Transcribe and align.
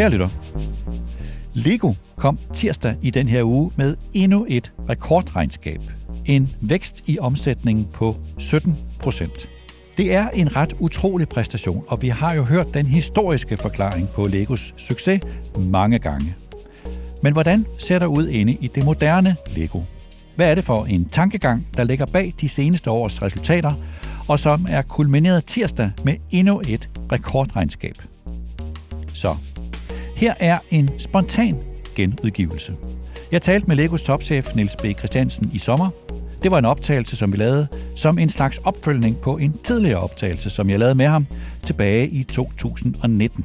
Kære 0.00 0.10
lytter, 0.10 0.28
Lego 1.52 1.92
kom 2.16 2.38
tirsdag 2.54 2.96
i 3.02 3.10
den 3.10 3.28
her 3.28 3.42
uge 3.42 3.70
med 3.76 3.96
endnu 4.12 4.46
et 4.48 4.72
rekordregnskab. 4.88 5.80
En 6.26 6.50
vækst 6.60 7.02
i 7.06 7.18
omsætningen 7.18 7.88
på 7.92 8.16
17 8.38 8.78
procent. 9.00 9.48
Det 9.96 10.14
er 10.14 10.28
en 10.28 10.56
ret 10.56 10.72
utrolig 10.78 11.28
præstation, 11.28 11.84
og 11.88 12.02
vi 12.02 12.08
har 12.08 12.34
jo 12.34 12.42
hørt 12.42 12.74
den 12.74 12.86
historiske 12.86 13.56
forklaring 13.56 14.08
på 14.08 14.26
Legos 14.26 14.74
succes 14.76 15.20
mange 15.58 15.98
gange. 15.98 16.34
Men 17.22 17.32
hvordan 17.32 17.66
ser 17.78 17.98
der 17.98 18.06
ud 18.06 18.28
inde 18.28 18.52
i 18.52 18.66
det 18.66 18.84
moderne 18.84 19.36
Lego? 19.56 19.80
Hvad 20.36 20.50
er 20.50 20.54
det 20.54 20.64
for 20.64 20.84
en 20.84 21.04
tankegang, 21.04 21.66
der 21.76 21.84
ligger 21.84 22.06
bag 22.06 22.34
de 22.40 22.48
seneste 22.48 22.90
års 22.90 23.22
resultater, 23.22 23.72
og 24.28 24.38
som 24.38 24.66
er 24.68 24.82
kulmineret 24.82 25.44
tirsdag 25.44 25.90
med 26.04 26.14
endnu 26.30 26.62
et 26.68 26.90
rekordregnskab? 27.12 27.94
Så 29.14 29.36
her 30.20 30.34
er 30.40 30.58
en 30.70 30.90
spontan 30.98 31.56
genudgivelse. 31.94 32.74
Jeg 33.32 33.42
talte 33.42 33.66
med 33.66 33.76
Legos 33.76 34.02
topchef 34.02 34.54
Niels 34.54 34.76
B. 34.76 34.84
Christiansen 34.98 35.50
i 35.52 35.58
sommer. 35.58 35.90
Det 36.42 36.50
var 36.50 36.58
en 36.58 36.64
optagelse, 36.64 37.16
som 37.16 37.32
vi 37.32 37.36
lavede 37.36 37.68
som 37.96 38.18
en 38.18 38.28
slags 38.28 38.58
opfølgning 38.58 39.16
på 39.16 39.36
en 39.36 39.58
tidligere 39.64 40.00
optagelse, 40.00 40.50
som 40.50 40.70
jeg 40.70 40.78
lavede 40.78 40.94
med 40.94 41.06
ham 41.06 41.26
tilbage 41.62 42.08
i 42.08 42.22
2019. 42.22 43.44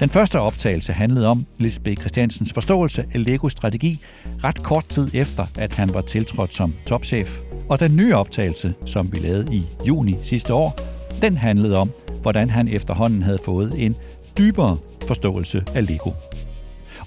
Den 0.00 0.08
første 0.08 0.40
optagelse 0.40 0.92
handlede 0.92 1.26
om 1.26 1.46
Niels 1.58 1.78
B. 1.78 1.88
Christiansens 1.98 2.52
forståelse 2.52 3.04
af 3.14 3.24
Legos 3.24 3.52
strategi 3.52 4.00
ret 4.44 4.62
kort 4.62 4.88
tid 4.88 5.10
efter, 5.14 5.46
at 5.58 5.74
han 5.74 5.94
var 5.94 6.00
tiltrådt 6.00 6.54
som 6.54 6.74
topchef. 6.86 7.40
Og 7.68 7.80
den 7.80 7.96
nye 7.96 8.14
optagelse, 8.14 8.74
som 8.86 9.12
vi 9.12 9.18
lavede 9.18 9.54
i 9.54 9.62
juni 9.88 10.16
sidste 10.22 10.54
år, 10.54 10.78
den 11.22 11.36
handlede 11.36 11.76
om, 11.76 11.90
hvordan 12.22 12.50
han 12.50 12.68
efterhånden 12.68 13.22
havde 13.22 13.38
fået 13.44 13.72
en 13.76 13.96
dybere 14.38 14.78
forståelse 15.12 15.64
af 15.74 15.86
Lego. 15.86 16.10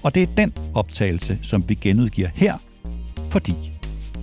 Og 0.02 0.14
det 0.14 0.22
er 0.22 0.26
den 0.36 0.52
optagelse, 0.74 1.38
som 1.42 1.68
vi 1.68 1.74
genudgiver 1.74 2.28
her, 2.34 2.54
fordi 3.30 3.54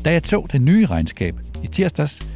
da 0.06 0.12
jeg 0.12 0.24
tog 0.24 0.48
det 0.52 0.62
nye 0.62 0.86
regnskab 0.86 1.36
i 1.64 1.68
tirsdags, 1.68 2.28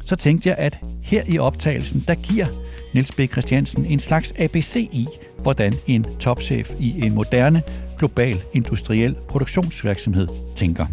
så 0.00 0.16
tænkte 0.16 0.48
jeg, 0.48 0.58
at 0.58 0.78
her 1.02 1.22
i 1.28 1.38
optagelsen, 1.38 2.04
der 2.08 2.14
giver 2.14 2.46
Niels 2.94 3.12
B. 3.12 3.20
Christiansen 3.32 3.86
en 3.86 3.98
slags 3.98 4.32
ABC 4.38 4.76
i, 4.76 5.06
hvordan 5.42 5.72
en 5.86 6.06
topchef 6.20 6.70
i 6.80 7.06
en 7.06 7.14
moderne, 7.14 7.62
global, 7.98 8.42
industriel 8.52 9.16
produktionsvirksomhed 9.28 10.28
tænker. 10.54 10.86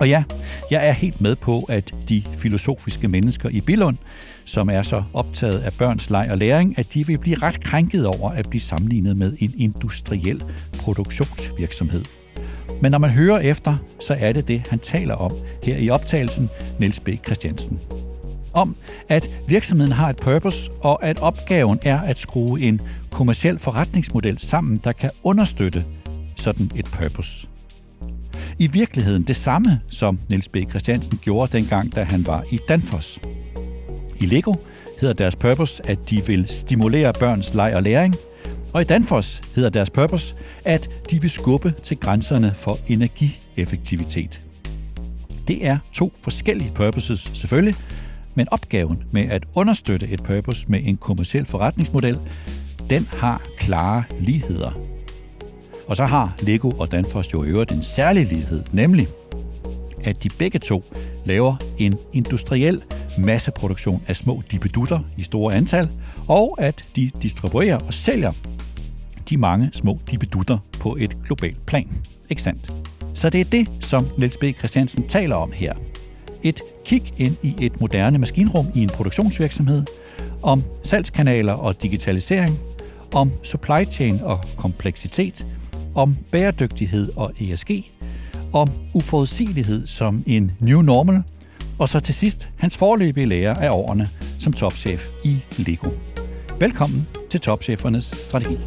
Og 0.00 0.08
ja, 0.08 0.24
jeg 0.70 0.88
er 0.88 0.92
helt 0.92 1.20
med 1.20 1.36
på, 1.36 1.60
at 1.68 1.94
de 2.08 2.22
filosofiske 2.36 3.08
mennesker 3.08 3.48
i 3.48 3.60
Billund, 3.60 3.96
som 4.48 4.70
er 4.70 4.82
så 4.82 5.02
optaget 5.12 5.58
af 5.58 5.72
børns 5.72 6.10
leg 6.10 6.28
og 6.30 6.38
læring, 6.38 6.78
at 6.78 6.94
de 6.94 7.06
vil 7.06 7.18
blive 7.18 7.36
ret 7.36 7.60
krænket 7.60 8.06
over 8.06 8.30
at 8.30 8.48
blive 8.50 8.60
sammenlignet 8.60 9.16
med 9.16 9.36
en 9.38 9.54
industriel 9.56 10.42
produktionsvirksomhed. 10.78 12.04
Men 12.82 12.90
når 12.90 12.98
man 12.98 13.10
hører 13.10 13.38
efter, 13.38 13.76
så 14.00 14.16
er 14.18 14.32
det 14.32 14.48
det, 14.48 14.66
han 14.70 14.78
taler 14.78 15.14
om 15.14 15.32
her 15.62 15.76
i 15.76 15.90
optagelsen, 15.90 16.48
Niels 16.80 17.00
B. 17.00 17.08
Christiansen. 17.24 17.80
Om, 18.52 18.76
at 19.08 19.30
virksomheden 19.48 19.92
har 19.92 20.10
et 20.10 20.16
purpose, 20.16 20.70
og 20.80 21.04
at 21.04 21.18
opgaven 21.18 21.78
er 21.82 22.00
at 22.00 22.18
skrue 22.18 22.60
en 22.60 22.80
kommersiel 23.10 23.58
forretningsmodel 23.58 24.38
sammen, 24.38 24.80
der 24.84 24.92
kan 24.92 25.10
understøtte 25.22 25.84
sådan 26.36 26.70
et 26.76 26.84
purpose. 26.84 27.48
I 28.58 28.66
virkeligheden 28.66 29.22
det 29.22 29.36
samme, 29.36 29.80
som 29.90 30.18
Niels 30.28 30.48
B. 30.48 30.56
Christiansen 30.70 31.18
gjorde 31.22 31.56
dengang, 31.56 31.94
da 31.94 32.02
han 32.02 32.26
var 32.26 32.44
i 32.50 32.58
Danfoss. 32.68 33.20
I 34.20 34.26
Lego 34.26 34.54
hedder 35.00 35.14
deres 35.14 35.36
purpose, 35.36 35.82
at 35.86 36.10
de 36.10 36.26
vil 36.26 36.48
stimulere 36.48 37.12
børns 37.12 37.54
leg 37.54 37.72
og 37.74 37.82
læring, 37.82 38.14
og 38.72 38.80
i 38.80 38.84
Danfoss 38.84 39.42
hedder 39.54 39.70
deres 39.70 39.90
purpose, 39.90 40.34
at 40.64 40.90
de 41.10 41.20
vil 41.20 41.30
skubbe 41.30 41.74
til 41.82 41.96
grænserne 41.96 42.52
for 42.54 42.78
energieffektivitet. 42.86 44.40
Det 45.48 45.66
er 45.66 45.78
to 45.92 46.12
forskellige 46.22 46.72
purposes 46.74 47.30
selvfølgelig, 47.34 47.74
men 48.34 48.46
opgaven 48.50 49.02
med 49.10 49.22
at 49.30 49.44
understøtte 49.54 50.08
et 50.08 50.22
purpose 50.22 50.66
med 50.68 50.80
en 50.84 50.96
kommersiel 50.96 51.46
forretningsmodel, 51.46 52.20
den 52.90 53.08
har 53.16 53.42
klare 53.58 54.04
ligheder. 54.18 54.80
Og 55.86 55.96
så 55.96 56.04
har 56.04 56.36
Lego 56.40 56.70
og 56.70 56.92
Danfoss 56.92 57.32
jo 57.32 57.44
i 57.44 57.48
øvrigt 57.48 57.72
en 57.72 57.82
særlig 57.82 58.26
lighed, 58.26 58.64
nemlig 58.72 59.08
at 60.04 60.22
de 60.22 60.28
begge 60.28 60.58
to 60.58 60.84
laver 61.26 61.56
en 61.78 61.98
industriel 62.12 62.82
masseproduktion 63.18 64.02
af 64.06 64.16
små 64.16 64.42
dibedutter 64.50 65.00
i 65.16 65.22
store 65.22 65.54
antal, 65.54 65.88
og 66.28 66.56
at 66.58 66.84
de 66.96 67.10
distribuerer 67.22 67.78
og 67.78 67.94
sælger 67.94 68.32
de 69.28 69.36
mange 69.36 69.70
små 69.72 69.98
dibedutter 70.10 70.58
på 70.80 70.96
et 71.00 71.16
globalt 71.24 71.66
plan. 71.66 71.88
Ikke 72.30 72.42
sandt? 72.42 72.72
Så 73.14 73.30
det 73.30 73.40
er 73.40 73.44
det, 73.44 73.68
som 73.80 74.06
Niels 74.18 74.36
B. 74.36 74.44
Christiansen 74.58 75.08
taler 75.08 75.36
om 75.36 75.52
her. 75.52 75.74
Et 76.42 76.60
kig 76.84 77.02
ind 77.16 77.36
i 77.42 77.54
et 77.60 77.80
moderne 77.80 78.18
maskinrum 78.18 78.66
i 78.74 78.82
en 78.82 78.88
produktionsvirksomhed, 78.88 79.84
om 80.42 80.62
salgskanaler 80.82 81.52
og 81.52 81.82
digitalisering, 81.82 82.58
om 83.14 83.32
supply 83.42 83.84
chain 83.90 84.20
og 84.22 84.40
kompleksitet, 84.56 85.46
om 85.94 86.16
bæredygtighed 86.30 87.12
og 87.16 87.32
ESG, 87.40 87.70
om 88.52 88.68
uforudsigelighed 88.94 89.86
som 89.86 90.22
en 90.26 90.50
new 90.60 90.80
normal, 90.80 91.22
og 91.78 91.88
så 91.88 92.00
til 92.00 92.14
sidst 92.14 92.48
hans 92.58 92.76
forløbige 92.76 93.26
lære 93.26 93.62
af 93.62 93.70
årene 93.70 94.08
som 94.38 94.52
topchef 94.52 95.08
i 95.24 95.44
Lego. 95.56 95.90
Velkommen 96.60 97.06
til 97.30 97.40
Topchefernes 97.40 98.04
Strategi. 98.04 98.58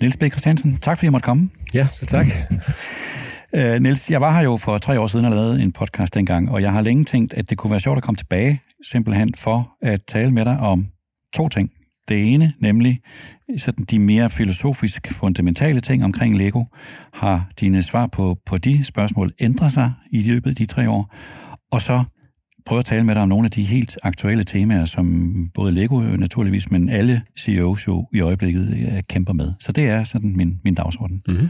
Niels 0.00 0.16
B. 0.16 0.22
Christiansen, 0.22 0.76
tak 0.76 0.98
fordi 0.98 1.04
jeg 1.06 1.12
måtte 1.12 1.24
komme. 1.24 1.50
Ja, 1.74 1.86
så 1.86 2.06
tak. 2.06 2.26
Øh, 3.56 3.80
Niels, 3.82 4.10
jeg 4.10 4.20
var 4.20 4.32
her 4.32 4.40
jo 4.40 4.56
for 4.56 4.78
tre 4.78 5.00
år 5.00 5.06
siden 5.06 5.24
og 5.26 5.30
lavede 5.30 5.62
en 5.62 5.72
podcast 5.72 6.14
dengang, 6.14 6.50
og 6.50 6.62
jeg 6.62 6.72
har 6.72 6.80
længe 6.80 7.04
tænkt, 7.04 7.34
at 7.34 7.50
det 7.50 7.58
kunne 7.58 7.70
være 7.70 7.80
sjovt 7.80 7.96
at 7.96 8.02
komme 8.02 8.16
tilbage, 8.16 8.60
simpelthen 8.90 9.34
for 9.34 9.76
at 9.82 10.00
tale 10.08 10.30
med 10.30 10.44
dig 10.44 10.58
om 10.58 10.86
to 11.34 11.48
ting. 11.48 11.70
Det 12.08 12.34
ene, 12.34 12.52
nemlig 12.60 13.00
sådan 13.56 13.84
de 13.84 13.98
mere 13.98 14.30
filosofisk 14.30 15.12
fundamentale 15.12 15.80
ting 15.80 16.04
omkring 16.04 16.36
Lego. 16.36 16.64
Har 17.14 17.48
dine 17.60 17.82
svar 17.82 18.06
på, 18.06 18.36
på 18.46 18.58
de 18.58 18.84
spørgsmål 18.84 19.32
ændret 19.40 19.72
sig 19.72 19.92
i 20.12 20.22
løbet 20.30 20.50
af 20.50 20.56
de 20.56 20.66
tre 20.66 20.90
år? 20.90 21.14
Og 21.72 21.82
så 21.82 22.04
prøve 22.66 22.78
at 22.78 22.84
tale 22.84 23.04
med 23.04 23.14
dig 23.14 23.22
om 23.22 23.28
nogle 23.28 23.44
af 23.44 23.50
de 23.50 23.62
helt 23.62 23.98
aktuelle 24.02 24.44
temaer, 24.44 24.84
som 24.84 25.34
både 25.54 25.74
Lego 25.74 26.00
naturligvis, 26.00 26.70
men 26.70 26.90
alle 26.90 27.22
CEOs 27.38 27.86
jo 27.86 28.08
i 28.12 28.20
øjeblikket 28.20 28.70
øh, 28.70 29.02
kæmper 29.08 29.32
med. 29.32 29.52
Så 29.60 29.72
det 29.72 29.84
er 29.88 30.04
sådan 30.04 30.36
min, 30.36 30.60
min 30.64 30.74
dagsorden. 30.74 31.20
Mm-hmm. 31.28 31.48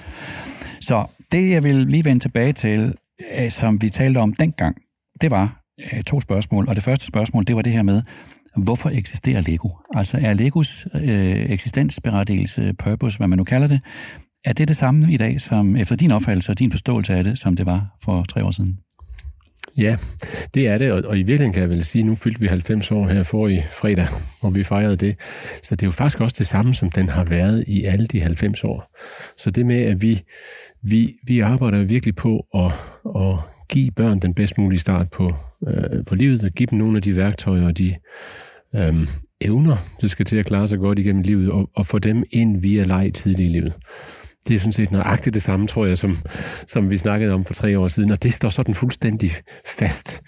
Så 0.80 1.06
det, 1.32 1.50
jeg 1.50 1.62
vil 1.62 1.74
lige 1.74 2.04
vende 2.04 2.20
tilbage 2.20 2.52
til, 2.52 2.94
øh, 3.38 3.50
som 3.50 3.82
vi 3.82 3.88
talte 3.88 4.18
om 4.18 4.32
dengang, 4.32 4.76
det 5.20 5.30
var 5.30 5.60
øh, 5.92 6.02
to 6.02 6.20
spørgsmål. 6.20 6.68
Og 6.68 6.74
det 6.74 6.84
første 6.84 7.06
spørgsmål, 7.06 7.44
det 7.44 7.56
var 7.56 7.62
det 7.62 7.72
her 7.72 7.82
med, 7.82 8.02
hvorfor 8.56 8.90
eksisterer 8.90 9.40
Lego? 9.40 9.68
Altså 9.94 10.18
er 10.22 10.34
Legos 10.34 10.86
øh, 10.94 11.50
eksistensberettigelse, 11.50 12.74
purpose, 12.78 13.18
hvad 13.18 13.28
man 13.28 13.38
nu 13.38 13.44
kalder 13.44 13.68
det, 13.68 13.80
er 14.44 14.52
det 14.52 14.68
det 14.68 14.76
samme 14.76 15.12
i 15.12 15.16
dag, 15.16 15.40
som 15.40 15.76
efter 15.76 15.96
din 15.96 16.12
opfattelse 16.12 16.52
og 16.52 16.58
din 16.58 16.70
forståelse 16.70 17.14
af 17.14 17.24
det, 17.24 17.38
som 17.38 17.56
det 17.56 17.66
var 17.66 17.96
for 18.02 18.24
tre 18.24 18.44
år 18.44 18.50
siden? 18.50 18.78
Ja, 19.78 19.96
det 20.54 20.68
er 20.68 20.78
det, 20.78 20.92
og, 20.92 21.02
og 21.04 21.16
i 21.16 21.22
virkeligheden 21.22 21.52
kan 21.52 21.62
jeg 21.62 21.70
vel 21.70 21.84
sige, 21.84 22.02
at 22.02 22.06
nu 22.06 22.14
fyldte 22.14 22.40
vi 22.40 22.46
90 22.46 22.92
år 22.92 23.08
her 23.08 23.22
for 23.22 23.48
i 23.48 23.60
fredag, 23.80 24.06
og 24.42 24.54
vi 24.54 24.64
fejrede 24.64 24.96
det. 24.96 25.16
Så 25.62 25.76
det 25.76 25.82
er 25.82 25.86
jo 25.86 25.90
faktisk 25.90 26.20
også 26.20 26.36
det 26.38 26.46
samme, 26.46 26.74
som 26.74 26.90
den 26.90 27.08
har 27.08 27.24
været 27.24 27.64
i 27.66 27.84
alle 27.84 28.06
de 28.06 28.20
90 28.20 28.64
år. 28.64 28.96
Så 29.36 29.50
det 29.50 29.66
med, 29.66 29.82
at 29.82 30.02
vi, 30.02 30.20
vi, 30.82 31.14
vi 31.26 31.40
arbejder 31.40 31.84
virkelig 31.84 32.16
på 32.16 32.46
at, 32.54 32.72
at 33.16 33.38
give 33.68 33.90
børn 33.90 34.18
den 34.18 34.34
bedst 34.34 34.58
mulige 34.58 34.80
start 34.80 35.10
på, 35.10 35.34
øh, 35.68 36.04
på 36.08 36.14
livet, 36.14 36.44
og 36.44 36.50
give 36.50 36.66
dem 36.66 36.78
nogle 36.78 36.96
af 36.96 37.02
de 37.02 37.16
værktøjer 37.16 37.66
og 37.66 37.78
de 37.78 37.94
øh, 38.74 39.06
evner, 39.40 39.76
der 40.00 40.06
skal 40.06 40.26
til 40.26 40.36
at 40.36 40.46
klare 40.46 40.66
sig 40.66 40.78
godt 40.78 40.98
igennem 40.98 41.22
livet, 41.22 41.50
og, 41.50 41.70
og 41.76 41.86
få 41.86 41.98
dem 41.98 42.24
ind 42.32 42.62
via 42.62 42.84
leg 42.84 43.14
tidligt 43.14 43.48
i 43.48 43.52
livet. 43.52 43.72
Det 44.48 44.54
er 44.54 44.58
sådan 44.58 44.72
set 44.72 44.90
nøjagtigt 44.90 45.34
det 45.34 45.42
samme, 45.42 45.66
tror 45.66 45.86
jeg, 45.86 45.98
som, 45.98 46.14
som 46.66 46.90
vi 46.90 46.96
snakkede 46.96 47.32
om 47.32 47.44
for 47.44 47.54
tre 47.54 47.78
år 47.78 47.88
siden, 47.88 48.10
og 48.10 48.22
det 48.22 48.32
står 48.32 48.48
sådan 48.48 48.74
fuldstændig 48.74 49.30
fast, 49.78 50.22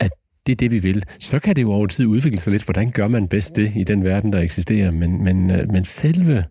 at 0.00 0.10
det 0.46 0.52
er 0.52 0.56
det, 0.56 0.70
vi 0.70 0.78
vil. 0.78 1.04
Så 1.20 1.38
kan 1.38 1.56
det 1.56 1.62
jo 1.62 1.72
over 1.72 1.86
tid 1.86 2.06
udvikle 2.06 2.40
sig 2.40 2.50
lidt, 2.50 2.64
hvordan 2.64 2.90
gør 2.90 3.08
man 3.08 3.28
bedst 3.28 3.56
det 3.56 3.72
i 3.76 3.84
den 3.84 4.04
verden, 4.04 4.32
der 4.32 4.40
eksisterer, 4.40 4.90
men, 4.90 5.24
men, 5.24 5.50
øh, 5.50 5.72
men 5.72 5.84
selve 5.84 6.44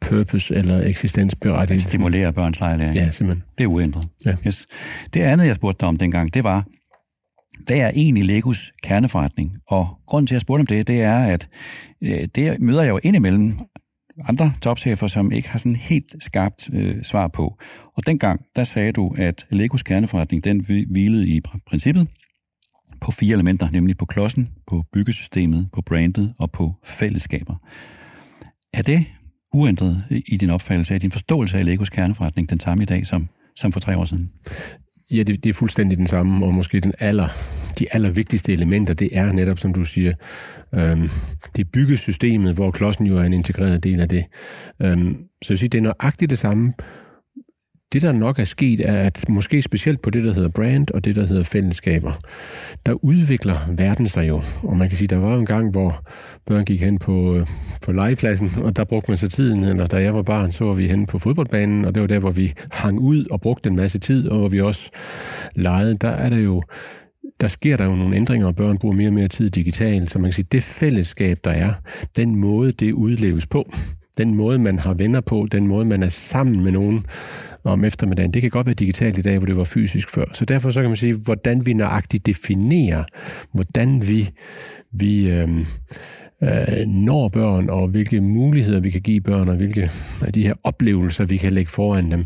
purpose 0.00 0.54
eller 0.54 0.86
eksistensberettigelse. 0.86 1.86
At 1.86 1.88
stimulere 1.88 2.32
børns 2.32 2.60
lejlæring. 2.60 2.96
Ja, 2.96 3.10
simpelthen. 3.10 3.44
Det 3.58 3.64
er 3.64 3.68
uændret. 3.68 4.08
Ja. 4.26 4.36
Yes. 4.46 4.66
Det 5.14 5.20
andet, 5.20 5.46
jeg 5.46 5.54
spurgte 5.54 5.80
dig 5.80 5.88
om 5.88 5.98
dengang, 5.98 6.34
det 6.34 6.44
var, 6.44 6.64
hvad 7.66 7.76
er 7.76 7.90
egentlig 7.94 8.24
Legos 8.24 8.72
kerneforretning? 8.82 9.48
Og 9.68 9.88
grunden 10.06 10.26
til, 10.26 10.34
at 10.34 10.36
jeg 10.36 10.40
spurgte 10.40 10.60
om 10.60 10.66
det, 10.66 10.88
det 10.88 11.02
er, 11.02 11.18
at 11.18 11.48
øh, 12.04 12.28
det 12.34 12.60
møder 12.60 12.82
jeg 12.82 12.90
jo 12.90 13.00
indimellem 13.02 13.52
andre 14.24 14.52
topchefer, 14.62 15.06
som 15.06 15.32
ikke 15.32 15.48
har 15.48 15.58
sådan 15.58 15.76
helt 15.76 16.16
skarpt 16.20 16.70
øh, 16.72 17.02
svar 17.02 17.28
på. 17.28 17.56
Og 17.96 18.06
dengang, 18.06 18.40
der 18.56 18.64
sagde 18.64 18.92
du, 18.92 19.14
at 19.18 19.46
Legos 19.50 19.82
kerneforretning, 19.82 20.44
den 20.44 20.64
hvilede 20.90 21.28
i 21.28 21.40
princippet 21.66 22.08
på 23.00 23.10
fire 23.10 23.34
elementer, 23.34 23.70
nemlig 23.70 23.96
på 23.96 24.06
klodsen, 24.06 24.48
på 24.66 24.84
byggesystemet, 24.92 25.68
på 25.72 25.82
brandet 25.82 26.34
og 26.38 26.50
på 26.50 26.74
fællesskaber. 26.84 27.56
Er 28.74 28.82
det 28.82 29.06
uændret 29.54 30.04
i 30.26 30.36
din 30.36 30.50
opfattelse 30.50 30.94
af 30.94 31.00
din 31.00 31.10
forståelse 31.10 31.58
af 31.58 31.64
Legos 31.64 31.88
kerneforretning 31.88 32.50
den 32.50 32.60
samme 32.60 32.82
i 32.82 32.86
dag 32.86 33.06
som, 33.06 33.28
som 33.56 33.72
for 33.72 33.80
tre 33.80 33.96
år 33.96 34.04
siden? 34.04 34.30
Ja, 35.10 35.22
det, 35.22 35.44
det 35.44 35.50
er 35.50 35.54
fuldstændig 35.54 35.98
den 35.98 36.06
samme, 36.06 36.46
og 36.46 36.54
måske 36.54 36.80
den 36.80 36.92
aller, 36.98 37.28
de 37.78 37.86
allervigtigste 37.94 38.52
elementer, 38.52 38.94
det 38.94 39.08
er 39.12 39.32
netop, 39.32 39.58
som 39.58 39.74
du 39.74 39.84
siger, 39.84 40.14
øhm, 40.74 41.08
det 41.56 41.64
er 41.64 41.68
byggesystemet, 41.72 42.54
hvor 42.54 42.70
klodsen 42.70 43.06
jo 43.06 43.18
er 43.18 43.22
en 43.22 43.32
integreret 43.32 43.84
del 43.84 44.00
af 44.00 44.08
det. 44.08 44.24
Øhm, 44.82 45.16
så 45.42 45.52
jeg 45.52 45.58
siger, 45.58 45.68
det 45.68 45.78
er 45.78 45.82
nøjagtigt 45.82 46.30
det 46.30 46.38
samme, 46.38 46.72
det, 47.92 48.02
der 48.02 48.12
nok 48.12 48.38
er 48.38 48.44
sket, 48.44 48.88
er, 48.88 49.02
at 49.02 49.24
måske 49.28 49.62
specielt 49.62 50.02
på 50.02 50.10
det, 50.10 50.24
der 50.24 50.32
hedder 50.32 50.48
brand 50.48 50.90
og 50.94 51.04
det, 51.04 51.16
der 51.16 51.26
hedder 51.26 51.42
fællesskaber, 51.42 52.12
der 52.86 53.04
udvikler 53.04 53.56
verden 53.76 54.08
sig 54.08 54.28
jo. 54.28 54.42
Og 54.62 54.76
man 54.76 54.88
kan 54.88 54.96
sige, 54.96 55.08
der 55.08 55.18
var 55.18 55.36
en 55.36 55.46
gang, 55.46 55.70
hvor 55.70 56.04
børn 56.46 56.64
gik 56.64 56.82
hen 56.82 56.98
på, 56.98 57.34
øh, 57.34 57.46
på 57.82 57.92
legepladsen, 57.92 58.64
og 58.64 58.76
der 58.76 58.84
brugte 58.84 59.10
man 59.10 59.16
så 59.16 59.28
tiden, 59.28 59.64
eller 59.64 59.86
da 59.86 59.96
jeg 59.96 60.14
var 60.14 60.22
barn, 60.22 60.52
så 60.52 60.64
var 60.64 60.74
vi 60.74 60.88
hen 60.88 61.06
på 61.06 61.18
fodboldbanen, 61.18 61.84
og 61.84 61.94
det 61.94 62.00
var 62.00 62.06
der, 62.08 62.18
hvor 62.18 62.30
vi 62.30 62.54
hang 62.70 62.98
ud 62.98 63.26
og 63.30 63.40
brugte 63.40 63.70
en 63.70 63.76
masse 63.76 63.98
tid, 63.98 64.28
og 64.28 64.38
hvor 64.38 64.48
vi 64.48 64.60
også 64.60 64.90
legede. 65.56 65.94
Der 65.94 66.10
er 66.10 66.28
der 66.28 66.38
jo 66.38 66.62
der 67.40 67.48
sker 67.48 67.76
der 67.76 67.84
jo 67.84 67.94
nogle 67.94 68.16
ændringer, 68.16 68.46
og 68.46 68.56
børn 68.56 68.78
bruger 68.78 68.96
mere 68.96 69.08
og 69.08 69.12
mere 69.12 69.28
tid 69.28 69.50
digitalt, 69.50 70.10
så 70.10 70.18
man 70.18 70.28
kan 70.28 70.32
sige, 70.32 70.46
det 70.52 70.62
fællesskab, 70.62 71.38
der 71.44 71.50
er, 71.50 71.72
den 72.16 72.36
måde, 72.36 72.72
det 72.72 72.92
udleves 72.92 73.46
på, 73.46 73.72
den 74.18 74.34
måde, 74.34 74.58
man 74.58 74.78
har 74.78 74.94
venner 74.94 75.20
på, 75.20 75.46
den 75.52 75.66
måde, 75.66 75.84
man 75.84 76.02
er 76.02 76.08
sammen 76.08 76.64
med 76.64 76.72
nogen 76.72 77.06
om 77.64 77.84
eftermiddagen, 77.84 78.34
det 78.34 78.42
kan 78.42 78.50
godt 78.50 78.66
være 78.66 78.74
digitalt 78.74 79.18
i 79.18 79.22
dag, 79.22 79.38
hvor 79.38 79.46
det 79.46 79.56
var 79.56 79.64
fysisk 79.64 80.14
før. 80.14 80.24
Så 80.32 80.44
derfor 80.44 80.70
så 80.70 80.80
kan 80.80 80.90
man 80.90 80.96
sige, 80.96 81.14
hvordan 81.24 81.66
vi 81.66 81.72
nøjagtigt 81.72 82.26
definerer, 82.26 83.04
hvordan 83.54 84.02
vi, 84.08 84.28
vi 84.92 85.30
øh, 85.30 85.48
øh, 86.42 86.86
når 86.86 87.28
børn, 87.28 87.68
og 87.68 87.88
hvilke 87.88 88.20
muligheder 88.20 88.80
vi 88.80 88.90
kan 88.90 89.00
give 89.00 89.20
børn, 89.20 89.48
og 89.48 89.56
hvilke 89.56 89.90
af 90.22 90.32
de 90.32 90.42
her 90.42 90.54
oplevelser, 90.64 91.24
vi 91.26 91.36
kan 91.36 91.52
lægge 91.52 91.70
foran 91.70 92.10
dem, 92.10 92.24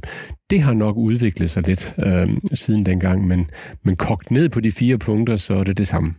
det 0.50 0.62
har 0.62 0.74
nok 0.74 0.96
udviklet 0.96 1.50
sig 1.50 1.66
lidt 1.66 1.94
øh, 1.98 2.28
siden 2.54 2.86
dengang, 2.86 3.26
men, 3.26 3.46
men 3.84 3.96
kogt 3.96 4.30
ned 4.30 4.48
på 4.48 4.60
de 4.60 4.72
fire 4.72 4.98
punkter, 4.98 5.36
så 5.36 5.54
er 5.54 5.64
det 5.64 5.78
det 5.78 5.86
samme. 5.88 6.14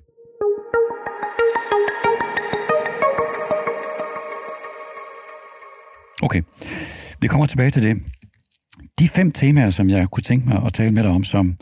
Okay, 6.23 6.41
vi 7.21 7.27
kommer 7.27 7.45
tilbage 7.45 7.69
til 7.69 7.83
det. 7.83 7.97
De 8.99 9.07
fem 9.07 9.31
temaer, 9.31 9.69
som 9.69 9.89
jeg 9.89 10.07
kunne 10.07 10.21
tænke 10.21 10.49
mig 10.49 10.63
at 10.65 10.73
tale 10.73 10.91
med 10.91 11.03
dig 11.03 11.11
om, 11.11 11.23
som, 11.23 11.55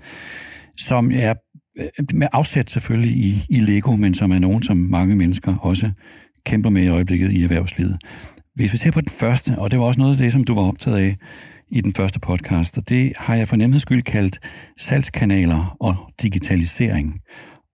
som 0.78 1.12
er 1.12 1.34
øh, 1.80 2.06
med 2.14 2.28
afsæt 2.34 2.70
selvfølgelig 2.70 3.12
i, 3.12 3.46
i 3.50 3.60
Lego, 3.60 3.96
men 3.96 4.14
som 4.14 4.32
er 4.32 4.40
nogen, 4.40 4.64
som 4.64 4.78
mange 4.78 5.16
mennesker 5.16 5.56
også 5.56 5.92
kæmper 6.46 6.70
med 6.70 6.84
i 6.84 6.88
øjeblikket 6.88 7.32
i 7.32 7.44
erhvervslivet. 7.44 7.98
Hvis 8.56 8.74
vi 8.74 8.78
ser 8.78 8.92
på 8.92 9.02
den 9.02 9.10
første, 9.10 9.56
og 9.58 9.72
det 9.72 9.80
var 9.80 9.86
også 9.86 10.00
noget 10.00 10.14
af 10.14 10.18
det, 10.18 10.32
som 10.32 10.44
du 10.44 10.56
var 10.56 10.62
optaget 10.62 10.98
af 10.98 11.16
i 11.72 11.82
den 11.82 11.94
første 11.94 12.20
podcast, 12.20 12.78
og 12.78 12.90
det 12.90 13.14
har 13.18 13.36
jeg 13.36 13.48
for 13.48 13.56
nemheds 13.56 13.82
skyld 13.82 14.02
kaldt 14.02 14.40
salgskanaler 14.80 15.78
og 15.80 15.96
digitalisering. 16.22 17.22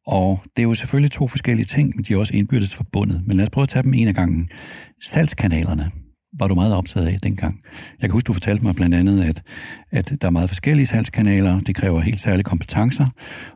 Og 0.08 0.40
det 0.56 0.62
er 0.62 0.68
jo 0.68 0.76
selvfølgelig 0.76 1.12
to 1.12 1.28
forskellige 1.28 1.66
ting, 1.66 1.94
men 1.96 2.04
de 2.04 2.14
er 2.14 2.18
også 2.18 2.36
indbyrdes 2.36 2.76
forbundet. 2.76 3.24
Men 3.28 3.38
lad 3.38 3.44
os 3.44 3.50
prøve 3.50 3.64
at 3.64 3.70
tage 3.70 3.84
dem 3.84 3.94
en 3.94 4.08
af 4.08 4.16
gangen. 4.16 4.50
Salgskanalerne 5.04 5.92
var 6.40 6.48
du 6.48 6.56
meget 6.56 6.76
optaget 6.76 7.08
af 7.08 7.20
dengang. 7.24 7.62
Jeg 8.02 8.10
kan 8.10 8.12
huske, 8.12 8.28
du 8.28 8.34
fortalte 8.34 8.64
mig 8.64 8.76
blandt 8.76 8.96
andet, 8.96 9.24
at, 9.24 9.44
at 9.92 10.14
der 10.22 10.28
er 10.28 10.32
meget 10.32 10.50
forskellige 10.50 10.88
salgskanaler. 10.88 11.60
Det 11.60 11.76
kræver 11.76 12.02
helt 12.02 12.20
særlige 12.20 12.44
kompetencer. 12.44 13.06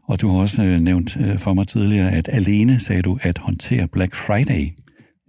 Og 0.07 0.21
du 0.21 0.29
har 0.29 0.39
også 0.39 0.63
øh, 0.63 0.79
nævnt 0.79 1.17
øh, 1.17 1.39
for 1.39 1.53
mig 1.53 1.67
tidligere, 1.67 2.11
at 2.11 2.29
alene, 2.31 2.79
sagde 2.79 3.01
du, 3.01 3.17
at 3.21 3.37
håndtere 3.37 3.87
Black 3.87 4.15
Friday 4.15 4.69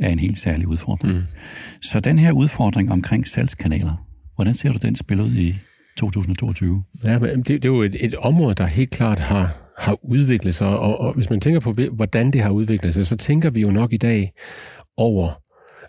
er 0.00 0.08
en 0.08 0.18
helt 0.18 0.38
særlig 0.38 0.68
udfordring. 0.68 1.14
Mm. 1.14 1.22
Så 1.82 2.00
den 2.00 2.18
her 2.18 2.32
udfordring 2.32 2.92
omkring 2.92 3.26
salgskanaler, 3.26 4.06
hvordan 4.34 4.54
ser 4.54 4.72
du 4.72 4.78
den 4.82 4.96
spille 4.96 5.22
ud 5.22 5.34
i 5.34 5.54
2022? 5.98 6.82
Ja, 7.04 7.18
men 7.18 7.36
det, 7.36 7.48
det 7.48 7.64
er 7.64 7.68
jo 7.68 7.82
et, 7.82 7.96
et 8.00 8.14
område, 8.14 8.54
der 8.54 8.66
helt 8.66 8.90
klart 8.90 9.18
har, 9.18 9.72
har 9.78 9.98
udviklet 10.04 10.54
sig, 10.54 10.68
og, 10.68 11.00
og 11.00 11.14
hvis 11.14 11.30
man 11.30 11.40
tænker 11.40 11.60
på, 11.60 11.74
hvordan 11.92 12.30
det 12.30 12.42
har 12.42 12.50
udviklet 12.50 12.94
sig, 12.94 13.06
så 13.06 13.16
tænker 13.16 13.50
vi 13.50 13.60
jo 13.60 13.70
nok 13.70 13.92
i 13.92 13.96
dag 13.96 14.32
over 14.96 15.41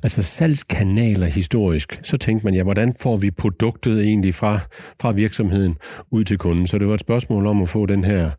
altså 0.04 0.24
salgskanaler 0.24 1.26
historisk, 1.26 2.00
så 2.04 2.18
tænkte 2.18 2.46
man, 2.46 2.54
ja, 2.54 2.64
hvordan 2.64 2.94
får 3.02 3.18
vi 3.18 3.32
produktet 3.32 4.02
egentlig 4.02 4.34
fra, 4.34 4.60
fra 5.02 5.12
virksomheden 5.12 5.76
ud 6.12 6.24
til 6.24 6.38
kunden? 6.38 6.68
Så 6.68 6.78
det 6.78 6.88
var 6.88 6.94
et 6.94 7.00
spørgsmål 7.00 7.48
om 7.48 7.62
at 7.62 7.70
få 7.70 7.86
den 7.86 8.04
her, 8.04 8.32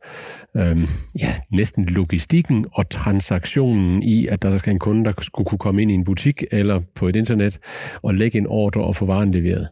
øhm, 0.57 0.87
ja, 1.19 1.35
næsten 1.53 1.85
logistikken 1.85 2.67
og 2.73 2.91
transaktionen 2.91 4.03
i, 4.03 4.27
at 4.27 4.43
der 4.43 4.59
skal 4.59 4.73
en 4.73 4.79
kunde, 4.79 5.05
der 5.05 5.13
skulle 5.21 5.47
kunne 5.47 5.59
komme 5.59 5.83
ind 5.83 5.91
i 5.91 5.95
en 5.95 6.05
butik 6.05 6.45
eller 6.51 6.81
på 6.95 7.09
et 7.09 7.17
internet 7.17 7.59
og 8.03 8.15
lægge 8.15 8.39
en 8.39 8.47
ordre 8.47 8.85
og 8.85 8.97
få 8.97 9.07
varen 9.07 9.31
leveret. 9.31 9.69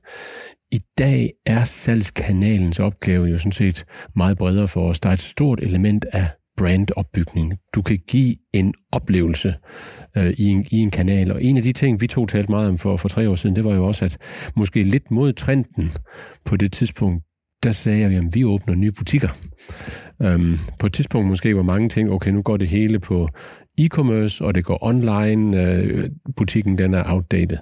I 0.73 0.81
dag 0.99 1.33
er 1.47 1.65
salgskanalens 1.65 2.81
opgave 2.81 3.27
jo 3.27 3.39
sådan 3.39 3.53
set 3.53 3.85
meget 4.17 4.39
bredere 4.39 4.69
for 4.69 4.89
os. 4.89 5.01
Der 5.01 5.09
er 5.09 5.13
et 5.13 5.19
stort 5.19 5.61
element 5.63 6.07
af 6.13 6.29
brandopbygning. 6.57 7.55
Du 7.75 7.83
kan 7.83 7.99
give 8.09 8.37
en 8.53 8.75
oplevelse 8.93 9.55
øh, 10.17 10.35
i, 10.39 10.49
en, 10.49 10.67
i 10.71 10.77
en 10.77 10.91
kanal. 10.91 11.33
Og 11.33 11.45
en 11.45 11.57
af 11.57 11.63
de 11.63 11.73
ting, 11.73 12.01
vi 12.01 12.07
to 12.07 12.27
talte 12.27 12.51
meget 12.51 12.69
om 12.69 12.79
for, 12.79 12.97
for 12.97 13.09
tre 13.09 13.29
år 13.31 13.35
siden, 13.35 13.57
det 13.57 13.65
var 13.65 13.75
jo 13.75 13.87
også, 13.87 14.05
at 14.05 14.19
måske 14.57 14.83
lidt 14.83 15.11
mod 15.11 15.33
trenden 15.33 15.91
på 16.45 16.57
det 16.57 16.73
tidspunkt, 16.73 17.25
der 17.63 17.73
sagde 17.73 18.01
jeg, 18.01 18.13
at 18.13 18.25
vi 18.35 18.45
åbner 18.45 18.75
nye 18.75 18.93
butikker. 18.99 19.29
Øhm, 20.23 20.59
på 20.81 20.87
et 20.87 20.93
tidspunkt 20.93 21.29
måske 21.29 21.57
var 21.57 21.63
mange 21.63 21.89
ting, 21.89 22.11
okay, 22.11 22.31
nu 22.31 22.43
går 22.43 22.57
det 22.57 22.69
hele 22.69 22.99
på 22.99 23.29
e-commerce, 23.79 24.45
og 24.45 24.55
det 24.55 24.65
går 24.65 24.79
online. 24.83 25.63
Øh, 25.63 26.11
butikken 26.37 26.79
den 26.79 26.95
er 26.95 27.03
outdated. 27.07 27.59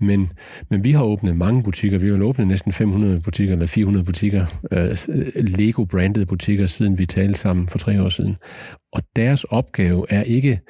Men, 0.00 0.28
men 0.70 0.84
vi 0.84 0.92
har 0.92 1.04
åbnet 1.04 1.36
mange 1.36 1.62
butikker. 1.62 1.98
Vi 1.98 2.08
har 2.08 2.22
åbnet 2.22 2.48
næsten 2.48 2.72
500 2.72 3.20
butikker, 3.20 3.54
eller 3.54 3.66
400 3.66 4.04
butikker, 4.04 4.46
øh, 4.72 4.96
Lego-brandede 5.36 6.26
butikker, 6.26 6.66
siden 6.66 6.98
vi 6.98 7.06
talte 7.06 7.38
sammen 7.38 7.68
for 7.68 7.78
tre 7.78 8.02
år 8.02 8.08
siden. 8.08 8.36
Og 8.92 9.02
deres 9.16 9.44
opgave 9.44 10.06
er 10.08 10.22
ikke, 10.22 10.60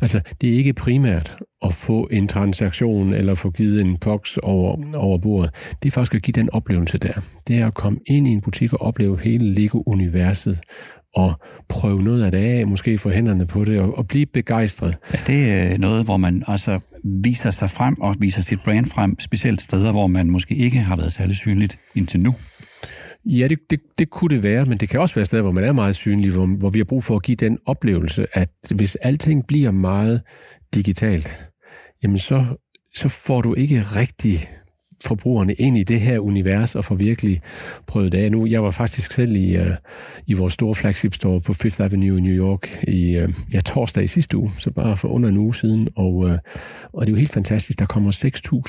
altså 0.00 0.20
det 0.40 0.52
er 0.52 0.54
ikke 0.54 0.74
primært 0.74 1.36
at 1.62 1.74
få 1.74 2.08
en 2.10 2.28
transaktion 2.28 3.14
eller 3.14 3.34
få 3.34 3.50
givet 3.50 3.80
en 3.80 3.98
box 3.98 4.36
over, 4.36 4.96
over 4.96 5.18
bordet. 5.18 5.54
Det 5.82 5.88
er 5.88 5.90
faktisk 5.90 6.14
at 6.14 6.22
give 6.22 6.32
den 6.32 6.50
oplevelse 6.52 6.98
der. 6.98 7.20
Det 7.48 7.58
er 7.58 7.66
at 7.66 7.74
komme 7.74 7.98
ind 8.06 8.28
i 8.28 8.30
en 8.30 8.40
butik 8.40 8.72
og 8.72 8.82
opleve 8.82 9.20
hele 9.20 9.54
Lego-universet 9.54 10.60
og 11.14 11.40
prøve 11.68 12.02
noget 12.02 12.24
af 12.24 12.30
det 12.30 12.38
af, 12.38 12.66
måske 12.66 12.98
få 12.98 13.10
hænderne 13.10 13.46
på 13.46 13.64
det 13.64 13.80
og, 13.80 13.98
og 13.98 14.08
blive 14.08 14.26
begejstret. 14.26 14.98
Er 15.08 15.24
det 15.26 15.72
øh, 15.72 15.78
noget, 15.78 16.04
hvor 16.04 16.16
man 16.16 16.42
altså 16.46 16.80
viser 17.24 17.50
sig 17.50 17.70
frem 17.70 18.00
og 18.00 18.16
viser 18.18 18.42
sit 18.42 18.60
brand 18.64 18.86
frem, 18.86 19.20
specielt 19.20 19.62
steder, 19.62 19.92
hvor 19.92 20.06
man 20.06 20.30
måske 20.30 20.54
ikke 20.54 20.78
har 20.78 20.96
været 20.96 21.12
særlig 21.12 21.36
synligt 21.36 21.78
indtil 21.94 22.20
nu? 22.20 22.34
Ja, 23.24 23.48
det, 23.48 23.58
det, 23.70 23.80
det 23.98 24.10
kunne 24.10 24.34
det 24.34 24.42
være, 24.42 24.66
men 24.66 24.78
det 24.78 24.88
kan 24.88 25.00
også 25.00 25.14
være 25.14 25.24
steder, 25.24 25.42
hvor 25.42 25.50
man 25.50 25.64
er 25.64 25.72
meget 25.72 25.96
synlig, 25.96 26.32
hvor, 26.32 26.46
hvor 26.46 26.70
vi 26.70 26.78
har 26.78 26.84
brug 26.84 27.04
for 27.04 27.16
at 27.16 27.22
give 27.22 27.36
den 27.36 27.58
oplevelse, 27.66 28.26
at 28.32 28.50
hvis 28.74 28.96
alting 28.96 29.46
bliver 29.46 29.70
meget 29.70 30.22
digitalt, 30.74 31.50
jamen 32.02 32.18
så, 32.18 32.44
så 32.94 33.08
får 33.08 33.40
du 33.40 33.54
ikke 33.54 33.80
rigtig 33.80 34.48
forbrugerne 35.04 35.54
ind 35.54 35.78
i 35.78 35.82
det 35.82 36.00
her 36.00 36.18
univers 36.18 36.74
og 36.74 36.84
få 36.84 36.94
virkelig 36.94 37.40
prøvet 37.86 38.12
det 38.12 38.18
af. 38.18 38.30
Nu, 38.30 38.46
jeg 38.46 38.62
var 38.62 38.70
faktisk 38.70 39.12
selv 39.12 39.36
i, 39.36 39.56
uh, 39.56 39.66
i 40.26 40.32
vores 40.32 40.54
store 40.54 40.74
flagship 40.74 41.14
store 41.14 41.40
på 41.46 41.52
Fifth 41.52 41.84
Avenue 41.84 42.18
i 42.18 42.20
New 42.20 42.34
York 42.34 42.84
i 42.88 43.22
uh, 43.22 43.28
ja, 43.52 43.60
torsdag 43.60 44.04
i 44.04 44.06
sidste 44.06 44.36
uge, 44.36 44.50
så 44.50 44.70
bare 44.70 44.96
for 44.96 45.08
under 45.08 45.28
en 45.28 45.36
uge 45.36 45.54
siden, 45.54 45.88
og, 45.96 46.14
uh, 46.14 46.32
og 46.92 47.06
det 47.06 47.08
er 47.08 47.12
jo 47.12 47.18
helt 47.18 47.32
fantastisk. 47.32 47.78
Der 47.78 47.86
kommer 47.86 48.10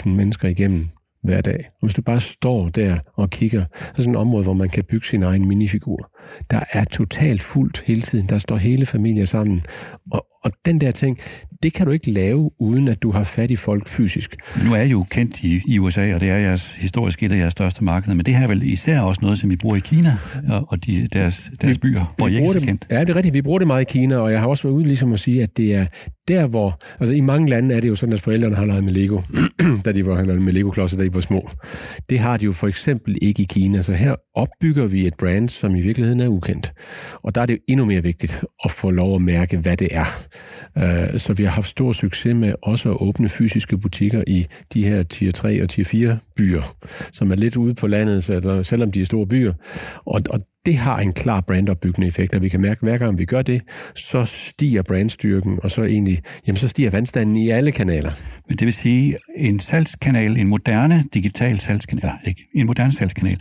6.000 0.04 0.10
mennesker 0.10 0.48
igennem 0.48 0.88
hver 1.24 1.42
dag. 1.42 1.70
Og 1.82 1.88
hvis 1.88 1.94
du 1.94 2.02
bare 2.02 2.20
står 2.20 2.70
der 2.70 2.98
og 3.16 3.30
kigger, 3.30 3.66
så 3.76 3.94
er 3.98 4.02
sådan 4.02 4.14
et 4.14 4.20
område, 4.20 4.44
hvor 4.44 4.54
man 4.54 4.70
kan 4.70 4.84
bygge 4.84 5.08
sin 5.08 5.24
egen 5.24 5.48
minifigur. 5.48 6.12
Der 6.52 6.64
er 6.72 6.86
totalt 6.86 7.42
fuldt 7.42 7.84
hele 7.86 8.02
tiden. 8.02 8.26
Der 8.30 8.38
står 8.38 8.58
hele 8.58 8.86
familier 8.86 9.26
sammen. 9.26 9.62
Og, 10.12 10.26
og 10.44 10.52
den 10.66 10.82
der 10.82 10.92
ting, 10.92 11.20
det 11.64 11.74
kan 11.74 11.86
du 11.86 11.92
ikke 11.92 12.12
lave, 12.12 12.52
uden 12.60 12.88
at 12.88 13.04
du 13.04 13.12
har 13.12 13.24
fat 13.24 13.52
i 13.52 13.56
folk 13.56 13.88
fysisk. 13.90 14.36
Nu 14.66 14.74
er 14.74 14.82
I 14.82 14.90
jo 14.90 15.06
kendt 15.12 15.44
i, 15.44 15.62
i 15.66 15.80
USA, 15.80 16.14
og 16.14 16.20
det 16.20 16.30
er 16.30 16.38
jeres 16.38 16.76
historisk 16.76 17.24
et 17.24 17.32
af 17.32 17.38
jeres 17.38 17.52
største 17.52 17.84
markeder, 17.84 18.16
men 18.16 18.26
det 18.26 18.36
her 18.36 18.44
er 18.44 18.48
vel 18.48 18.64
især 18.64 19.02
også 19.02 19.20
noget, 19.22 19.40
som 19.40 19.52
I 19.52 19.56
bruger 19.56 19.76
i 19.76 19.80
Kina 19.80 20.18
og, 20.50 20.66
og 20.68 20.86
de, 20.86 21.08
deres, 21.14 21.52
deres 21.62 21.78
byer, 21.78 22.14
hvor 22.18 22.28
I 22.28 22.36
ikke 22.36 22.46
er 22.46 22.60
kendt. 22.60 22.88
Ja, 22.92 23.00
det 23.00 23.10
er 23.10 23.16
rigtigt. 23.16 23.34
Vi 23.34 23.42
bruger 23.42 23.60
det 23.60 23.68
meget 23.68 23.82
i 23.82 24.00
Kina, 24.00 24.18
og 24.18 24.32
jeg 24.32 24.40
har 24.40 24.48
også 24.48 24.64
været 24.64 24.76
ude 24.76 24.84
ligesom 24.84 25.14
at 25.14 25.20
sige, 25.20 25.44
at 25.44 25.58
det 25.58 25.76
er 25.76 25.86
der 26.32 26.48
hvor, 26.48 26.82
altså 27.00 27.16
i 27.16 27.20
mange 27.20 27.50
lande 27.50 27.76
er 27.76 27.80
det 27.80 27.90
jo 27.90 27.96
sådan, 27.96 28.14
at 28.14 28.22
forældrene 28.22 28.56
har 28.56 28.66
leget 28.66 28.84
med 28.84 28.94
Lego, 28.94 29.22
da 29.86 29.92
de 29.92 30.06
var 30.06 30.24
med 30.24 30.54
Lego-klodser, 30.54 30.98
da 30.98 31.04
de 31.04 31.16
var 31.16 31.22
små. 31.22 31.50
Det 32.10 32.20
har 32.20 32.38
de 32.38 32.46
jo 32.46 32.52
for 32.52 32.68
eksempel 32.68 33.18
ikke 33.22 33.44
i 33.44 33.46
Kina, 33.46 33.82
så 33.82 33.94
her 33.94 34.16
opbygger 34.36 34.88
vi 34.88 35.08
et 35.08 35.14
brand, 35.20 35.50
som 35.50 35.76
i 35.76 35.82
virkeligheden 35.82 36.20
er 36.20 36.28
ukendt. 36.28 36.74
Og 37.24 37.36
der 37.36 37.42
er 37.42 37.46
det 37.46 37.54
jo 37.54 37.60
endnu 37.70 37.86
mere 37.86 38.04
vigtigt 38.04 38.44
at 38.66 38.72
få 38.72 38.92
lov 38.92 39.16
at 39.16 39.22
mærke, 39.22 39.58
hvad 39.58 39.78
det 39.78 39.88
er. 39.92 40.06
Øh, 40.78 41.20
så 41.20 41.34
vi 41.34 41.44
har 41.44 41.52
haft 41.52 41.68
stor 41.68 41.92
succes 41.92 42.36
med 42.36 42.54
også 42.64 42.92
at 42.92 42.98
åbne 43.02 43.30
fysiske 43.30 43.78
butikker 43.78 44.24
i 44.28 44.46
de 44.74 44.84
her 44.84 45.04
tier 45.04 45.32
3 45.32 45.64
og 45.64 45.70
tier 45.70 45.86
4 45.86 46.18
byer, 46.38 46.76
som 47.14 47.32
er 47.32 47.36
lidt 47.36 47.58
ude 47.58 47.76
på 47.76 47.88
landet, 47.88 48.24
selvom 48.66 48.92
de 48.92 49.02
er 49.02 49.06
store 49.06 49.28
byer. 49.28 49.54
Og, 50.06 50.22
og 50.30 50.40
det 50.66 50.78
har 50.78 51.00
en 51.00 51.14
klar 51.14 51.42
brandopbyggende 51.42 52.08
effekt, 52.08 52.36
og 52.36 52.42
vi 52.42 52.50
kan 52.50 52.62
mærke, 52.62 52.80
at 52.80 52.90
hver 52.90 52.98
gang 52.98 53.20
vi 53.20 53.26
gør 53.26 53.42
det, 53.42 53.62
så 53.96 54.26
stiger 54.26 54.82
brandstyrken, 54.82 55.60
og 55.64 55.72
så 55.72 55.84
egentlig, 55.84 56.22
jamen 56.48 56.58
så 56.58 56.68
stiger 56.68 56.90
vandstanden 56.90 57.36
i 57.36 57.50
alle 57.50 57.72
kanaler. 57.72 58.12
Men 58.48 58.58
det 58.58 58.66
vil 58.66 58.74
sige, 58.74 59.18
en 59.38 59.60
salgskanal, 59.60 60.38
en 60.38 60.48
moderne 60.48 61.04
digital 61.14 61.60
salgskanal, 61.60 62.12
ikke, 62.26 62.44
en 62.56 62.66
moderne 62.66 62.92
salgskanal, 62.92 63.38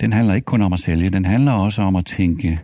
den 0.00 0.12
handler 0.12 0.34
ikke 0.34 0.44
kun 0.44 0.62
om 0.62 0.72
at 0.72 0.78
sælge, 0.78 1.10
den 1.10 1.24
handler 1.24 1.52
også 1.52 1.82
om 1.82 1.96
at 1.96 2.04
tænke, 2.04 2.60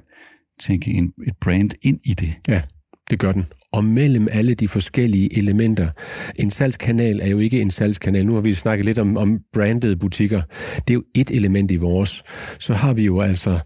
tænke 0.60 0.90
en, 0.90 1.12
et 1.26 1.36
brand 1.40 1.70
ind 1.82 2.00
i 2.04 2.14
det. 2.14 2.34
Ja, 2.48 2.62
det 3.10 3.18
gør 3.18 3.32
den 3.32 3.46
og 3.72 3.84
mellem 3.84 4.28
alle 4.30 4.54
de 4.54 4.68
forskellige 4.68 5.38
elementer. 5.38 5.88
En 6.36 6.50
salgskanal 6.50 7.20
er 7.20 7.28
jo 7.28 7.38
ikke 7.38 7.60
en 7.60 7.70
salgskanal. 7.70 8.26
Nu 8.26 8.34
har 8.34 8.40
vi 8.40 8.54
snakket 8.54 8.84
lidt 8.84 8.98
om, 8.98 9.16
om 9.16 9.40
brandede 9.52 9.96
butikker. 9.96 10.42
Det 10.76 10.90
er 10.90 10.94
jo 10.94 11.02
et 11.14 11.30
element 11.30 11.70
i 11.70 11.76
vores. 11.76 12.22
Så 12.58 12.74
har 12.74 12.92
vi 12.92 13.04
jo 13.04 13.20
altså, 13.20 13.58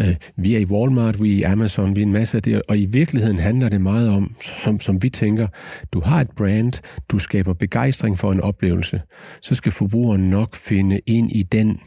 øh, 0.00 0.14
vi 0.36 0.54
er 0.54 0.58
i 0.58 0.64
Walmart, 0.64 1.22
vi 1.22 1.34
er 1.34 1.38
i 1.38 1.42
Amazon, 1.52 1.96
vi 1.96 2.00
er 2.00 2.06
en 2.06 2.12
masse 2.12 2.38
af 2.38 2.42
det, 2.42 2.62
og 2.68 2.78
i 2.78 2.86
virkeligheden 2.92 3.38
handler 3.38 3.68
det 3.68 3.80
meget 3.80 4.08
om, 4.08 4.34
som, 4.40 4.80
som 4.80 5.02
vi 5.02 5.08
tænker, 5.08 5.46
du 5.92 6.00
har 6.00 6.20
et 6.20 6.30
brand, 6.36 6.72
du 7.08 7.18
skaber 7.18 7.54
begejstring 7.54 8.18
for 8.18 8.32
en 8.32 8.40
oplevelse, 8.40 9.00
så 9.42 9.54
skal 9.54 9.72
forbrugeren 9.72 10.30
nok 10.30 10.56
finde 10.56 11.00
ind 11.06 11.32
i 11.32 11.42
den 11.42 11.78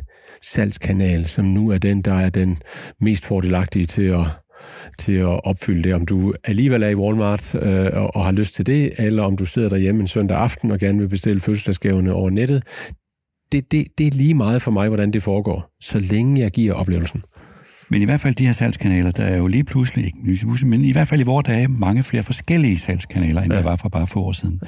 salgskanal, 0.41 1.25
som 1.25 1.45
nu 1.45 1.69
er 1.69 1.77
den, 1.77 2.01
der 2.01 2.13
er 2.13 2.29
den 2.29 2.57
mest 3.01 3.25
fordelagtige 3.25 3.85
til 3.85 4.03
at 4.03 4.25
til 4.97 5.13
at 5.13 5.45
opfylde 5.45 5.83
det. 5.83 5.93
Om 5.93 6.05
du 6.05 6.33
alligevel 6.43 6.83
er 6.83 6.89
i 6.89 6.95
Walmart 6.95 7.55
øh, 7.55 7.89
og, 7.93 8.15
og 8.15 8.25
har 8.25 8.31
lyst 8.31 8.55
til 8.55 8.67
det, 8.67 8.93
eller 8.97 9.23
om 9.23 9.37
du 9.37 9.45
sidder 9.45 9.69
derhjemme 9.69 10.01
en 10.01 10.07
søndag 10.07 10.37
aften 10.37 10.71
og 10.71 10.79
gerne 10.79 10.99
vil 10.99 11.07
bestille 11.07 11.41
fødselsdagsgaverne 11.41 12.13
over 12.13 12.29
nettet. 12.29 12.63
Det, 13.51 13.71
det, 13.71 13.87
det 13.97 14.07
er 14.07 14.11
lige 14.11 14.33
meget 14.33 14.61
for 14.61 14.71
mig, 14.71 14.87
hvordan 14.87 15.11
det 15.11 15.23
foregår, 15.23 15.69
så 15.81 15.99
længe 15.99 16.41
jeg 16.41 16.51
giver 16.51 16.73
oplevelsen. 16.73 17.23
Men 17.89 18.01
i 18.01 18.05
hvert 18.05 18.19
fald 18.19 18.35
de 18.35 18.45
her 18.45 18.53
salgskanaler, 18.53 19.11
der 19.11 19.23
er 19.23 19.37
jo 19.37 19.47
lige 19.47 19.63
pludselig, 19.63 20.05
ikke 20.05 20.17
lige 20.25 20.65
men 20.65 20.85
i 20.85 20.91
hvert 20.91 21.07
fald 21.07 21.21
i 21.21 21.23
vores 21.23 21.45
dage, 21.45 21.67
mange 21.67 22.03
flere 22.03 22.23
forskellige 22.23 22.79
salgskanaler, 22.79 23.41
end 23.41 23.53
ja. 23.53 23.57
der 23.57 23.63
var 23.63 23.75
for 23.75 23.89
bare 23.89 24.07
få 24.07 24.19
år 24.19 24.31
siden. 24.31 24.59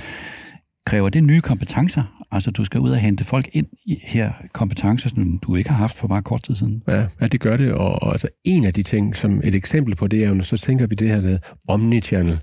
Kræver 0.85 1.09
det 1.09 1.23
nye 1.23 1.41
kompetencer? 1.41 2.22
Altså, 2.33 2.51
du 2.51 2.65
skal 2.65 2.79
ud 2.79 2.89
og 2.89 2.97
hente 2.97 3.25
folk 3.25 3.49
ind 3.53 3.65
i 3.85 3.97
her 4.03 4.31
kompetencer, 4.53 5.09
som 5.09 5.39
du 5.43 5.55
ikke 5.55 5.69
har 5.69 5.77
haft 5.77 5.97
for 5.97 6.07
bare 6.07 6.21
kort 6.21 6.43
tid 6.43 6.55
siden. 6.55 6.83
Ja, 6.87 7.05
ja 7.21 7.27
det 7.27 7.39
gør 7.41 7.57
det. 7.57 7.73
Og, 7.73 8.03
og 8.03 8.11
altså, 8.11 8.27
en 8.43 8.65
af 8.65 8.73
de 8.73 8.83
ting, 8.83 9.15
som 9.15 9.41
et 9.43 9.55
eksempel 9.55 9.95
på 9.95 10.07
det 10.07 10.25
er 10.25 10.29
jo, 10.29 10.41
så 10.41 10.57
tænker 10.57 10.87
vi 10.87 10.95
det 10.95 11.09
her 11.09 11.21
med 11.21 11.39
omnichannel. 11.69 12.39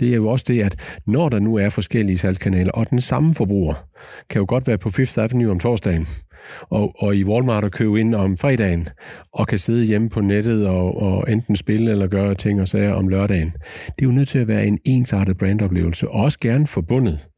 Det 0.00 0.08
er 0.08 0.14
jo 0.16 0.28
også 0.28 0.44
det, 0.48 0.62
at 0.62 1.00
når 1.06 1.28
der 1.28 1.38
nu 1.38 1.56
er 1.56 1.68
forskellige 1.68 2.18
salgskanaler, 2.18 2.72
og 2.72 2.90
den 2.90 3.00
samme 3.00 3.34
forbruger 3.34 3.74
kan 4.30 4.40
jo 4.40 4.46
godt 4.48 4.66
være 4.66 4.78
på 4.78 4.90
Fifth 4.90 5.18
Avenue 5.18 5.50
om 5.50 5.58
torsdagen, 5.58 6.06
og, 6.70 6.94
og 6.98 7.16
i 7.16 7.24
Walmart 7.24 7.64
og 7.64 7.70
købe 7.70 8.00
ind 8.00 8.14
om 8.14 8.36
fredagen, 8.36 8.86
og 9.32 9.46
kan 9.46 9.58
sidde 9.58 9.84
hjemme 9.84 10.08
på 10.08 10.20
nettet 10.20 10.66
og, 10.66 11.02
og 11.02 11.32
enten 11.32 11.56
spille 11.56 11.90
eller 11.90 12.06
gøre 12.06 12.34
ting 12.34 12.60
og 12.60 12.68
sager 12.68 12.92
om 12.92 13.08
lørdagen. 13.08 13.52
Det 13.86 14.02
er 14.02 14.06
jo 14.06 14.12
nødt 14.12 14.28
til 14.28 14.38
at 14.38 14.48
være 14.48 14.66
en 14.66 14.78
ensartet 14.84 15.38
brandoplevelse, 15.38 16.08
og 16.08 16.22
også 16.22 16.38
gerne 16.40 16.66
forbundet 16.66 17.28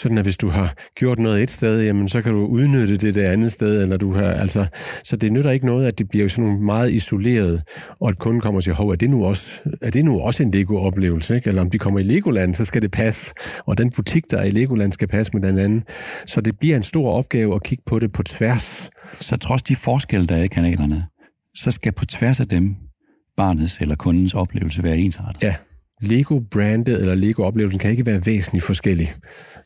sådan 0.00 0.18
at 0.18 0.24
hvis 0.24 0.36
du 0.36 0.48
har 0.48 0.74
gjort 0.94 1.18
noget 1.18 1.42
et 1.42 1.50
sted, 1.50 1.82
jamen 1.84 2.08
så 2.08 2.22
kan 2.22 2.32
du 2.32 2.46
udnytte 2.46 2.96
det 2.96 3.14
det 3.14 3.22
andet 3.22 3.52
sted, 3.52 3.82
eller 3.82 3.96
du 3.96 4.14
har, 4.14 4.24
altså, 4.24 4.66
så 5.04 5.16
det 5.16 5.32
nytter 5.32 5.50
ikke 5.50 5.66
noget, 5.66 5.86
at 5.86 5.98
det 5.98 6.08
bliver 6.08 6.28
sådan 6.28 6.44
nogle 6.44 6.64
meget 6.64 6.92
isoleret, 6.92 7.62
og 8.00 8.08
at 8.08 8.18
kunden 8.18 8.40
kommer 8.40 8.58
og 8.58 8.62
siger, 8.62 8.74
hov, 8.74 8.88
er 8.88 8.94
det 8.94 9.10
nu 9.10 9.24
også, 9.24 9.60
er 9.82 9.90
det 9.90 10.04
nu 10.04 10.20
også 10.20 10.42
en 10.42 10.50
Lego-oplevelse, 10.50 11.34
ikke? 11.34 11.48
eller 11.48 11.62
om 11.62 11.70
de 11.70 11.78
kommer 11.78 12.00
i 12.00 12.02
Legoland, 12.02 12.54
så 12.54 12.64
skal 12.64 12.82
det 12.82 12.90
passe, 12.90 13.34
og 13.66 13.78
den 13.78 13.90
butik, 13.96 14.24
der 14.30 14.38
er 14.38 14.44
i 14.44 14.50
Legoland, 14.50 14.92
skal 14.92 15.08
passe 15.08 15.32
med 15.36 15.48
den 15.48 15.58
anden. 15.58 15.82
Så 16.26 16.40
det 16.40 16.58
bliver 16.58 16.76
en 16.76 16.82
stor 16.82 17.10
opgave 17.10 17.54
at 17.54 17.62
kigge 17.62 17.82
på 17.86 17.98
det 17.98 18.12
på 18.12 18.22
tværs. 18.22 18.90
Så 19.12 19.36
trods 19.36 19.62
de 19.62 19.76
forskelle, 19.76 20.26
der 20.26 20.36
er 20.36 20.42
i 20.42 20.46
kanalerne, 20.46 21.06
så 21.54 21.70
skal 21.70 21.92
på 21.92 22.04
tværs 22.04 22.40
af 22.40 22.46
dem 22.46 22.76
barnets 23.36 23.78
eller 23.80 23.94
kundens 23.94 24.34
oplevelse 24.34 24.82
være 24.82 24.98
ensartet. 24.98 25.42
Ja, 25.42 25.54
Lego-brandet 26.00 27.00
eller 27.00 27.14
Lego-oplevelsen 27.14 27.78
kan 27.78 27.90
ikke 27.90 28.06
være 28.06 28.26
væsentligt 28.26 28.64
forskellig 28.64 29.08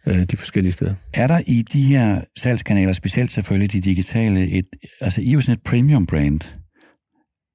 øh, 0.06 0.24
de 0.24 0.36
forskellige 0.36 0.72
steder. 0.72 0.94
Er 1.14 1.26
der 1.26 1.40
i 1.46 1.62
de 1.72 1.82
her 1.82 2.20
salgskanaler, 2.36 2.92
specielt 2.92 3.30
selvfølgelig 3.30 3.72
de 3.72 3.80
digitale, 3.80 4.50
et, 4.50 4.66
altså 5.00 5.20
i 5.20 5.40
sådan 5.40 5.52
et 5.52 5.62
premium 5.62 6.06
brand, 6.06 6.40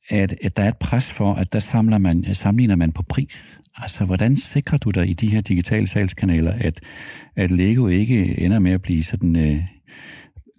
at, 0.09 0.36
at 0.43 0.57
der 0.57 0.63
er 0.63 0.67
et 0.67 0.77
pres 0.77 1.13
for, 1.13 1.33
at 1.33 1.53
der 1.53 1.59
samler 1.59 1.98
man, 1.98 2.24
sammenligner 2.33 2.75
man 2.75 2.91
på 2.91 3.03
pris. 3.09 3.59
Altså, 3.77 4.05
hvordan 4.05 4.38
sikrer 4.38 4.77
du 4.77 4.89
dig 4.89 5.09
i 5.09 5.13
de 5.13 5.27
her 5.27 5.41
digitale 5.41 5.88
salgskanaler, 5.88 6.53
at, 6.59 6.79
at 7.36 7.51
Lego 7.51 7.88
ikke 7.88 8.39
ender 8.39 8.59
med 8.59 8.71
at 8.71 8.81
blive 8.81 9.03
sådan 9.03 9.36
øh, 9.38 9.62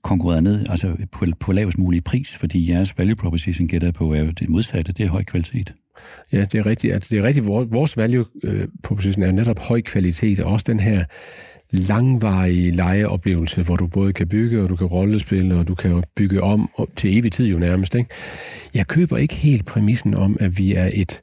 konkurreret 0.03 0.43
ned 0.43 0.67
altså 0.69 0.97
på, 1.13 1.25
på 1.41 1.53
lavest 1.53 1.79
mulig 1.79 2.05
pris, 2.05 2.37
fordi 2.37 2.71
jeres 2.71 2.99
value 2.99 3.15
proposition 3.15 3.69
gætter 3.69 3.93
på 3.93 4.15
er 4.15 4.31
det 4.31 4.49
modsatte, 4.49 4.93
det 4.93 5.05
er 5.05 5.09
høj 5.09 5.25
kvalitet. 5.25 5.73
Ja, 6.33 6.45
det 6.45 6.55
er 6.55 6.67
rigtigt. 6.67 6.93
Altså, 6.95 7.09
det 7.11 7.19
er 7.19 7.23
rigtigt. 7.23 7.47
Vores 7.47 7.97
value 7.97 8.25
øh, 8.43 8.69
proposition 8.83 9.23
er 9.23 9.33
netop 9.33 9.59
høj 9.59 9.81
kvalitet, 9.81 10.41
og 10.41 10.53
også 10.53 10.65
den 10.69 10.81
her 10.81 11.05
langvarige 11.73 12.71
lejeoplevelse, 12.71 13.63
hvor 13.63 13.77
du 13.77 13.87
både 13.87 14.13
kan 14.13 14.29
bygge, 14.29 14.63
og 14.63 14.69
du 14.69 14.77
kan 14.77 14.87
rollespille, 14.87 15.55
og 15.55 15.69
du 15.69 15.75
kan 15.75 16.05
bygge 16.17 16.43
om 16.43 16.71
til 16.97 17.19
evig 17.19 17.33
tid 17.33 17.47
jo 17.47 17.59
nærmest. 17.59 17.95
Ikke? 17.95 18.11
Jeg 18.75 18.87
køber 18.87 19.17
ikke 19.17 19.35
helt 19.35 19.67
præmissen 19.67 20.15
om, 20.15 20.37
at 20.41 20.59
vi 20.59 20.75
er 20.75 20.91
et 20.93 21.23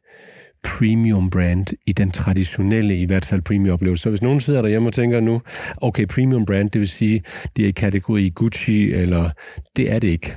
premium 0.63 1.29
brand 1.29 1.67
i 1.87 1.93
den 1.93 2.11
traditionelle, 2.11 2.97
i 2.97 3.05
hvert 3.05 3.25
fald 3.25 3.41
premium 3.41 3.73
oplevelse. 3.73 4.03
Så 4.03 4.09
hvis 4.09 4.21
nogen 4.21 4.41
sidder 4.41 4.61
derhjemme 4.61 4.89
og 4.89 4.93
tænker 4.93 5.19
nu, 5.19 5.41
okay, 5.77 6.05
premium 6.05 6.45
brand, 6.45 6.69
det 6.69 6.79
vil 6.79 6.87
sige, 6.87 7.23
det 7.55 7.63
er 7.63 7.69
i 7.69 7.71
kategori 7.71 8.29
Gucci, 8.29 8.93
eller 8.93 9.29
det 9.75 9.91
er 9.91 9.99
det 9.99 10.07
ikke. 10.07 10.35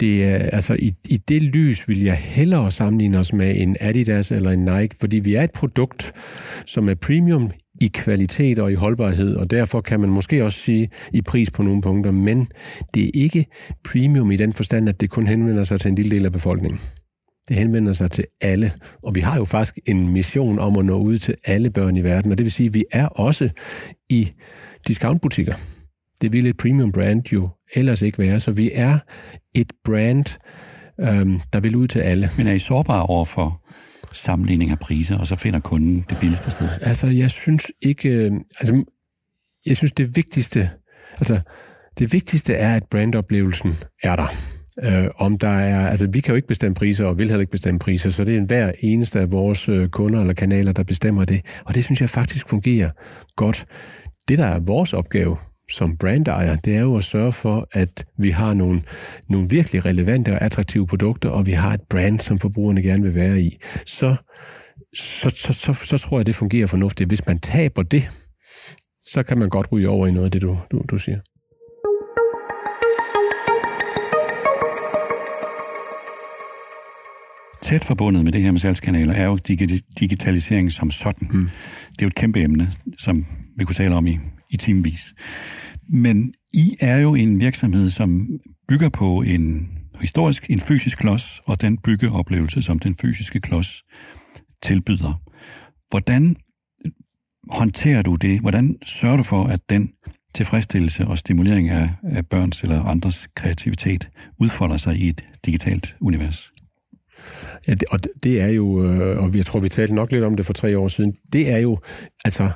Det 0.00 0.24
er, 0.24 0.36
altså, 0.36 0.74
i, 0.74 0.92
i 1.08 1.16
det 1.16 1.42
lys 1.42 1.88
vil 1.88 2.02
jeg 2.02 2.16
hellere 2.16 2.70
sammenligne 2.70 3.18
os 3.18 3.32
med 3.32 3.56
en 3.56 3.76
Adidas 3.80 4.32
eller 4.32 4.50
en 4.50 4.64
Nike, 4.64 4.96
fordi 5.00 5.18
vi 5.18 5.34
er 5.34 5.42
et 5.42 5.52
produkt, 5.52 6.12
som 6.66 6.88
er 6.88 6.94
premium 6.94 7.50
i 7.80 7.90
kvalitet 7.94 8.58
og 8.58 8.72
i 8.72 8.74
holdbarhed, 8.74 9.34
og 9.36 9.50
derfor 9.50 9.80
kan 9.80 10.00
man 10.00 10.10
måske 10.10 10.44
også 10.44 10.58
sige 10.58 10.90
i 11.12 11.22
pris 11.22 11.50
på 11.50 11.62
nogle 11.62 11.82
punkter, 11.82 12.10
men 12.10 12.48
det 12.94 13.04
er 13.04 13.10
ikke 13.14 13.46
premium 13.84 14.30
i 14.30 14.36
den 14.36 14.52
forstand, 14.52 14.88
at 14.88 15.00
det 15.00 15.10
kun 15.10 15.26
henvender 15.26 15.64
sig 15.64 15.80
til 15.80 15.88
en 15.88 15.94
lille 15.94 16.10
del 16.10 16.24
af 16.24 16.32
befolkningen. 16.32 16.80
Det 17.48 17.56
henvender 17.56 17.92
sig 17.92 18.10
til 18.10 18.24
alle, 18.40 18.72
og 19.02 19.14
vi 19.14 19.20
har 19.20 19.36
jo 19.36 19.44
faktisk 19.44 19.78
en 19.86 20.08
mission 20.12 20.58
om 20.58 20.78
at 20.78 20.84
nå 20.84 20.98
ud 20.98 21.18
til 21.18 21.34
alle 21.44 21.70
børn 21.70 21.96
i 21.96 22.04
verden, 22.04 22.32
og 22.32 22.38
det 22.38 22.44
vil 22.44 22.52
sige, 22.52 22.66
at 22.66 22.74
vi 22.74 22.84
er 22.92 23.06
også 23.06 23.50
i 24.08 24.32
discountbutikker. 24.88 25.54
Det 26.20 26.32
vil 26.32 26.46
et 26.46 26.56
premium 26.56 26.92
brand 26.92 27.32
jo 27.32 27.48
ellers 27.74 28.02
ikke 28.02 28.18
være, 28.18 28.40
så 28.40 28.50
vi 28.50 28.70
er 28.74 28.98
et 29.54 29.72
brand, 29.84 30.38
øhm, 31.00 31.40
der 31.52 31.60
vil 31.60 31.76
ud 31.76 31.88
til 31.88 31.98
alle. 31.98 32.28
Men 32.38 32.46
er 32.46 32.52
I 32.52 32.58
sårbare 32.58 33.02
over 33.06 33.24
for 33.24 33.64
sammenligning 34.12 34.70
af 34.70 34.78
priser, 34.78 35.18
og 35.18 35.26
så 35.26 35.36
finder 35.36 35.60
kunden 35.60 36.04
det 36.10 36.18
billigste 36.20 36.50
sted? 36.50 36.68
Altså, 36.80 37.06
jeg 37.06 37.30
synes 37.30 37.72
ikke... 37.82 38.08
Øh, 38.08 38.32
altså, 38.60 38.84
jeg 39.66 39.76
synes, 39.76 39.92
det 39.92 40.16
vigtigste... 40.16 40.70
Altså, 41.12 41.40
det 41.98 42.12
vigtigste 42.12 42.54
er, 42.54 42.76
at 42.76 42.84
brandoplevelsen 42.90 43.74
er 44.02 44.16
der. 44.16 44.53
Øh, 44.82 45.08
om 45.16 45.38
der 45.38 45.48
er, 45.48 45.88
altså 45.88 46.08
vi 46.12 46.20
kan 46.20 46.32
jo 46.32 46.36
ikke 46.36 46.48
bestemme 46.48 46.74
priser, 46.74 47.06
og 47.06 47.18
vil 47.18 47.28
heller 47.28 47.40
ikke 47.40 47.50
bestemme 47.50 47.78
priser, 47.78 48.10
så 48.10 48.24
det 48.24 48.36
er 48.36 48.46
hver 48.46 48.72
eneste 48.78 49.20
af 49.20 49.32
vores 49.32 49.68
øh, 49.68 49.88
kunder 49.88 50.20
eller 50.20 50.34
kanaler, 50.34 50.72
der 50.72 50.84
bestemmer 50.84 51.24
det. 51.24 51.40
Og 51.64 51.74
det 51.74 51.84
synes 51.84 52.00
jeg 52.00 52.10
faktisk 52.10 52.48
fungerer 52.48 52.90
godt. 53.36 53.66
Det, 54.28 54.38
der 54.38 54.44
er 54.44 54.60
vores 54.60 54.92
opgave 54.92 55.36
som 55.70 55.96
brandejer, 55.96 56.56
det 56.56 56.76
er 56.76 56.80
jo 56.80 56.96
at 56.96 57.04
sørge 57.04 57.32
for, 57.32 57.68
at 57.72 58.06
vi 58.18 58.30
har 58.30 58.54
nogle, 58.54 58.80
nogle 59.28 59.48
virkelig 59.50 59.84
relevante 59.84 60.32
og 60.32 60.42
attraktive 60.42 60.86
produkter, 60.86 61.28
og 61.28 61.46
vi 61.46 61.52
har 61.52 61.72
et 61.72 61.80
brand, 61.90 62.20
som 62.20 62.38
forbrugerne 62.38 62.82
gerne 62.82 63.02
vil 63.02 63.14
være 63.14 63.40
i. 63.40 63.56
Så, 63.86 64.16
så, 64.96 65.30
så, 65.30 65.52
så, 65.52 65.72
så 65.72 65.98
tror 65.98 66.18
jeg, 66.18 66.26
det 66.26 66.34
fungerer 66.34 66.66
fornuftigt. 66.66 67.10
Hvis 67.10 67.26
man 67.26 67.38
taber 67.38 67.82
det, 67.82 68.10
så 69.06 69.22
kan 69.22 69.38
man 69.38 69.48
godt 69.48 69.72
ryge 69.72 69.88
over 69.88 70.06
i 70.06 70.10
noget 70.10 70.24
af 70.24 70.30
det, 70.30 70.42
du, 70.42 70.58
du, 70.70 70.82
du 70.90 70.98
siger. 70.98 71.18
Tæt 77.64 77.84
forbundet 77.84 78.24
med 78.24 78.32
det 78.32 78.42
her 78.42 78.50
med 78.50 78.60
salgskanaler 78.60 79.12
er 79.12 79.24
jo 79.24 79.38
digitalisering 80.00 80.72
som 80.72 80.90
sådan. 80.90 81.28
Mm. 81.32 81.48
Det 81.90 82.02
er 82.02 82.02
jo 82.02 82.06
et 82.06 82.14
kæmpe 82.14 82.40
emne, 82.42 82.70
som 82.98 83.26
vi 83.56 83.64
kunne 83.64 83.74
tale 83.74 83.94
om 83.94 84.06
i, 84.06 84.16
i 84.50 84.56
timevis. 84.56 85.14
Men 85.88 86.34
I 86.54 86.76
er 86.80 86.96
jo 86.96 87.14
en 87.14 87.40
virksomhed, 87.40 87.90
som 87.90 88.28
bygger 88.68 88.88
på 88.88 89.22
en 89.22 89.68
historisk, 90.00 90.50
en 90.50 90.60
fysisk 90.60 90.98
klods, 90.98 91.40
og 91.46 91.60
den 91.60 91.78
byggeoplevelse, 91.78 92.62
som 92.62 92.78
den 92.78 92.96
fysiske 93.00 93.40
klods 93.40 93.82
tilbyder. 94.62 95.20
Hvordan, 95.90 96.36
håndterer 97.50 98.02
du 98.02 98.14
det? 98.14 98.40
Hvordan 98.40 98.76
sørger 98.86 99.16
du 99.16 99.22
for, 99.22 99.44
at 99.44 99.60
den 99.70 99.92
tilfredsstillelse 100.34 101.06
og 101.06 101.18
stimulering 101.18 101.68
af, 101.70 101.90
af 102.02 102.26
børns 102.26 102.62
eller 102.62 102.84
andres 102.84 103.28
kreativitet 103.36 104.08
udfolder 104.40 104.76
sig 104.76 104.96
i 104.96 105.08
et 105.08 105.24
digitalt 105.46 105.96
univers? 106.00 106.53
Ja, 107.68 107.74
det, 107.74 107.84
og 107.90 108.00
det 108.22 108.40
er 108.40 108.48
jo, 108.48 108.84
øh, 108.84 109.22
og 109.22 109.36
jeg 109.36 109.46
tror, 109.46 109.60
vi 109.60 109.68
talte 109.68 109.94
nok 109.94 110.12
lidt 110.12 110.24
om 110.24 110.36
det 110.36 110.46
for 110.46 110.52
tre 110.52 110.78
år 110.78 110.88
siden, 110.88 111.14
det 111.32 111.50
er 111.50 111.58
jo 111.58 111.78
altså 112.24 112.50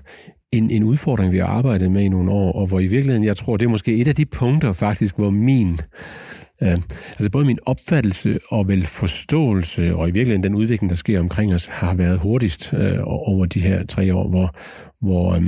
en, 0.53 0.71
en 0.71 0.83
udfordring, 0.83 1.33
vi 1.33 1.39
har 1.39 1.47
arbejdet 1.47 1.91
med 1.91 2.03
i 2.03 2.09
nogle 2.09 2.31
år, 2.33 2.53
og 2.53 2.67
hvor 2.67 2.81
i 2.81 2.87
virkeligheden, 2.87 3.25
jeg 3.25 3.37
tror, 3.37 3.57
det 3.57 3.67
er 3.67 3.71
måske 3.71 3.97
et 3.97 4.09
af 4.09 4.15
de 4.15 4.27
punkter 4.27 4.73
faktisk, 4.73 5.17
hvor 5.17 5.31
min, 5.31 5.79
øh, 6.63 6.73
altså 7.09 7.31
både 7.33 7.47
min 7.47 7.59
opfattelse 7.67 8.39
og 8.49 8.69
vel 8.69 8.87
forståelse, 8.87 9.97
og 9.97 10.09
i 10.09 10.11
virkeligheden 10.11 10.43
den 10.43 10.55
udvikling, 10.55 10.91
der 10.91 10.97
sker 10.97 11.21
omkring 11.21 11.55
os, 11.55 11.67
har 11.67 11.95
været 11.95 12.19
hurtigst 12.19 12.75
øh, 12.75 12.99
over 13.05 13.47
de 13.47 13.61
her 13.61 13.87
tre 13.87 14.15
år, 14.15 14.29
hvor, 14.29 14.57
hvor 15.01 15.35
øh, 15.35 15.43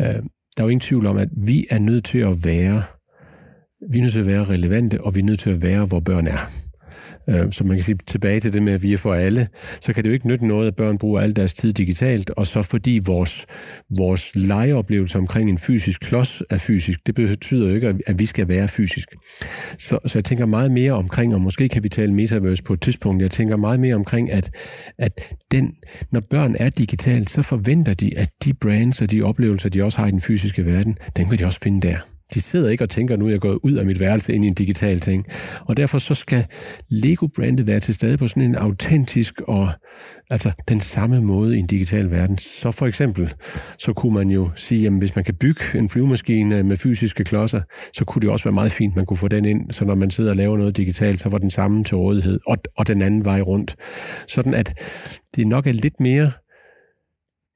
øh, 0.00 0.22
der 0.56 0.62
er 0.62 0.64
jo 0.64 0.68
ingen 0.68 0.80
tvivl 0.80 1.06
om, 1.06 1.16
at 1.16 1.28
vi 1.46 1.66
er 1.70 1.78
nødt 1.78 2.04
til 2.04 2.18
at 2.18 2.36
være, 2.44 2.82
vi 3.92 3.98
er 3.98 4.02
nødt 4.02 4.12
til 4.12 4.20
at 4.20 4.26
være 4.26 4.44
relevante, 4.44 5.00
og 5.00 5.14
vi 5.14 5.20
er 5.20 5.24
nødt 5.24 5.40
til 5.40 5.50
at 5.50 5.62
være, 5.62 5.86
hvor 5.86 6.00
børn 6.00 6.26
er. 6.26 6.38
Øh, 7.28 7.52
så 7.52 7.64
man 7.64 7.76
kan 7.76 7.84
sige 7.84 7.98
tilbage 8.06 8.40
til 8.40 8.52
det 8.52 8.62
med, 8.62 8.72
at 8.72 8.82
vi 8.82 8.92
er 8.92 8.96
for 8.96 9.14
alle, 9.14 9.48
så 9.80 9.92
kan 9.92 10.04
det 10.04 10.10
jo 10.10 10.14
ikke 10.14 10.28
nytte 10.28 10.46
noget, 10.46 10.66
at 10.66 10.76
børn 10.76 10.98
bruger 10.98 11.20
al 11.20 11.36
deres 11.36 11.54
tid 11.54 11.72
digitalt, 11.72 12.30
og 12.30 12.46
så 12.46 12.62
fordi 12.62 13.00
vores, 13.06 13.46
vores 13.96 14.30
legeoplevelse 14.34 15.18
omkring 15.18 15.50
en 15.50 15.58
fysisk 15.58 16.00
klods 16.00 16.42
er 16.50 16.58
fysisk, 16.58 17.06
det 17.06 17.14
betyder 17.14 17.68
jo 17.68 17.74
ikke, 17.74 17.94
at 18.06 18.18
vi 18.18 18.26
skal 18.26 18.48
være 18.48 18.68
fysisk. 18.68 19.08
Så, 19.78 19.98
så 20.06 20.18
jeg 20.18 20.24
tænker 20.24 20.46
meget 20.46 20.70
mere 20.70 20.92
omkring, 20.92 21.34
og 21.34 21.40
måske 21.40 21.68
kan 21.68 21.82
vi 21.82 21.88
tale 21.88 22.14
metaverse 22.14 22.62
på 22.62 22.72
et 22.72 22.80
tidspunkt, 22.80 23.22
jeg 23.22 23.30
tænker 23.30 23.56
meget 23.56 23.80
mere 23.80 23.94
omkring, 23.94 24.32
at, 24.32 24.50
at 24.98 25.20
den, 25.50 25.74
når 26.10 26.22
børn 26.30 26.56
er 26.58 26.70
digitalt, 26.70 27.30
så 27.30 27.42
forventer 27.42 27.94
de, 27.94 28.18
at 28.18 28.28
de 28.44 28.54
brands 28.54 29.02
og 29.02 29.10
de 29.10 29.22
oplevelser, 29.22 29.70
de 29.70 29.84
også 29.84 29.98
har 29.98 30.06
i 30.06 30.10
den 30.10 30.20
fysiske 30.20 30.66
verden, 30.66 30.98
den 31.16 31.28
kan 31.28 31.38
de 31.38 31.44
også 31.44 31.60
finde 31.62 31.88
der. 31.88 32.11
De 32.34 32.40
sidder 32.40 32.70
ikke 32.70 32.84
og 32.84 32.90
tænker, 32.90 33.16
nu 33.16 33.26
er 33.26 33.30
jeg 33.30 33.40
gået 33.40 33.58
ud 33.62 33.72
af 33.72 33.86
mit 33.86 34.00
værelse 34.00 34.34
ind 34.34 34.44
i 34.44 34.48
en 34.48 34.54
digital 34.54 35.00
ting. 35.00 35.26
Og 35.60 35.76
derfor 35.76 35.98
så 35.98 36.14
skal 36.14 36.46
Lego-brandet 36.90 37.66
være 37.66 37.80
til 37.80 37.94
stede 37.94 38.18
på 38.18 38.26
sådan 38.26 38.42
en 38.42 38.54
autentisk 38.54 39.40
og 39.40 39.68
altså 40.30 40.52
den 40.68 40.80
samme 40.80 41.20
måde 41.20 41.56
i 41.56 41.58
en 41.58 41.66
digital 41.66 42.10
verden. 42.10 42.38
Så 42.38 42.70
for 42.70 42.86
eksempel, 42.86 43.34
så 43.78 43.92
kunne 43.92 44.14
man 44.14 44.28
jo 44.28 44.50
sige, 44.56 44.86
at 44.86 44.92
hvis 44.92 45.16
man 45.16 45.24
kan 45.24 45.34
bygge 45.34 45.60
en 45.74 45.88
flyvemaskine 45.88 46.62
med 46.62 46.76
fysiske 46.76 47.24
klodser, 47.24 47.60
så 47.96 48.04
kunne 48.04 48.20
det 48.20 48.30
også 48.30 48.44
være 48.44 48.54
meget 48.54 48.72
fint, 48.72 48.96
man 48.96 49.06
kunne 49.06 49.16
få 49.16 49.28
den 49.28 49.44
ind, 49.44 49.70
så 49.70 49.84
når 49.84 49.94
man 49.94 50.10
sidder 50.10 50.30
og 50.30 50.36
laver 50.36 50.56
noget 50.56 50.76
digitalt, 50.76 51.20
så 51.20 51.28
var 51.28 51.38
den 51.38 51.50
samme 51.50 51.84
til 51.84 51.96
rådighed, 51.96 52.40
og, 52.46 52.56
og 52.76 52.86
den 52.86 53.02
anden 53.02 53.24
vej 53.24 53.40
rundt. 53.40 53.76
Sådan 54.28 54.54
at 54.54 54.74
det 55.36 55.46
nok 55.46 55.66
er 55.66 55.72
lidt 55.72 56.00
mere 56.00 56.32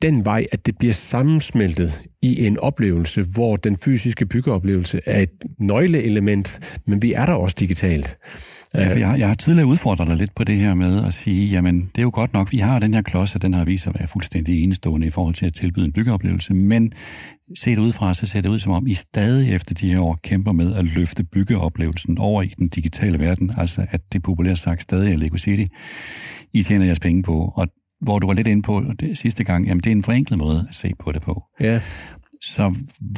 den 0.02 0.24
vej, 0.24 0.46
at 0.52 0.66
det 0.66 0.74
bliver 0.78 0.94
sammensmeltet 0.94 2.02
i 2.26 2.46
en 2.46 2.58
oplevelse, 2.58 3.24
hvor 3.34 3.56
den 3.56 3.76
fysiske 3.76 4.26
byggeoplevelse 4.26 5.00
er 5.06 5.20
et 5.20 5.30
nøgleelement, 5.58 6.78
men 6.86 7.02
vi 7.02 7.12
er 7.12 7.26
der 7.26 7.32
også 7.32 7.56
digitalt. 7.60 8.18
Ja, 8.74 8.92
for 8.92 8.98
jeg, 8.98 9.16
jeg 9.18 9.28
har 9.28 9.34
tidligere 9.34 9.68
udfordret 9.68 10.08
dig 10.08 10.16
lidt 10.16 10.34
på 10.34 10.44
det 10.44 10.56
her 10.56 10.74
med 10.74 11.04
at 11.04 11.14
sige, 11.14 11.46
jamen 11.46 11.80
det 11.80 11.98
er 11.98 12.02
jo 12.02 12.10
godt 12.14 12.32
nok, 12.32 12.52
vi 12.52 12.58
har 12.58 12.78
den 12.78 12.94
her 12.94 13.02
klods, 13.02 13.34
og 13.34 13.42
den 13.42 13.54
har 13.54 13.64
vist 13.64 13.84
sig 13.84 13.90
at 13.94 14.00
være 14.00 14.08
fuldstændig 14.08 14.64
enestående 14.64 15.06
i 15.06 15.10
forhold 15.10 15.34
til 15.34 15.46
at 15.46 15.54
tilbyde 15.54 15.86
en 15.86 15.92
byggeoplevelse, 15.92 16.54
men 16.54 16.92
set 17.58 17.78
udefra, 17.78 18.14
så 18.14 18.26
ser 18.26 18.40
det 18.40 18.48
ud 18.48 18.58
som 18.58 18.72
om, 18.72 18.86
I 18.86 18.94
stadig 18.94 19.54
efter 19.54 19.74
de 19.74 19.90
her 19.90 20.00
år 20.00 20.18
kæmper 20.24 20.52
med 20.52 20.74
at 20.74 20.84
løfte 20.84 21.24
byggeoplevelsen 21.24 22.18
over 22.18 22.42
i 22.42 22.52
den 22.58 22.68
digitale 22.68 23.18
verden, 23.18 23.50
altså 23.58 23.86
at 23.90 24.00
det 24.12 24.22
populært 24.22 24.58
sagt 24.58 24.82
stadig 24.82 25.12
er 25.12 25.16
Lego 25.16 25.36
City, 25.36 25.64
I 26.52 26.62
tjener 26.62 26.84
jeres 26.84 27.00
penge 27.00 27.22
på, 27.22 27.52
og 27.56 27.68
hvor 28.00 28.18
du 28.18 28.26
var 28.26 28.34
lidt 28.34 28.46
inde 28.46 28.62
på 28.62 28.84
det 29.00 29.18
sidste 29.18 29.44
gang, 29.44 29.66
jamen 29.66 29.80
det 29.80 29.86
er 29.86 29.92
en 29.92 30.02
forenklet 30.02 30.38
måde 30.38 30.66
at 30.68 30.74
se 30.74 30.92
på 30.98 31.12
det 31.12 31.22
på. 31.22 31.42
Ja. 31.60 31.80
Så 32.42 32.74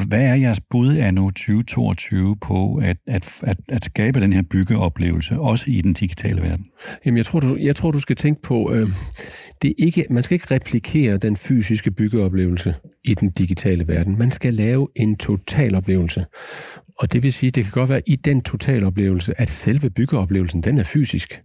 hvad 0.08 0.22
er 0.22 0.34
jeres 0.34 0.60
bud 0.70 0.94
af 0.94 1.14
nu 1.14 1.30
2022 1.30 2.36
på 2.36 2.74
at, 2.74 2.96
at, 3.06 3.40
at, 3.42 3.56
at 3.68 3.84
skabe 3.84 4.20
den 4.20 4.32
her 4.32 4.42
byggeoplevelse, 4.50 5.40
også 5.40 5.64
i 5.68 5.80
den 5.80 5.92
digitale 5.92 6.42
verden? 6.42 6.66
Jamen, 7.04 7.16
jeg 7.16 7.26
tror, 7.26 7.40
du, 7.40 7.56
jeg 7.60 7.76
tror, 7.76 7.90
du 7.90 8.00
skal 8.00 8.16
tænke 8.16 8.42
på, 8.42 8.72
øh, 8.72 8.88
det 9.62 9.70
er 9.70 9.84
ikke, 9.84 10.06
man 10.10 10.22
skal 10.22 10.34
ikke 10.34 10.54
replikere 10.54 11.16
den 11.16 11.36
fysiske 11.36 11.90
byggeoplevelse 11.90 12.74
i 13.04 13.14
den 13.14 13.30
digitale 13.30 13.88
verden. 13.88 14.18
Man 14.18 14.30
skal 14.30 14.54
lave 14.54 14.88
en 14.96 15.16
totaloplevelse. 15.16 16.24
Og 16.98 17.12
det 17.12 17.22
vil 17.22 17.32
sige, 17.32 17.50
det 17.50 17.64
kan 17.64 17.72
godt 17.72 17.90
være 17.90 18.02
i 18.06 18.16
den 18.16 18.40
totaloplevelse, 18.40 19.40
at 19.40 19.48
selve 19.48 19.90
byggeoplevelsen, 19.90 20.62
den 20.62 20.78
er 20.78 20.84
fysisk 20.84 21.42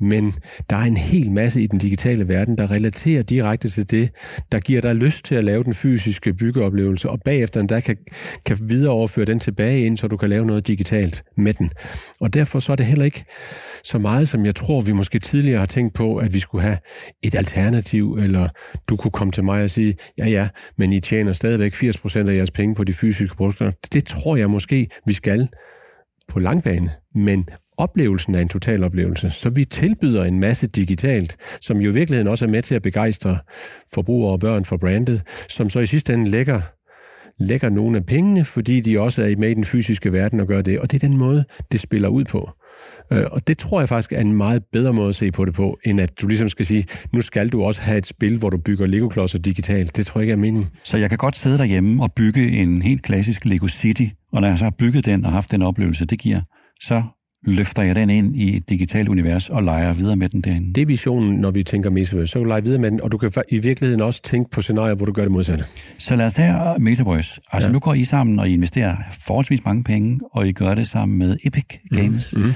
men 0.00 0.32
der 0.70 0.76
er 0.76 0.80
en 0.80 0.96
hel 0.96 1.30
masse 1.30 1.62
i 1.62 1.66
den 1.66 1.78
digitale 1.78 2.28
verden, 2.28 2.58
der 2.58 2.70
relaterer 2.70 3.22
direkte 3.22 3.68
til 3.68 3.90
det, 3.90 4.10
der 4.52 4.58
giver 4.58 4.80
dig 4.80 4.94
lyst 4.94 5.24
til 5.24 5.34
at 5.34 5.44
lave 5.44 5.64
den 5.64 5.74
fysiske 5.74 6.34
byggeoplevelse, 6.34 7.10
og 7.10 7.20
bagefter 7.24 7.62
der 7.62 7.80
kan, 7.80 7.96
kan 8.46 8.58
videreoverføre 8.68 9.24
den 9.24 9.40
tilbage 9.40 9.86
ind, 9.86 9.96
så 9.96 10.08
du 10.08 10.16
kan 10.16 10.28
lave 10.28 10.46
noget 10.46 10.66
digitalt 10.66 11.24
med 11.36 11.52
den. 11.52 11.70
Og 12.20 12.34
derfor 12.34 12.58
så 12.58 12.72
er 12.72 12.76
det 12.76 12.86
heller 12.86 13.04
ikke 13.04 13.24
så 13.84 13.98
meget, 13.98 14.28
som 14.28 14.44
jeg 14.44 14.54
tror, 14.54 14.80
vi 14.80 14.92
måske 14.92 15.18
tidligere 15.18 15.58
har 15.58 15.66
tænkt 15.66 15.94
på, 15.94 16.16
at 16.16 16.34
vi 16.34 16.38
skulle 16.38 16.62
have 16.62 16.78
et 17.22 17.34
alternativ, 17.34 18.12
eller 18.14 18.48
du 18.88 18.96
kunne 18.96 19.10
komme 19.10 19.32
til 19.32 19.44
mig 19.44 19.62
og 19.62 19.70
sige, 19.70 19.96
ja 20.18 20.26
ja, 20.26 20.48
men 20.78 20.92
I 20.92 21.00
tjener 21.00 21.32
stadigvæk 21.32 21.74
80% 21.74 22.18
af 22.18 22.34
jeres 22.36 22.50
penge 22.50 22.74
på 22.74 22.84
de 22.84 22.92
fysiske 22.92 23.36
produkter. 23.36 23.72
Det 23.92 24.04
tror 24.04 24.36
jeg 24.36 24.50
måske, 24.50 24.88
vi 25.06 25.12
skal 25.12 25.48
på 26.28 26.38
langbane, 26.38 26.90
men 27.14 27.46
oplevelsen 27.82 28.34
er 28.34 28.40
en 28.40 28.48
total 28.48 28.84
oplevelse. 28.84 29.30
Så 29.30 29.50
vi 29.50 29.64
tilbyder 29.64 30.24
en 30.24 30.40
masse 30.40 30.66
digitalt, 30.66 31.36
som 31.60 31.80
jo 31.80 31.90
i 31.90 31.94
virkeligheden 31.94 32.28
også 32.28 32.44
er 32.44 32.50
med 32.50 32.62
til 32.62 32.74
at 32.74 32.82
begejstre 32.82 33.38
forbrugere 33.94 34.32
og 34.32 34.40
børn 34.40 34.64
for 34.64 34.76
brandet, 34.76 35.22
som 35.48 35.68
så 35.68 35.80
i 35.80 35.86
sidste 35.86 36.14
ende 36.14 36.30
lægger 36.30 36.60
lægger 37.40 37.68
nogle 37.68 37.96
af 37.96 38.06
pengene, 38.06 38.44
fordi 38.44 38.80
de 38.80 39.00
også 39.00 39.22
er 39.22 39.36
med 39.38 39.50
i 39.50 39.54
den 39.54 39.64
fysiske 39.64 40.12
verden 40.12 40.40
og 40.40 40.46
gør 40.46 40.62
det. 40.62 40.78
Og 40.78 40.90
det 40.90 41.02
er 41.02 41.08
den 41.08 41.18
måde, 41.18 41.44
det 41.72 41.80
spiller 41.80 42.08
ud 42.08 42.24
på. 42.24 42.50
Øh, 43.12 43.24
og 43.32 43.48
det 43.48 43.58
tror 43.58 43.80
jeg 43.80 43.88
faktisk 43.88 44.12
er 44.12 44.20
en 44.20 44.32
meget 44.32 44.62
bedre 44.72 44.92
måde 44.92 45.08
at 45.08 45.14
se 45.14 45.30
på 45.30 45.44
det 45.44 45.54
på, 45.54 45.78
end 45.84 46.00
at 46.00 46.20
du 46.20 46.26
ligesom 46.26 46.48
skal 46.48 46.66
sige, 46.66 46.84
nu 47.12 47.20
skal 47.20 47.48
du 47.48 47.62
også 47.62 47.82
have 47.82 47.98
et 47.98 48.06
spil, 48.06 48.38
hvor 48.38 48.50
du 48.50 48.58
bygger 48.64 48.86
Lego-klodser 48.86 49.38
digitalt. 49.38 49.96
Det 49.96 50.06
tror 50.06 50.20
jeg 50.20 50.24
ikke 50.24 50.32
er 50.32 50.36
meningen. 50.36 50.70
Så 50.84 50.98
jeg 50.98 51.08
kan 51.08 51.18
godt 51.18 51.36
sidde 51.36 51.58
derhjemme 51.58 52.02
og 52.02 52.12
bygge 52.16 52.50
en 52.50 52.82
helt 52.82 53.02
klassisk 53.02 53.44
Lego 53.44 53.68
City, 53.68 54.06
og 54.32 54.40
når 54.40 54.48
jeg 54.48 54.58
så 54.58 54.64
har 54.64 54.74
bygget 54.78 55.06
den 55.06 55.24
og 55.24 55.32
haft 55.32 55.50
den 55.50 55.62
oplevelse, 55.62 56.06
det 56.06 56.18
giver, 56.20 56.40
så 56.80 57.02
løfter 57.44 57.82
jeg 57.82 57.94
den 57.94 58.10
ind 58.10 58.36
i 58.36 58.56
et 58.56 58.70
digitalt 58.70 59.08
univers 59.08 59.50
og 59.50 59.62
leger 59.62 59.92
videre 59.92 60.16
med 60.16 60.28
den 60.28 60.40
derinde. 60.40 60.74
Det 60.74 60.82
er 60.82 60.86
visionen, 60.86 61.40
når 61.40 61.50
vi 61.50 61.62
tænker 61.62 61.90
Metaverse. 61.90 62.26
Så 62.26 62.38
kan 62.38 62.44
du 62.44 62.48
lege 62.48 62.62
videre 62.62 62.80
med 62.80 62.90
den, 62.90 63.00
og 63.00 63.12
du 63.12 63.18
kan 63.18 63.32
i 63.48 63.58
virkeligheden 63.58 64.02
også 64.02 64.22
tænke 64.22 64.50
på 64.50 64.62
scenarier, 64.62 64.94
hvor 64.94 65.06
du 65.06 65.12
gør 65.12 65.22
det 65.22 65.32
modsatte. 65.32 65.64
Så 65.98 66.16
lad 66.16 66.26
os 66.26 66.34
tage 66.34 66.54
Metaverse. 66.78 67.40
Altså 67.52 67.68
ja. 67.68 67.72
nu 67.72 67.78
går 67.78 67.94
I 67.94 68.04
sammen, 68.04 68.38
og 68.38 68.48
I 68.48 68.52
investerer 68.52 68.96
forholdsvis 69.26 69.64
mange 69.64 69.84
penge, 69.84 70.20
og 70.32 70.48
I 70.48 70.52
gør 70.52 70.74
det 70.74 70.88
sammen 70.88 71.18
med 71.18 71.36
Epic 71.44 71.64
Games. 71.94 72.34
Mm. 72.36 72.42
hmm 72.42 72.52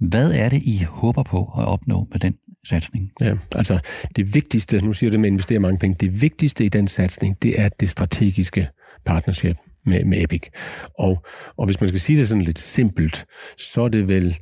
Hvad 0.00 0.32
er 0.32 0.48
det, 0.48 0.62
I 0.62 0.84
håber 0.88 1.22
på 1.22 1.38
at 1.58 1.64
opnå 1.64 2.06
med 2.12 2.20
den 2.20 2.34
satsning? 2.68 3.10
Ja, 3.20 3.34
altså 3.56 3.78
det 4.16 4.34
vigtigste, 4.34 4.84
nu 4.84 4.92
siger 4.92 5.10
det 5.10 5.20
med 5.20 5.28
at 5.28 5.32
investere 5.32 5.58
mange 5.58 5.78
penge, 5.78 5.96
det 6.00 6.22
vigtigste 6.22 6.64
i 6.64 6.68
den 6.68 6.88
satsning, 6.88 7.36
det 7.42 7.60
er 7.60 7.68
det 7.80 7.88
strategiske 7.88 8.68
partnership 9.06 9.56
med, 9.86 10.04
med 10.04 10.24
Epic. 10.24 10.42
Og, 10.98 11.24
og 11.56 11.66
hvis 11.66 11.80
man 11.80 11.88
skal 11.88 12.00
sige 12.00 12.18
det 12.18 12.28
sådan 12.28 12.42
lidt 12.42 12.58
simpelt, 12.58 13.26
så 13.58 13.82
er 13.82 13.88
det 13.88 14.08
vel 14.08 14.36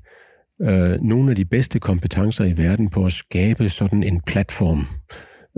øh, 0.62 1.00
nogle 1.02 1.30
af 1.30 1.36
de 1.36 1.44
bedste 1.44 1.80
kompetencer 1.80 2.44
i 2.44 2.54
verden 2.56 2.90
på 2.90 3.04
at 3.04 3.12
skabe 3.12 3.68
sådan 3.68 4.02
en 4.02 4.20
platform, 4.26 4.86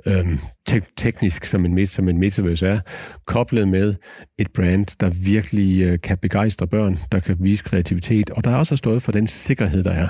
øh, 0.06 0.38
te- 0.68 0.92
teknisk 0.96 1.44
som 1.44 1.64
en, 1.64 1.86
som 1.86 2.08
en 2.08 2.18
metaverse 2.18 2.66
er, 2.66 2.80
koblet 3.26 3.68
med 3.68 3.94
et 4.38 4.48
brand, 4.54 4.86
der 5.00 5.10
virkelig 5.24 5.82
øh, 5.82 5.98
kan 6.00 6.18
begejstre 6.18 6.66
børn, 6.66 6.98
der 7.12 7.20
kan 7.20 7.36
vise 7.40 7.64
kreativitet, 7.64 8.30
og 8.30 8.44
der 8.44 8.50
er 8.50 8.56
også 8.56 8.76
stået 8.76 9.02
for 9.02 9.12
den 9.12 9.26
sikkerhed, 9.26 9.84
der 9.84 9.92
er. 9.92 10.08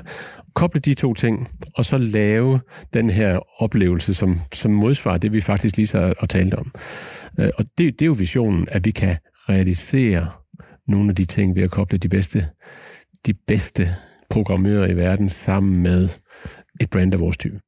Koble 0.57 0.81
de 0.81 0.95
to 0.95 1.15
ting, 1.15 1.49
og 1.75 1.85
så 1.85 1.99
lave 1.99 2.61
den 2.95 3.11
her 3.11 3.63
oplevelse, 3.63 4.15
som, 4.15 4.37
som 4.55 4.71
modsvarer 4.71 5.19
det, 5.19 5.33
vi 5.33 5.41
faktisk 5.41 5.77
lige 5.77 5.87
så 5.87 6.15
har 6.21 6.27
talt 6.27 6.55
om. 6.55 6.73
Øh, 7.41 7.51
og 7.59 7.65
det, 7.79 7.79
det 7.79 8.03
er 8.03 8.07
jo 8.07 8.17
visionen, 8.19 8.67
at 8.71 8.85
vi 8.85 8.91
kan 8.91 9.17
realisere 9.49 10.31
nogle 10.89 11.09
af 11.09 11.15
de 11.15 11.25
ting 11.25 11.57
ved 11.57 11.63
at 11.63 11.71
koble 11.71 11.99
de 11.99 12.09
bedste, 12.09 12.47
de 13.27 13.35
bedste 13.47 13.89
programmører 14.31 14.87
i 14.87 14.97
verden 14.97 15.29
sammen 15.29 15.83
med 15.83 16.09
et 16.81 16.91
brand 16.91 17.15
af 17.15 17.21
vores 17.21 17.37
type. 17.37 17.61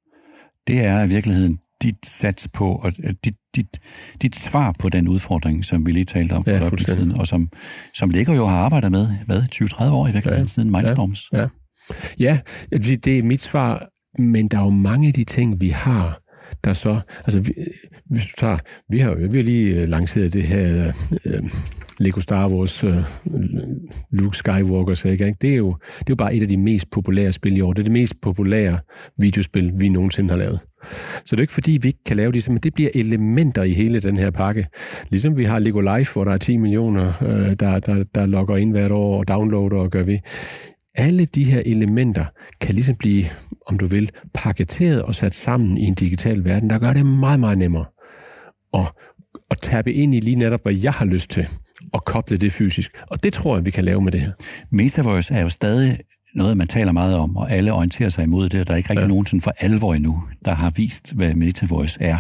Det 0.66 0.81
er 0.81 1.05
i 1.05 1.09
virkeligheden 1.09 1.59
dit 1.83 2.07
sats 2.07 2.48
på, 2.55 2.66
og 2.66 2.92
dit, 3.24 3.37
dit, 3.57 3.81
dit 4.22 4.37
svar 4.37 4.74
på 4.79 4.88
den 4.88 5.09
udfordring, 5.09 5.64
som 5.64 5.87
vi 5.87 5.90
lige 5.90 6.05
talte 6.05 6.33
om 6.33 6.44
for 6.44 6.51
ja, 6.51 6.77
siden, 6.77 7.12
og 7.12 7.27
som, 7.27 7.48
som 7.94 8.11
ligger 8.11 8.35
jo 8.35 8.46
har 8.46 8.57
arbejdet 8.57 8.90
med, 8.92 9.09
hvad, 9.27 9.42
20-30 9.55 9.85
år 9.85 10.09
i 10.09 10.12
virkeligheden, 10.12 10.46
ja, 10.46 10.53
siden 10.53 10.70
Mindstorms. 10.70 11.33
Ja, 11.33 11.40
ja 11.40 11.48
ja, 12.18 12.40
det 12.72 13.05
det 13.05 13.18
er 13.18 13.22
mit 13.22 13.40
svar, 13.40 13.88
men 14.18 14.48
der 14.48 14.59
er 14.59 14.64
jo 14.64 14.70
mange 14.70 15.09
af 15.09 15.14
de 15.14 15.24
ting, 15.24 15.61
vi 15.61 15.68
har, 15.68 16.20
der 16.64 16.72
så, 16.72 17.01
altså 17.16 17.40
vi, 17.40 17.53
øh, 17.59 17.66
hvis 18.07 18.27
du 18.27 18.33
tager, 18.37 18.59
vi 18.88 18.98
har, 18.98 19.14
vi 19.14 19.38
har 19.38 19.42
lige 19.42 19.74
øh, 19.74 19.88
lanceret 19.88 20.33
det 20.33 20.44
her 20.44 20.79
øh, 20.79 20.94
øh, 21.35 21.42
Lego 22.01 22.20
Star 22.20 22.48
Wars 22.48 22.85
øh, 22.85 22.96
Luke 24.11 24.37
Skywalker, 24.37 24.94
så 24.94 25.09
ikke? 25.09 25.35
Det, 25.40 25.53
er 25.53 25.57
jo, 25.57 25.77
det 25.98 26.01
er 26.01 26.11
jo 26.11 26.16
bare 26.16 26.35
et 26.35 26.42
af 26.42 26.48
de 26.48 26.57
mest 26.57 26.90
populære 26.90 27.33
spil 27.33 27.57
i 27.57 27.61
år. 27.61 27.72
Det 27.72 27.83
er 27.83 27.85
det 27.85 27.92
mest 27.92 28.14
populære 28.22 28.79
videospil, 29.18 29.72
vi 29.81 29.88
nogensinde 29.88 30.31
har 30.31 30.38
lavet. 30.38 30.61
Så 31.24 31.37
det 31.37 31.37
er 31.37 31.40
ikke 31.40 31.53
fordi, 31.53 31.79
vi 31.83 31.88
ikke 31.88 32.05
kan 32.07 32.16
lave 32.16 32.33
det, 32.33 32.48
men 32.51 32.59
det 32.59 32.74
bliver 32.74 32.90
elementer 32.94 33.62
i 33.62 33.72
hele 33.72 34.01
den 34.01 34.18
her 34.18 34.31
pakke. 34.31 34.66
Ligesom 35.11 35.38
vi 35.38 35.44
har 35.44 35.59
Lego 35.59 35.81
Life, 35.81 36.12
hvor 36.12 36.24
der 36.24 36.33
er 36.33 36.38
10 36.38 36.57
millioner, 36.57 37.12
øh, 37.22 37.55
der, 37.61 37.79
der, 37.79 38.05
der 38.14 38.27
logger 38.27 38.57
ind 38.57 38.70
hvert 38.70 38.90
år 38.90 39.18
og 39.18 39.29
downloader 39.29 39.77
og 39.77 39.90
gør 39.90 40.03
vi. 40.03 40.20
Alle 40.98 41.24
de 41.24 41.44
her 41.44 41.62
elementer 41.66 42.24
kan 42.61 42.74
ligesom 42.74 42.96
blive, 42.96 43.24
om 43.66 43.78
du 43.78 43.87
vil, 43.87 44.11
paketeret 44.34 45.02
og 45.02 45.14
sat 45.14 45.34
sammen 45.34 45.78
i 45.78 45.84
en 45.84 45.94
digital 45.94 46.44
verden, 46.44 46.70
der 46.70 46.78
gør 46.78 46.92
det 46.92 47.06
meget, 47.06 47.40
meget 47.40 47.58
nemmere 47.58 47.84
at, 48.74 48.92
at 49.50 49.58
tabe 49.62 49.92
ind 49.92 50.14
i 50.14 50.20
lige 50.20 50.37
netop, 50.37 50.62
hvad 50.62 50.74
jeg 50.74 50.92
har 50.92 51.04
lyst 51.04 51.30
til 51.30 51.48
og 51.92 52.04
koble 52.04 52.37
det 52.37 52.52
fysisk. 52.52 52.92
Og 53.06 53.22
det 53.22 53.32
tror 53.32 53.56
jeg, 53.56 53.66
vi 53.66 53.70
kan 53.70 53.84
lave 53.84 54.02
med 54.02 54.12
det 54.12 54.20
her. 54.20 54.32
Metaverse 54.70 55.34
er 55.34 55.40
jo 55.40 55.48
stadig 55.48 55.98
noget, 56.34 56.56
man 56.56 56.66
taler 56.66 56.92
meget 56.92 57.16
om, 57.16 57.37
og 57.37 57.52
alle 57.52 57.72
orienterer 57.72 58.08
sig 58.08 58.24
imod 58.24 58.48
det, 58.48 58.61
og 58.61 58.66
der 58.66 58.72
er 58.72 58.76
ikke 58.76 58.90
rigtig 58.90 59.02
ja. 59.02 59.08
nogen 59.08 59.26
sådan 59.26 59.40
for 59.40 59.52
alvor 59.58 59.94
endnu, 59.94 60.22
der 60.44 60.54
har 60.54 60.72
vist, 60.76 61.14
hvad 61.14 61.34
Metaverse 61.34 61.98
er. 62.00 62.18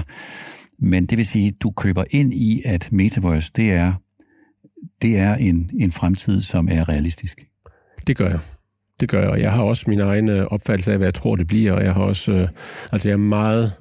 Men 0.78 1.06
det 1.06 1.18
vil 1.18 1.26
sige, 1.26 1.50
du 1.50 1.70
køber 1.70 2.04
ind 2.10 2.34
i, 2.34 2.62
at 2.64 2.92
Metaverse, 2.92 3.52
det 3.56 3.70
er, 3.70 3.92
det 5.02 5.18
er 5.18 5.34
en, 5.34 5.70
en 5.80 5.92
fremtid, 5.92 6.42
som 6.42 6.68
er 6.70 6.88
realistisk. 6.88 7.38
Det 8.06 8.16
gør 8.16 8.28
jeg. 8.28 8.40
Det 9.00 9.08
gør 9.08 9.20
jeg, 9.20 9.30
og 9.30 9.40
jeg 9.40 9.52
har 9.52 9.62
også 9.62 9.84
min 9.86 10.00
egen 10.00 10.28
øh, 10.28 10.46
opfattelse 10.46 10.92
af, 10.92 10.98
hvad 10.98 11.06
jeg 11.06 11.14
tror, 11.14 11.36
det 11.36 11.46
bliver, 11.46 11.72
og 11.72 11.84
jeg 11.84 11.94
har 11.94 12.02
også, 12.02 12.32
øh, 12.32 12.48
altså 12.92 13.08
jeg 13.08 13.12
er 13.12 13.16
meget, 13.16 13.72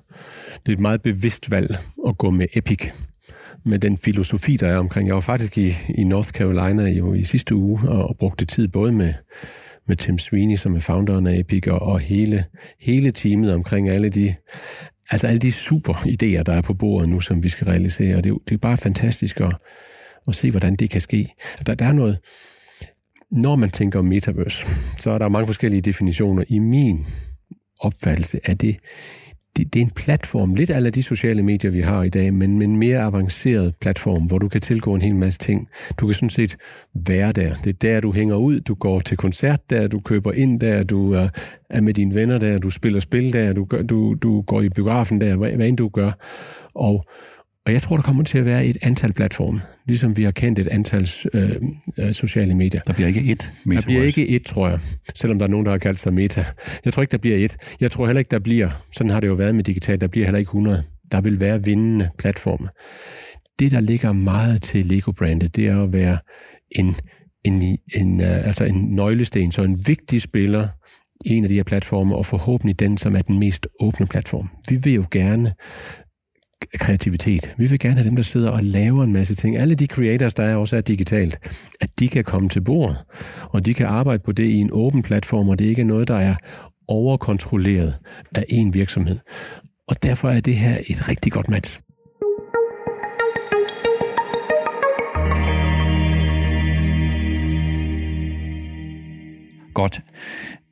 det 0.66 0.72
er 0.72 0.74
et 0.74 0.80
meget 0.80 1.02
bevidst 1.02 1.52
valg 1.52 1.76
at 2.08 2.18
gå 2.18 2.30
med 2.30 2.48
Epic 2.54 2.92
med 3.66 3.80
den 3.80 3.98
filosofi, 3.98 4.56
der 4.56 4.68
er 4.68 4.78
omkring. 4.78 5.08
Jeg 5.08 5.16
var 5.16 5.22
faktisk 5.22 5.58
i, 5.58 5.74
i 5.90 6.04
North 6.04 6.30
Carolina 6.30 6.90
jo 6.90 7.14
i 7.14 7.24
sidste 7.24 7.56
uge 7.56 7.90
og, 7.90 8.08
og 8.08 8.18
brugte 8.18 8.46
tid 8.46 8.68
både 8.68 8.92
med, 8.92 9.14
med 9.88 9.96
Tim 9.96 10.18
Sweeney, 10.18 10.56
som 10.56 10.76
er 10.76 10.80
founderen 10.80 11.28
af 11.28 11.38
Epic, 11.38 11.68
og, 11.68 11.80
og 11.80 12.00
hele, 12.00 12.46
hele 12.82 13.12
teamet 13.12 13.54
omkring 13.54 13.90
alle 13.90 14.10
de, 14.10 14.36
altså 15.10 15.28
alle 15.28 15.40
de 15.40 15.52
super 15.52 15.94
idéer, 15.94 16.44
der 16.44 16.54
er 16.54 16.62
på 16.62 16.74
bordet 16.74 17.10
nu, 17.10 17.20
som 17.20 17.44
vi 17.44 17.50
skal 17.50 17.68
realisere. 17.68 18.16
Og 18.16 18.24
det, 18.24 18.34
det 18.50 18.54
er 18.54 18.60
bare 18.60 18.78
fantastisk 18.78 19.40
at, 19.40 19.56
at 20.28 20.36
se, 20.36 20.52
hvordan 20.52 20.76
det 20.76 20.90
kan 20.90 21.02
ske. 21.02 21.34
Der, 21.66 21.76
der 21.76 21.86
er 21.86 21.94
noget, 21.94 22.20
når 23.32 23.56
man 23.56 23.70
tænker 23.70 24.00
om 24.00 24.06
metaverse, 24.06 24.66
så 25.02 25.12
er 25.12 25.18
der 25.18 25.30
mange 25.30 25.48
forskellige 25.48 25.82
definitioner. 25.82 26.44
I 26.48 26.60
min 26.60 27.06
opfattelse 27.80 28.40
er 28.44 28.54
det 28.54 28.78
det, 29.58 29.74
det 29.74 29.80
er 29.80 29.86
en 29.86 29.92
platform, 29.92 30.56
lidt 30.56 30.70
af 30.70 30.94
de 30.94 31.04
sociale 31.04 31.44
medier, 31.44 31.72
vi 31.72 31.82
har 31.82 32.04
i 32.04 32.10
dag, 32.10 32.34
men 32.34 32.62
en 32.62 32.78
mere 32.78 33.00
avanceret 33.00 33.76
platform, 33.82 34.24
hvor 34.24 34.38
du 34.38 34.48
kan 34.50 34.62
tilgå 34.62 34.96
en 34.96 35.02
hel 35.02 35.16
masse 35.16 35.40
ting. 35.40 35.68
Du 35.98 36.06
kan 36.08 36.14
sådan 36.14 36.30
set 36.30 36.58
være 37.08 37.32
der. 37.32 37.56
Det 37.56 37.68
er 37.68 37.78
der, 37.82 38.00
du 38.00 38.12
hænger 38.12 38.36
ud, 38.36 38.60
du 38.60 38.76
går 38.76 39.00
til 39.00 39.18
koncert 39.18 39.70
der, 39.70 39.88
du 39.88 40.00
køber 40.00 40.32
ind 40.32 40.60
der, 40.60 40.84
du 40.84 41.14
er, 41.14 41.30
er 41.70 41.82
med 41.82 41.94
dine 41.94 42.16
venner 42.16 42.38
der, 42.38 42.58
du 42.58 42.70
spiller 42.70 43.00
spil 43.00 43.34
der, 43.34 43.54
du, 43.54 43.66
gør, 43.66 43.82
du, 43.82 44.14
du 44.14 44.42
går 44.42 44.62
i 44.62 44.70
biografen 44.70 45.22
der, 45.22 45.36
hvad, 45.36 45.52
hvad 45.52 45.68
end 45.68 45.78
du 45.78 45.90
gør. 45.90 46.12
Og, 46.76 47.06
og 47.68 47.74
jeg 47.74 47.82
tror, 47.82 47.96
der 47.96 48.04
kommer 48.04 48.24
til 48.24 48.38
at 48.38 48.46
være 48.46 48.66
et 48.66 48.78
antal 48.82 49.14
platforme, 49.14 49.62
ligesom 49.86 50.18
vi 50.18 50.24
har 50.24 50.32
kendt 50.32 50.60
et 50.60 50.68
antal 50.68 51.08
øh, 51.34 51.50
øh, 52.00 52.12
sociale 52.12 52.56
medier. 52.56 52.82
Der 52.82 52.94
bliver 52.94 53.08
ikke 53.08 53.32
et 53.32 53.52
metaverse. 53.66 53.88
Der 53.88 53.92
bliver 53.92 54.04
ikke 54.04 54.28
et, 54.28 54.46
tror 54.46 54.70
jeg, 54.70 54.80
selvom 55.16 55.40
der 55.40 55.46
er 55.46 55.50
nogen, 55.50 55.66
der 55.66 55.72
har 55.72 55.78
kaldt 55.78 56.00
sig 56.00 56.14
meta. 56.14 56.46
Jeg 56.86 56.94
tror 56.94 57.02
ikke, 57.02 57.12
der 57.12 57.18
bliver 57.18 57.38
et. 57.38 57.58
Jeg 57.82 57.92
tror 57.92 58.06
heller 58.06 58.20
ikke, 58.20 58.32
der 58.32 58.40
bliver, 58.40 58.70
sådan 58.94 59.10
har 59.10 59.20
det 59.20 59.28
jo 59.28 59.34
været 59.34 59.56
med 59.56 59.64
digitalt, 59.64 60.02
der 60.02 60.08
bliver 60.08 60.26
heller 60.26 60.40
ikke 60.40 60.50
100. 60.50 60.84
Der 61.12 61.22
vil 61.22 61.40
være 61.40 61.64
vindende 61.64 62.10
platforme. 62.20 62.70
Det, 63.60 63.72
der 63.72 63.80
ligger 63.80 64.12
meget 64.12 64.62
til 64.62 64.86
Lego-brandet, 64.86 65.56
det 65.56 65.68
er 65.68 65.84
at 65.84 65.94
være 65.94 66.18
en, 66.72 66.96
en, 67.44 67.78
en, 67.96 68.22
uh, 68.22 68.48
altså 68.48 68.66
en 68.66 68.96
nøglesten, 68.96 69.52
så 69.52 69.64
en 69.64 69.80
vigtig 69.88 70.22
spiller 70.22 70.68
i 71.26 71.34
en 71.34 71.44
af 71.44 71.50
de 71.50 71.56
her 71.56 71.64
platforme, 71.64 72.16
og 72.16 72.26
forhåbentlig 72.26 72.80
den, 72.80 72.98
som 72.98 73.16
er 73.16 73.22
den 73.22 73.40
mest 73.40 73.68
åbne 73.80 74.08
platform. 74.08 74.50
Vi 74.70 74.78
vil 74.84 74.94
jo 74.94 75.06
gerne 75.12 75.54
kreativitet. 76.74 77.56
Vi 77.58 77.66
vil 77.70 77.80
gerne 77.80 77.96
have 77.96 78.08
dem, 78.08 78.16
der 78.16 78.24
sidder 78.24 78.50
og 78.50 78.64
laver 78.64 79.04
en 79.04 79.14
masse 79.14 79.36
ting. 79.36 79.58
Alle 79.58 79.76
de 79.76 79.86
creators, 79.86 80.34
der 80.34 80.44
er 80.44 80.56
også 80.56 80.78
er 80.78 80.82
digitalt, 80.82 81.40
at 81.82 81.90
de 82.00 82.08
kan 82.08 82.24
komme 82.24 82.50
til 82.50 82.62
bord, 82.62 82.96
og 83.50 83.66
de 83.66 83.74
kan 83.74 83.86
arbejde 83.86 84.24
på 84.26 84.32
det 84.32 84.46
i 84.46 84.56
en 84.56 84.70
åben 84.72 85.04
platform, 85.04 85.50
og 85.50 85.60
det 85.60 85.66
ikke 85.66 85.82
er 85.82 85.86
noget, 85.86 86.08
der 86.08 86.16
er 86.16 86.36
overkontrolleret 86.88 87.96
af 88.36 88.46
en 88.50 88.74
virksomhed. 88.74 89.20
Og 89.88 90.04
derfor 90.04 90.30
er 90.30 90.40
det 90.40 90.56
her 90.56 90.78
et 90.88 91.10
rigtig 91.10 91.32
godt 91.32 91.50
match. 91.50 91.80
Godt. 99.74 100.00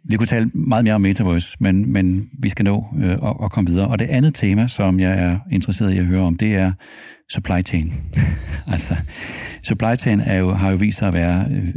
Vi 0.09 0.15
kunne 0.17 0.27
tale 0.27 0.51
meget 0.53 0.83
mere 0.83 0.93
om 0.93 1.01
Metaverse, 1.01 1.57
men, 1.59 1.93
men 1.93 2.29
vi 2.39 2.49
skal 2.49 2.65
nå 2.65 2.85
øh, 2.97 3.11
at, 3.11 3.35
at 3.43 3.51
komme 3.51 3.69
videre. 3.69 3.87
Og 3.87 3.99
det 3.99 4.05
andet 4.05 4.33
tema, 4.33 4.67
som 4.67 4.99
jeg 4.99 5.11
er 5.11 5.39
interesseret 5.51 5.93
i 5.93 5.97
at 5.97 6.05
høre 6.05 6.21
om, 6.21 6.35
det 6.35 6.55
er 6.55 6.71
supply 7.31 7.61
chain. 7.65 7.93
altså, 8.73 8.95
supply 9.63 9.95
chain 9.99 10.19
er 10.19 10.35
jo, 10.35 10.53
har 10.53 10.69
jo 10.69 10.77
vist 10.77 10.97
sig 10.97 11.07
at 11.07 11.13
være 11.13 11.45
øh, 11.51 11.67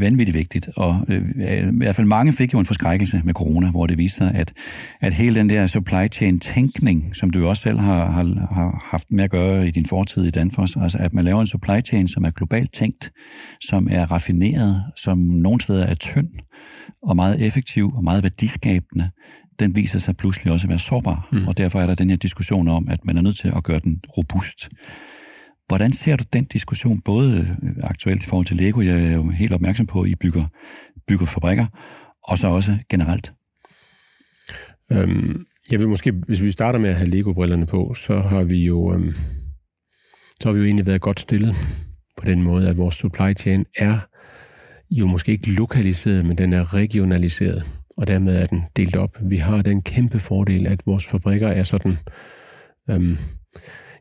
vanvittigt 0.00 0.36
vigtigt, 0.38 0.68
og 0.76 1.06
øh, 1.08 1.22
i 1.38 1.76
hvert 1.76 1.94
fald 1.94 2.06
mange 2.06 2.32
fik 2.32 2.54
jo 2.54 2.58
en 2.58 2.66
forskrækkelse 2.66 3.20
med 3.24 3.34
corona, 3.34 3.70
hvor 3.70 3.86
det 3.86 3.98
viser 3.98 4.24
sig, 4.24 4.34
at, 4.34 4.52
at 5.00 5.14
hele 5.14 5.34
den 5.34 5.48
der 5.48 5.66
supply 5.66 6.08
chain-tænkning, 6.12 7.16
som 7.16 7.30
du 7.30 7.48
også 7.48 7.62
selv 7.62 7.78
har, 7.78 8.10
har, 8.10 8.24
har 8.54 8.88
haft 8.90 9.10
med 9.10 9.24
at 9.24 9.30
gøre 9.30 9.68
i 9.68 9.70
din 9.70 9.86
fortid 9.86 10.24
i 10.24 10.30
Danfoss, 10.30 10.76
altså 10.76 10.98
at 11.00 11.14
man 11.14 11.24
laver 11.24 11.40
en 11.40 11.46
supply 11.46 11.80
chain, 11.86 12.08
som 12.08 12.24
er 12.24 12.30
globalt 12.30 12.72
tænkt, 12.72 13.10
som 13.60 13.88
er 13.90 14.06
raffineret, 14.12 14.84
som 14.96 15.18
nogle 15.18 15.60
steder 15.60 15.86
er 15.86 15.94
tynd, 15.94 16.28
og 17.02 17.16
meget 17.16 17.46
effektiv 17.46 17.90
og 17.94 18.04
meget 18.04 18.22
værdiskabende, 18.22 19.10
den 19.58 19.76
viser 19.76 19.98
sig 19.98 20.16
pludselig 20.16 20.52
også 20.52 20.66
at 20.66 20.68
være 20.68 20.78
sårbar. 20.78 21.28
Mm. 21.32 21.48
Og 21.48 21.58
derfor 21.58 21.80
er 21.80 21.86
der 21.86 21.94
den 21.94 22.10
her 22.10 22.16
diskussion 22.16 22.68
om, 22.68 22.88
at 22.90 23.04
man 23.04 23.16
er 23.16 23.22
nødt 23.22 23.38
til 23.38 23.52
at 23.56 23.64
gøre 23.64 23.78
den 23.78 24.00
robust. 24.16 24.68
Hvordan 25.68 25.92
ser 25.92 26.16
du 26.16 26.24
den 26.32 26.44
diskussion, 26.44 27.00
både 27.00 27.56
øh, 27.62 27.70
aktuelt 27.82 28.22
i 28.22 28.26
forhold 28.26 28.46
til 28.46 28.56
Lego, 28.56 28.80
jeg 28.80 29.04
er 29.04 29.12
jo 29.12 29.30
helt 29.30 29.54
opmærksom 29.54 29.86
på, 29.86 30.00
at 30.00 30.08
I 30.08 30.14
bygger, 30.14 30.44
bygger 31.08 31.26
fabrikker, 31.26 31.66
og 32.22 32.38
så 32.38 32.48
også 32.48 32.72
generelt? 32.90 33.32
Øhm, 34.92 35.44
jeg 35.70 35.80
vil 35.80 35.88
måske, 35.88 36.12
hvis 36.26 36.42
vi 36.42 36.50
starter 36.50 36.78
med 36.78 36.90
at 36.90 36.96
have 36.96 37.10
Lego-brillerne 37.10 37.66
på, 37.66 37.94
så 37.94 38.20
har 38.20 38.42
vi 38.42 38.64
jo 38.64 38.94
øhm, 38.94 39.14
så 40.40 40.48
har 40.48 40.52
vi 40.52 40.58
jo 40.58 40.64
egentlig 40.64 40.86
været 40.86 41.00
godt 41.00 41.20
stillet 41.20 41.54
på 42.20 42.26
den 42.26 42.42
måde, 42.42 42.68
at 42.68 42.76
vores 42.76 42.94
supply 42.94 43.36
chain 43.36 43.64
er 43.76 43.98
jo 44.90 45.06
måske 45.06 45.32
ikke 45.32 45.52
lokaliseret, 45.52 46.24
men 46.24 46.38
den 46.38 46.52
er 46.52 46.74
regionaliseret, 46.74 47.80
og 47.96 48.06
dermed 48.06 48.36
er 48.36 48.46
den 48.46 48.62
delt 48.76 48.96
op. 48.96 49.16
Vi 49.22 49.36
har 49.36 49.62
den 49.62 49.82
kæmpe 49.82 50.18
fordel, 50.18 50.66
at 50.66 50.86
vores 50.86 51.06
fabrikker 51.06 51.48
er 51.48 51.62
sådan... 51.62 51.98
Øhm, 52.90 53.18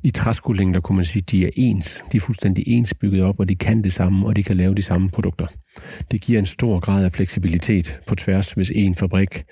i 0.04 0.10
træskolængder 0.10 0.80
kunne 0.80 0.96
man 0.96 1.06
sige, 1.06 1.24
de 1.32 1.46
er 1.46 1.50
ens. 1.56 2.04
De 2.12 2.18
er 2.18 2.22
fuldstændig 2.22 2.64
ens 2.68 2.94
bygget 2.94 3.24
op, 3.24 3.40
og 3.40 3.50
de 3.50 3.56
kan 3.56 3.84
det 3.84 3.94
samme, 3.94 4.28
og 4.28 4.36
de 4.36 4.44
kan 4.44 4.58
lave 4.58 4.76
de 4.76 4.82
samme 4.82 5.10
produkter. 5.10 5.48
Det 6.12 6.22
giver 6.22 6.40
en 6.40 6.46
stor 6.46 6.80
grad 6.80 7.06
af 7.06 7.12
fleksibilitet 7.12 8.00
på 8.08 8.16
tværs. 8.16 8.52
Hvis 8.52 8.72
en 8.76 8.96
fabrik 8.96 9.44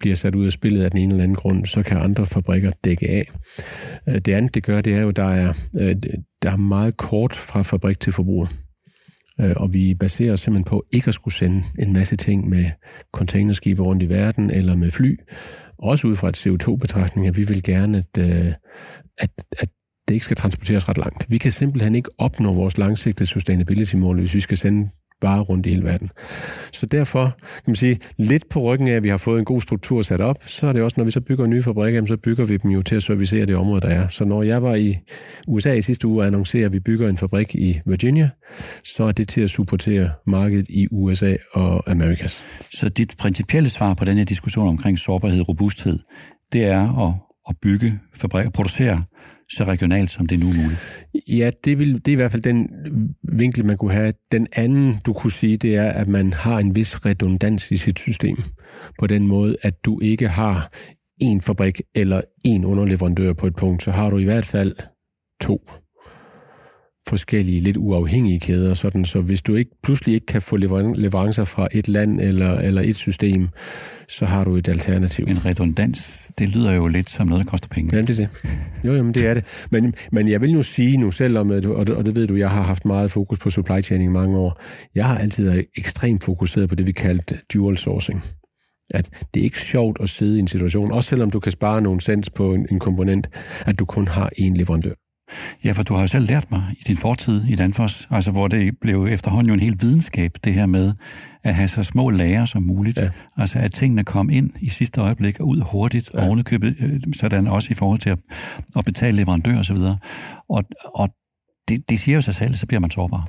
bliver 0.00 0.16
sat 0.16 0.34
ud 0.34 0.46
af 0.46 0.52
spillet 0.52 0.84
af 0.84 0.90
den 0.90 1.00
ene 1.00 1.12
eller 1.12 1.24
anden 1.24 1.36
grund, 1.36 1.66
så 1.66 1.82
kan 1.82 1.98
andre 1.98 2.26
fabrikker 2.26 2.72
dække 2.84 3.08
af. 3.08 3.30
Øh, 4.08 4.14
det 4.14 4.32
andet, 4.32 4.54
det 4.54 4.62
gør, 4.62 4.80
det 4.80 4.94
er 4.94 5.00
jo, 5.00 5.10
der 5.10 5.28
er, 5.28 5.68
øh, 5.78 5.96
der 6.42 6.50
er 6.50 6.56
meget 6.56 6.96
kort 6.96 7.32
fra 7.32 7.62
fabrik 7.62 8.00
til 8.00 8.12
forbruger. 8.12 8.46
Øh, 9.40 9.54
og 9.56 9.74
vi 9.74 9.94
baserer 9.94 10.32
os 10.32 10.40
simpelthen 10.40 10.64
på 10.64 10.84
ikke 10.92 11.08
at 11.08 11.14
skulle 11.14 11.34
sende 11.34 11.62
en 11.78 11.92
masse 11.92 12.16
ting 12.16 12.48
med 12.48 12.64
containerskibe 13.12 13.82
rundt 13.82 14.02
i 14.02 14.08
verden 14.08 14.50
eller 14.50 14.76
med 14.76 14.90
fly. 14.90 15.16
Også 15.78 16.06
ud 16.08 16.16
fra 16.16 16.28
et 16.28 16.46
CO2-betragtning, 16.46 17.26
at 17.26 17.36
vi 17.36 17.42
vil 17.42 17.62
gerne, 17.62 17.98
at, 17.98 18.18
at, 19.18 19.30
at 19.58 19.68
det 20.10 20.14
ikke 20.14 20.24
skal 20.24 20.36
transporteres 20.36 20.88
ret 20.88 20.98
langt. 20.98 21.26
Vi 21.28 21.38
kan 21.38 21.50
simpelthen 21.50 21.94
ikke 21.94 22.10
opnå 22.18 22.52
vores 22.52 22.78
langsigtede 22.78 23.28
sustainability-mål, 23.28 24.18
hvis 24.18 24.34
vi 24.34 24.40
skal 24.40 24.56
sende 24.56 24.90
bare 25.20 25.40
rundt 25.40 25.66
i 25.66 25.70
hele 25.70 25.84
verden. 25.84 26.10
Så 26.72 26.86
derfor 26.86 27.24
kan 27.44 27.62
man 27.66 27.76
sige, 27.76 27.98
lidt 28.18 28.44
på 28.50 28.60
ryggen 28.60 28.88
af, 28.88 28.92
at 28.92 29.02
vi 29.02 29.08
har 29.08 29.16
fået 29.16 29.38
en 29.38 29.44
god 29.44 29.60
struktur 29.60 30.02
sat 30.02 30.20
op, 30.20 30.36
så 30.46 30.66
er 30.68 30.72
det 30.72 30.82
også, 30.82 30.94
når 31.00 31.04
vi 31.04 31.10
så 31.10 31.20
bygger 31.20 31.46
nye 31.46 31.62
fabrikker, 31.62 32.06
så 32.06 32.16
bygger 32.16 32.44
vi 32.44 32.56
dem 32.56 32.70
jo 32.70 32.82
til 32.82 32.96
at 32.96 33.02
servicere 33.02 33.46
det 33.46 33.56
område, 33.56 33.80
der 33.80 33.88
er. 33.88 34.08
Så 34.08 34.24
når 34.24 34.42
jeg 34.42 34.62
var 34.62 34.74
i 34.74 34.98
USA 35.48 35.72
i 35.72 35.82
sidste 35.82 36.08
uge 36.08 36.22
og 36.22 36.26
annoncerede, 36.26 36.66
at 36.66 36.72
vi 36.72 36.80
bygger 36.80 37.08
en 37.08 37.16
fabrik 37.16 37.54
i 37.54 37.80
Virginia, 37.86 38.30
så 38.84 39.04
er 39.04 39.12
det 39.12 39.28
til 39.28 39.40
at 39.40 39.50
supportere 39.50 40.10
markedet 40.26 40.66
i 40.68 40.86
USA 40.90 41.36
og 41.52 41.90
Amerikas. 41.90 42.44
Så 42.72 42.88
dit 42.88 43.14
principielle 43.18 43.70
svar 43.70 43.94
på 43.94 44.04
den 44.04 44.16
her 44.16 44.24
diskussion 44.24 44.68
omkring 44.68 44.98
sårbarhed 44.98 45.40
og 45.40 45.48
robusthed, 45.48 45.98
det 46.52 46.64
er 46.64 47.08
at, 47.08 47.14
at 47.48 47.56
bygge 47.62 47.98
fabrikker, 48.16 48.50
producere 48.50 49.04
så 49.52 49.64
regionalt, 49.64 50.10
som 50.10 50.26
det 50.26 50.38
nu 50.38 50.46
er 50.46 50.56
muligt? 50.56 51.06
Ja, 51.28 51.50
det, 51.64 51.78
vil, 51.78 51.92
det 51.94 52.08
er 52.08 52.12
i 52.12 52.14
hvert 52.14 52.32
fald 52.32 52.42
den 52.42 52.68
vinkel, 53.22 53.64
man 53.64 53.76
kunne 53.76 53.92
have. 53.92 54.12
Den 54.32 54.46
anden, 54.56 54.94
du 55.06 55.12
kunne 55.12 55.30
sige, 55.30 55.56
det 55.56 55.76
er, 55.76 55.90
at 55.90 56.08
man 56.08 56.32
har 56.32 56.58
en 56.58 56.74
vis 56.74 57.06
redundans 57.06 57.70
i 57.70 57.76
sit 57.76 57.98
system. 57.98 58.36
På 58.98 59.06
den 59.06 59.26
måde, 59.26 59.56
at 59.62 59.84
du 59.84 60.00
ikke 60.00 60.28
har 60.28 60.72
én 61.24 61.40
fabrik 61.40 61.80
eller 61.94 62.20
én 62.48 62.64
underleverandør 62.64 63.32
på 63.32 63.46
et 63.46 63.56
punkt, 63.56 63.82
så 63.82 63.90
har 63.90 64.10
du 64.10 64.18
i 64.18 64.24
hvert 64.24 64.44
fald 64.44 64.76
to 65.40 65.60
forskellige, 67.08 67.60
lidt 67.60 67.76
uafhængige 67.76 68.40
kæder, 68.40 68.74
sådan, 68.74 69.04
så 69.04 69.20
hvis 69.20 69.42
du 69.42 69.54
ikke 69.54 69.70
pludselig 69.82 70.14
ikke 70.14 70.26
kan 70.26 70.42
få 70.42 70.56
leverancer 70.56 71.44
fra 71.44 71.68
et 71.72 71.88
land 71.88 72.20
eller, 72.20 72.58
eller 72.58 72.82
et 72.82 72.96
system, 72.96 73.48
så 74.08 74.26
har 74.26 74.44
du 74.44 74.56
et 74.56 74.68
alternativ. 74.68 75.24
En 75.28 75.46
redundans, 75.46 76.32
det 76.38 76.48
lyder 76.48 76.72
jo 76.72 76.86
lidt 76.86 77.10
som 77.10 77.26
noget, 77.26 77.44
der 77.44 77.50
koster 77.50 77.68
penge. 77.68 77.90
Jamen, 77.96 78.06
det 78.06 78.20
er 78.20 78.26
det. 78.26 78.28
Jo, 78.84 78.92
jo, 78.92 79.02
men 79.02 79.14
det 79.14 79.26
er 79.26 79.34
det. 79.34 79.44
Men, 79.70 79.94
men 80.12 80.28
jeg 80.28 80.40
vil 80.40 80.52
nu 80.52 80.62
sige 80.62 80.96
nu, 80.96 81.10
selvom, 81.10 81.50
og 81.50 81.62
det, 81.62 81.94
og 81.96 82.06
det 82.06 82.16
ved 82.16 82.26
du, 82.26 82.36
jeg 82.36 82.50
har 82.50 82.62
haft 82.62 82.84
meget 82.84 83.10
fokus 83.10 83.38
på 83.38 83.50
supply 83.50 83.82
chain 83.82 84.02
i 84.02 84.08
mange 84.08 84.38
år, 84.38 84.62
jeg 84.94 85.06
har 85.06 85.18
altid 85.18 85.44
været 85.44 85.66
ekstremt 85.76 86.24
fokuseret 86.24 86.68
på 86.68 86.74
det, 86.74 86.86
vi 86.86 86.92
kaldte 86.92 87.38
dual 87.54 87.76
sourcing 87.76 88.22
at 88.94 89.10
det 89.34 89.40
er 89.40 89.44
ikke 89.44 89.60
sjovt 89.60 89.98
at 90.00 90.08
sidde 90.08 90.36
i 90.36 90.40
en 90.40 90.48
situation, 90.48 90.92
også 90.92 91.08
selvom 91.08 91.30
du 91.30 91.40
kan 91.40 91.52
spare 91.52 91.82
nogle 91.82 92.00
cents 92.00 92.30
på 92.30 92.54
en, 92.54 92.66
en 92.70 92.78
komponent, 92.78 93.28
at 93.66 93.78
du 93.78 93.84
kun 93.84 94.08
har 94.08 94.30
én 94.38 94.54
leverandør. 94.56 94.94
Ja, 95.64 95.72
for 95.72 95.82
du 95.82 95.94
har 95.94 96.00
jo 96.00 96.06
selv 96.06 96.26
lært 96.26 96.50
mig 96.50 96.62
i 96.80 96.82
din 96.86 96.96
fortid 96.96 97.44
i 97.44 97.54
Danfoss, 97.54 98.08
altså 98.10 98.30
hvor 98.30 98.48
det 98.48 98.78
blev 98.80 99.06
efterhånden 99.06 99.48
jo 99.48 99.54
en 99.54 99.60
hel 99.60 99.76
videnskab, 99.80 100.30
det 100.44 100.54
her 100.54 100.66
med 100.66 100.94
at 101.42 101.54
have 101.54 101.68
så 101.68 101.82
små 101.82 102.10
lager 102.10 102.44
som 102.44 102.62
muligt. 102.62 102.98
Ja. 102.98 103.08
Altså 103.36 103.58
at 103.58 103.72
tingene 103.72 104.04
kom 104.04 104.30
ind 104.30 104.50
i 104.60 104.68
sidste 104.68 105.00
øjeblik 105.00 105.40
og 105.40 105.48
ud 105.48 105.60
hurtigt, 105.60 106.10
ja. 106.14 106.18
og 106.18 106.26
ovenikøbet 106.26 106.76
øh, 106.80 107.00
sådan 107.12 107.46
også 107.46 107.68
i 107.70 107.74
forhold 107.74 107.98
til 107.98 108.10
at, 108.10 108.18
at 108.76 108.84
betale 108.84 109.16
leverandør 109.16 109.58
og 109.58 109.66
så 109.66 109.74
videre. 109.74 109.98
Og, 110.48 110.64
og 110.94 111.08
det, 111.68 111.90
det 111.90 112.00
siger 112.00 112.14
jo 112.14 112.22
sig 112.22 112.34
selv, 112.34 112.54
så 112.54 112.66
bliver 112.66 112.80
man 112.80 112.90
sårbar. 112.90 113.28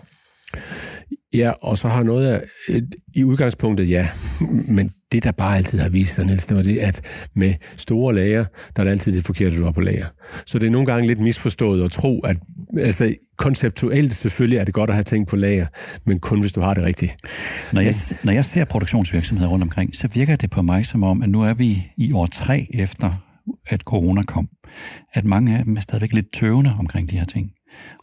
Ja, 1.33 1.51
og 1.61 1.77
så 1.77 1.87
har 1.87 2.03
noget 2.03 2.27
af, 2.27 2.43
øh, 2.69 2.81
i 3.15 3.23
udgangspunktet 3.23 3.89
ja, 3.89 4.07
men 4.75 4.91
det 5.11 5.23
der 5.23 5.31
bare 5.31 5.57
altid 5.57 5.79
har 5.79 5.89
vist 5.89 6.15
sig, 6.15 6.25
Niels, 6.25 6.45
det 6.45 6.57
var 6.57 6.63
det, 6.63 6.79
at 6.79 7.01
med 7.35 7.53
store 7.75 8.15
lager, 8.15 8.45
der 8.75 8.79
er 8.79 8.83
det 8.83 8.91
altid 8.91 9.15
det 9.15 9.25
forkerte, 9.25 9.57
du 9.57 9.63
har 9.63 9.71
på 9.71 9.81
lager. 9.81 10.05
Så 10.45 10.59
det 10.59 10.67
er 10.67 10.71
nogle 10.71 10.85
gange 10.87 11.07
lidt 11.07 11.19
misforstået 11.19 11.83
at 11.83 11.91
tro, 11.91 12.19
at 12.19 12.37
altså, 12.79 13.15
konceptuelt 13.37 14.13
selvfølgelig 14.13 14.57
er 14.57 14.65
det 14.65 14.73
godt 14.73 14.89
at 14.89 14.95
have 14.95 15.03
ting 15.03 15.27
på 15.27 15.35
lager, 15.35 15.67
men 16.05 16.19
kun 16.19 16.39
hvis 16.39 16.51
du 16.51 16.61
har 16.61 16.73
det 16.73 16.83
rigtigt. 16.83 17.15
Når 17.73 17.81
jeg, 17.81 17.93
når 18.23 18.33
jeg 18.33 18.45
ser 18.45 18.65
produktionsvirksomheder 18.65 19.49
rundt 19.49 19.63
omkring, 19.63 19.95
så 19.95 20.07
virker 20.13 20.35
det 20.35 20.49
på 20.49 20.61
mig 20.61 20.85
som 20.85 21.03
om, 21.03 21.21
at 21.21 21.29
nu 21.29 21.41
er 21.41 21.53
vi 21.53 21.87
i 21.97 22.13
år 22.13 22.25
tre 22.25 22.67
efter, 22.73 23.11
at 23.67 23.81
corona 23.81 24.23
kom, 24.23 24.47
at 25.13 25.25
mange 25.25 25.57
af 25.57 25.63
dem 25.63 25.75
er 25.75 25.81
stadigvæk 25.81 26.13
lidt 26.13 26.33
tøvende 26.33 26.71
omkring 26.79 27.09
de 27.09 27.17
her 27.17 27.25
ting. 27.25 27.51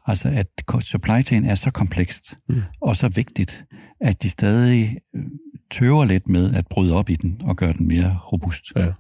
Altså 0.07 0.29
at 0.29 0.47
supply 0.81 1.23
chain 1.23 1.45
er 1.45 1.55
så 1.55 1.71
komplekst 1.71 2.37
mm. 2.49 2.63
og 2.81 2.97
så 2.97 3.09
vigtigt, 3.09 3.65
at 4.01 4.23
de 4.23 4.31
stadig 4.31 4.97
øh, 5.17 5.23
tøver 5.71 6.05
lidt 6.05 6.29
med 6.29 6.55
at 6.55 6.67
bryde 6.71 6.95
op 6.95 7.11
i 7.11 7.15
den 7.15 7.41
og 7.45 7.57
gøre 7.57 7.73
den 7.73 7.89
mere 7.89 8.19
robust. 8.33 8.65
Ja. 8.77 8.93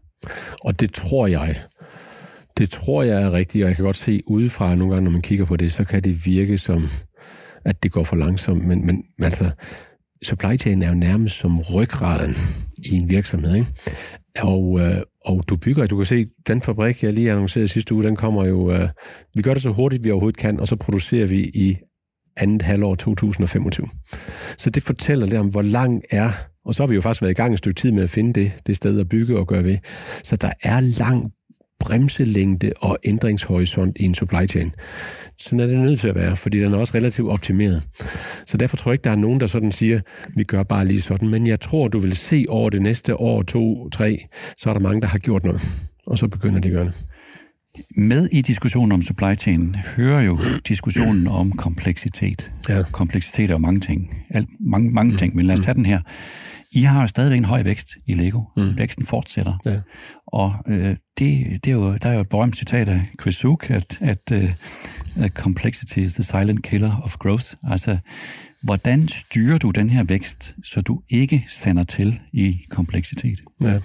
Og 0.64 0.80
det 0.80 0.92
tror 0.92 1.26
jeg, 1.26 1.56
det 2.58 2.70
tror 2.70 3.02
jeg 3.02 3.22
er 3.22 3.32
rigtigt, 3.32 3.64
og 3.64 3.68
jeg 3.68 3.76
kan 3.76 3.84
godt 3.84 3.96
se 3.96 4.22
udefra 4.26 4.74
nogle 4.74 4.94
gange, 4.94 5.04
når 5.04 5.12
man 5.12 5.22
kigger 5.22 5.44
på 5.44 5.56
det, 5.56 5.72
så 5.72 5.84
kan 5.84 6.04
det 6.04 6.26
virke 6.26 6.58
som, 6.58 6.88
at 7.64 7.82
det 7.82 7.92
går 7.92 8.04
for 8.04 8.16
langsomt, 8.16 8.64
men, 8.64 8.86
men 8.86 9.04
altså, 9.22 9.50
supply 10.24 10.56
chain 10.58 10.82
er 10.82 10.88
jo 10.88 10.94
nærmest 10.94 11.38
som 11.38 11.60
ryggraden 11.60 12.34
i 12.84 12.94
en 12.94 13.10
virksomhed, 13.10 13.54
ikke? 13.54 13.72
Og, 14.38 14.80
øh, 14.80 15.02
og 15.28 15.42
du 15.48 15.56
bygger, 15.56 15.86
du 15.86 15.96
kan 15.96 16.06
se, 16.06 16.26
den 16.48 16.62
fabrik, 16.62 17.02
jeg 17.02 17.12
lige 17.12 17.30
annoncerede 17.30 17.68
sidste 17.68 17.94
uge, 17.94 18.04
den 18.04 18.16
kommer 18.16 18.44
jo, 18.44 18.72
øh, 18.72 18.88
vi 19.34 19.42
gør 19.42 19.54
det 19.54 19.62
så 19.62 19.70
hurtigt, 19.70 20.04
vi 20.04 20.10
overhovedet 20.10 20.38
kan, 20.38 20.60
og 20.60 20.68
så 20.68 20.76
producerer 20.76 21.26
vi 21.26 21.40
i 21.54 21.76
andet 22.36 22.62
halvår 22.62 22.94
2025. 22.94 23.88
Så 24.58 24.70
det 24.70 24.82
fortæller 24.82 25.26
lidt 25.26 25.40
om, 25.40 25.48
hvor 25.48 25.62
lang 25.62 26.02
er, 26.10 26.30
og 26.64 26.74
så 26.74 26.82
har 26.82 26.88
vi 26.88 26.94
jo 26.94 27.00
faktisk 27.00 27.22
været 27.22 27.30
i 27.32 27.34
gang 27.34 27.52
et 27.52 27.58
stykke 27.58 27.80
tid 27.80 27.92
med 27.92 28.02
at 28.02 28.10
finde 28.10 28.40
det, 28.40 28.60
det 28.66 28.76
sted 28.76 29.00
at 29.00 29.08
bygge 29.08 29.38
og 29.38 29.46
gøre 29.46 29.64
ved. 29.64 29.78
Så 30.24 30.36
der 30.36 30.52
er 30.62 30.80
lang 30.80 31.32
bremselængde 31.80 32.72
og 32.80 32.98
ændringshorisont 33.04 33.96
i 34.00 34.04
en 34.04 34.14
supply 34.14 34.48
chain. 34.48 34.70
Sådan 35.38 35.60
er 35.60 35.66
det 35.66 35.78
nødt 35.78 36.00
til 36.00 36.08
at 36.08 36.14
være, 36.14 36.36
fordi 36.36 36.58
den 36.58 36.74
er 36.74 36.78
også 36.78 36.94
relativt 36.94 37.30
optimeret. 37.30 37.88
Så 38.46 38.56
derfor 38.56 38.76
tror 38.76 38.90
jeg 38.90 38.94
ikke, 38.94 39.04
der 39.04 39.10
er 39.10 39.16
nogen, 39.16 39.40
der 39.40 39.46
sådan 39.46 39.72
siger, 39.72 40.00
vi 40.36 40.44
gør 40.44 40.62
bare 40.62 40.86
lige 40.86 41.00
sådan. 41.00 41.28
Men 41.28 41.46
jeg 41.46 41.60
tror, 41.60 41.88
du 41.88 41.98
vil 41.98 42.16
se 42.16 42.44
over 42.48 42.70
det 42.70 42.82
næste 42.82 43.16
år, 43.16 43.42
to, 43.42 43.88
tre, 43.90 44.26
så 44.58 44.68
er 44.70 44.72
der 44.72 44.80
mange, 44.80 45.00
der 45.00 45.06
har 45.06 45.18
gjort 45.18 45.44
noget. 45.44 45.88
Og 46.06 46.18
så 46.18 46.28
begynder 46.28 46.60
de 46.60 46.68
at 46.68 46.74
gøre 46.74 46.84
det. 46.84 47.06
Med 47.96 48.28
i 48.32 48.42
diskussionen 48.42 48.92
om 48.92 49.02
supply 49.02 49.34
chain 49.38 49.76
hører 49.96 50.22
jo 50.22 50.38
diskussionen 50.68 51.26
om 51.26 51.52
kompleksitet. 51.52 52.52
Ja. 52.68 52.82
Kompleksitet 52.92 53.50
er 53.50 53.54
jo 53.54 53.58
mange 53.58 53.80
ting. 53.80 54.10
Alt, 54.30 54.48
mange, 54.60 54.90
mange 54.90 55.16
ting, 55.16 55.36
men 55.36 55.46
lad 55.46 55.58
os 55.58 55.64
tage 55.64 55.74
den 55.74 55.86
her. 55.86 56.00
I 56.72 56.82
har 56.82 57.00
jo 57.00 57.06
stadigvæk 57.06 57.38
en 57.38 57.44
høj 57.44 57.62
vækst 57.62 57.88
i 58.06 58.12
Lego. 58.12 58.40
Mm. 58.56 58.78
Væksten 58.78 59.06
fortsætter. 59.06 59.52
Ja. 59.66 59.80
Og 60.32 60.54
øh, 60.66 60.96
det, 61.18 61.64
det 61.64 61.66
er 61.66 61.72
jo, 61.72 61.96
der 61.96 62.08
er 62.08 62.14
jo 62.14 62.20
et 62.20 62.28
berømt 62.28 62.56
citat 62.56 62.88
af 62.88 63.00
Chris 63.20 63.34
Zook, 63.34 63.70
at, 63.70 63.98
at 64.00 64.32
uh, 64.32 65.28
complexity 65.28 65.98
is 65.98 66.14
the 66.14 66.22
silent 66.22 66.62
killer 66.62 67.00
of 67.04 67.16
growth. 67.16 67.46
Altså, 67.70 67.98
hvordan 68.62 69.08
styrer 69.08 69.58
du 69.58 69.70
den 69.70 69.90
her 69.90 70.04
vækst, 70.04 70.54
så 70.64 70.80
du 70.80 71.02
ikke 71.10 71.44
sender 71.46 71.82
til 71.82 72.20
i 72.32 72.56
kompleksitet? 72.70 73.40
Ja. 73.64 73.78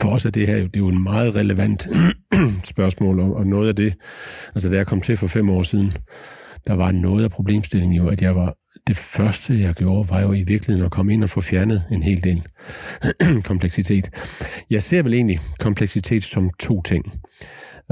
For 0.00 0.08
os 0.08 0.26
er 0.26 0.30
det 0.30 0.46
her 0.46 0.56
jo, 0.56 0.66
det 0.66 0.76
er 0.76 0.80
jo 0.80 0.88
en 0.88 1.02
meget 1.02 1.36
relevant 1.36 1.88
spørgsmål, 2.72 3.20
og 3.20 3.46
noget 3.46 3.68
af 3.68 3.76
det, 3.76 3.94
altså 4.54 4.70
da 4.70 4.76
jeg 4.76 4.86
kom 4.86 5.00
til 5.00 5.16
for 5.16 5.26
fem 5.26 5.50
år 5.50 5.62
siden, 5.62 5.92
der 6.66 6.74
var 6.74 6.92
noget 6.92 7.24
af 7.24 7.30
problemstillingen 7.30 7.96
jo, 7.96 8.08
at 8.08 8.22
jeg 8.22 8.36
var, 8.36 8.54
det 8.86 8.96
første 8.96 9.60
jeg 9.60 9.74
gjorde, 9.74 10.10
var 10.10 10.20
jo 10.20 10.32
i 10.32 10.42
virkeligheden 10.42 10.84
at 10.84 10.90
komme 10.90 11.12
ind 11.12 11.22
og 11.22 11.30
få 11.30 11.40
fjernet 11.40 11.84
en 11.90 12.02
hel 12.02 12.24
del 12.24 12.42
kompleksitet. 13.50 14.10
Jeg 14.70 14.82
ser 14.82 15.02
vel 15.02 15.14
egentlig 15.14 15.38
kompleksitet 15.58 16.22
som 16.22 16.50
to 16.58 16.82
ting. 16.82 17.04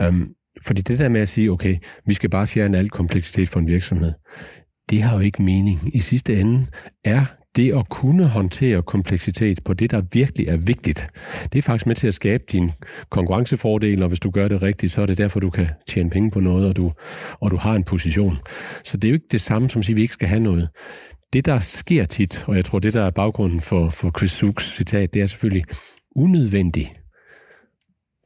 Um, 0.08 0.34
fordi 0.66 0.82
det 0.82 0.98
der 0.98 1.08
med 1.08 1.20
at 1.20 1.28
sige, 1.28 1.50
okay, 1.50 1.76
vi 2.06 2.14
skal 2.14 2.30
bare 2.30 2.46
fjerne 2.46 2.78
al 2.78 2.90
kompleksitet 2.90 3.48
for 3.48 3.60
en 3.60 3.68
virksomhed, 3.68 4.12
det 4.90 5.02
har 5.02 5.14
jo 5.14 5.20
ikke 5.20 5.42
mening. 5.42 5.96
I 5.96 5.98
sidste 5.98 6.40
ende 6.40 6.66
er 7.04 7.24
det 7.58 7.74
at 7.78 7.88
kunne 7.88 8.26
håndtere 8.26 8.82
kompleksitet 8.82 9.64
på 9.64 9.74
det, 9.74 9.90
der 9.90 10.02
virkelig 10.12 10.48
er 10.48 10.56
vigtigt, 10.56 11.10
det 11.52 11.58
er 11.58 11.62
faktisk 11.62 11.86
med 11.86 11.94
til 11.94 12.06
at 12.06 12.14
skabe 12.14 12.44
din 12.52 12.70
konkurrencefordel, 13.10 14.02
og 14.02 14.08
hvis 14.08 14.20
du 14.20 14.30
gør 14.30 14.48
det 14.48 14.62
rigtigt, 14.62 14.92
så 14.92 15.02
er 15.02 15.06
det 15.06 15.18
derfor, 15.18 15.40
du 15.40 15.50
kan 15.50 15.68
tjene 15.88 16.10
penge 16.10 16.30
på 16.30 16.40
noget, 16.40 16.68
og 16.68 16.76
du, 16.76 16.92
og 17.40 17.50
du 17.50 17.56
har 17.56 17.74
en 17.74 17.84
position. 17.84 18.38
Så 18.84 18.96
det 18.96 19.08
er 19.08 19.10
jo 19.10 19.14
ikke 19.14 19.26
det 19.30 19.40
samme, 19.40 19.68
som 19.68 19.78
at 19.80 19.84
sige, 19.86 19.94
at 19.94 19.96
vi 19.96 20.02
ikke 20.02 20.14
skal 20.14 20.28
have 20.28 20.40
noget. 20.40 20.68
Det, 21.32 21.46
der 21.46 21.58
sker 21.60 22.04
tit, 22.04 22.44
og 22.46 22.56
jeg 22.56 22.64
tror, 22.64 22.78
det, 22.78 22.94
der 22.94 23.02
er 23.02 23.10
baggrunden 23.10 23.60
for, 23.60 23.90
for 23.90 24.12
Chris 24.18 24.30
Suks 24.30 24.76
citat, 24.76 25.14
det 25.14 25.22
er 25.22 25.26
selvfølgelig 25.26 25.64
unødvendig 26.16 26.94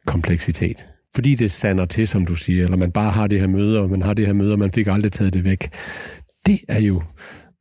kompleksitet. 0.06 0.86
Fordi 1.14 1.34
det 1.34 1.50
sander 1.50 1.84
til, 1.84 2.08
som 2.08 2.26
du 2.26 2.34
siger, 2.34 2.64
eller 2.64 2.76
man 2.76 2.92
bare 2.92 3.10
har 3.10 3.26
det 3.26 3.40
her 3.40 3.46
møde, 3.46 3.78
og 3.78 3.90
man 3.90 4.02
har 4.02 4.14
det 4.14 4.26
her 4.26 4.32
møde, 4.32 4.52
og 4.52 4.58
man 4.58 4.72
fik 4.72 4.86
aldrig 4.86 5.12
taget 5.12 5.34
det 5.34 5.44
væk. 5.44 5.70
Det 6.46 6.58
er 6.68 6.80
jo 6.80 7.02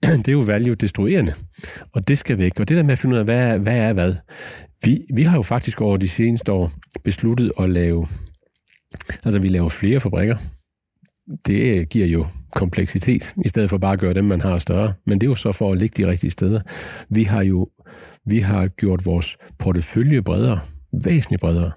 det 0.24 0.28
er 0.28 0.32
jo 0.32 0.40
value-destruerende, 0.40 1.34
og 1.94 2.08
det 2.08 2.18
skal 2.18 2.38
væk. 2.38 2.60
Og 2.60 2.70
det 2.70 2.78
der 2.78 2.84
med 2.84 2.92
at 2.92 3.00
finde 3.00 3.14
ud 3.14 3.20
af, 3.20 3.26
hvad 3.26 3.40
er 3.40 3.58
hvad, 3.58 3.78
er 3.78 3.94
hvad 3.94 4.16
vi, 4.86 5.06
vi 5.16 5.24
har 5.24 5.36
jo 5.36 5.42
faktisk 5.42 5.82
over 5.82 5.98
de 5.98 6.08
seneste 6.08 6.52
år 6.52 6.72
besluttet 7.04 7.52
at 7.60 7.70
lave, 7.70 8.08
altså 9.26 9.40
vi 9.40 9.48
laver 9.48 9.70
flere 9.70 10.00
fabrikker. 10.00 10.38
Det 11.46 11.62
øh, 11.62 11.88
giver 11.88 12.06
jo 12.06 12.26
kompleksitet, 12.56 13.34
i 13.46 13.48
stedet 13.48 13.70
for 13.70 13.78
bare 13.78 13.94
at 13.94 14.00
gøre 14.00 14.14
dem, 14.14 14.26
man 14.26 14.42
har 14.42 14.58
større. 14.58 14.94
Men 15.06 15.22
det 15.22 15.28
er 15.28 15.32
jo 15.32 15.36
så 15.36 15.52
for 15.52 15.72
at 15.72 15.78
ligge 15.78 16.04
de 16.04 16.12
rigtige 16.12 16.32
steder. 16.32 16.62
Vi 17.10 17.24
har 17.24 17.44
jo 17.44 17.70
vi 18.30 18.40
har 18.40 18.68
gjort 18.68 19.06
vores 19.06 19.38
portefølje 19.60 20.22
bredere, 20.22 20.60
væsentligt 21.06 21.42
bredere. 21.42 21.72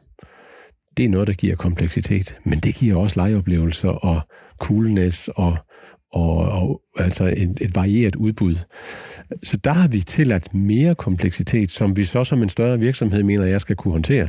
Det 0.97 1.05
er 1.05 1.09
noget, 1.09 1.29
der 1.29 1.35
giver 1.35 1.57
kompleksitet, 1.57 2.39
men 2.45 2.59
det 2.59 2.75
giver 2.75 2.97
også 2.97 3.21
legeoplevelser 3.21 3.89
og 3.89 4.21
coolness 4.61 5.29
og 5.29 5.57
og, 6.15 6.37
og 6.37 6.81
altså 6.99 7.25
et, 7.25 7.59
et 7.61 7.75
varieret 7.75 8.17
udbud. 8.17 8.57
Så 9.43 9.57
der 9.57 9.73
har 9.73 9.89
vi 9.89 10.01
tilladt 10.01 10.55
mere 10.55 10.95
kompleksitet, 10.95 11.71
som 11.71 11.97
vi 11.97 12.05
så 12.05 12.25
som 12.25 12.43
en 12.43 12.49
større 12.49 12.81
virksomhed 12.81 13.23
mener, 13.23 13.45
jeg 13.45 13.61
skal 13.61 13.77
kunne 13.77 13.93
håndtere. 13.93 14.29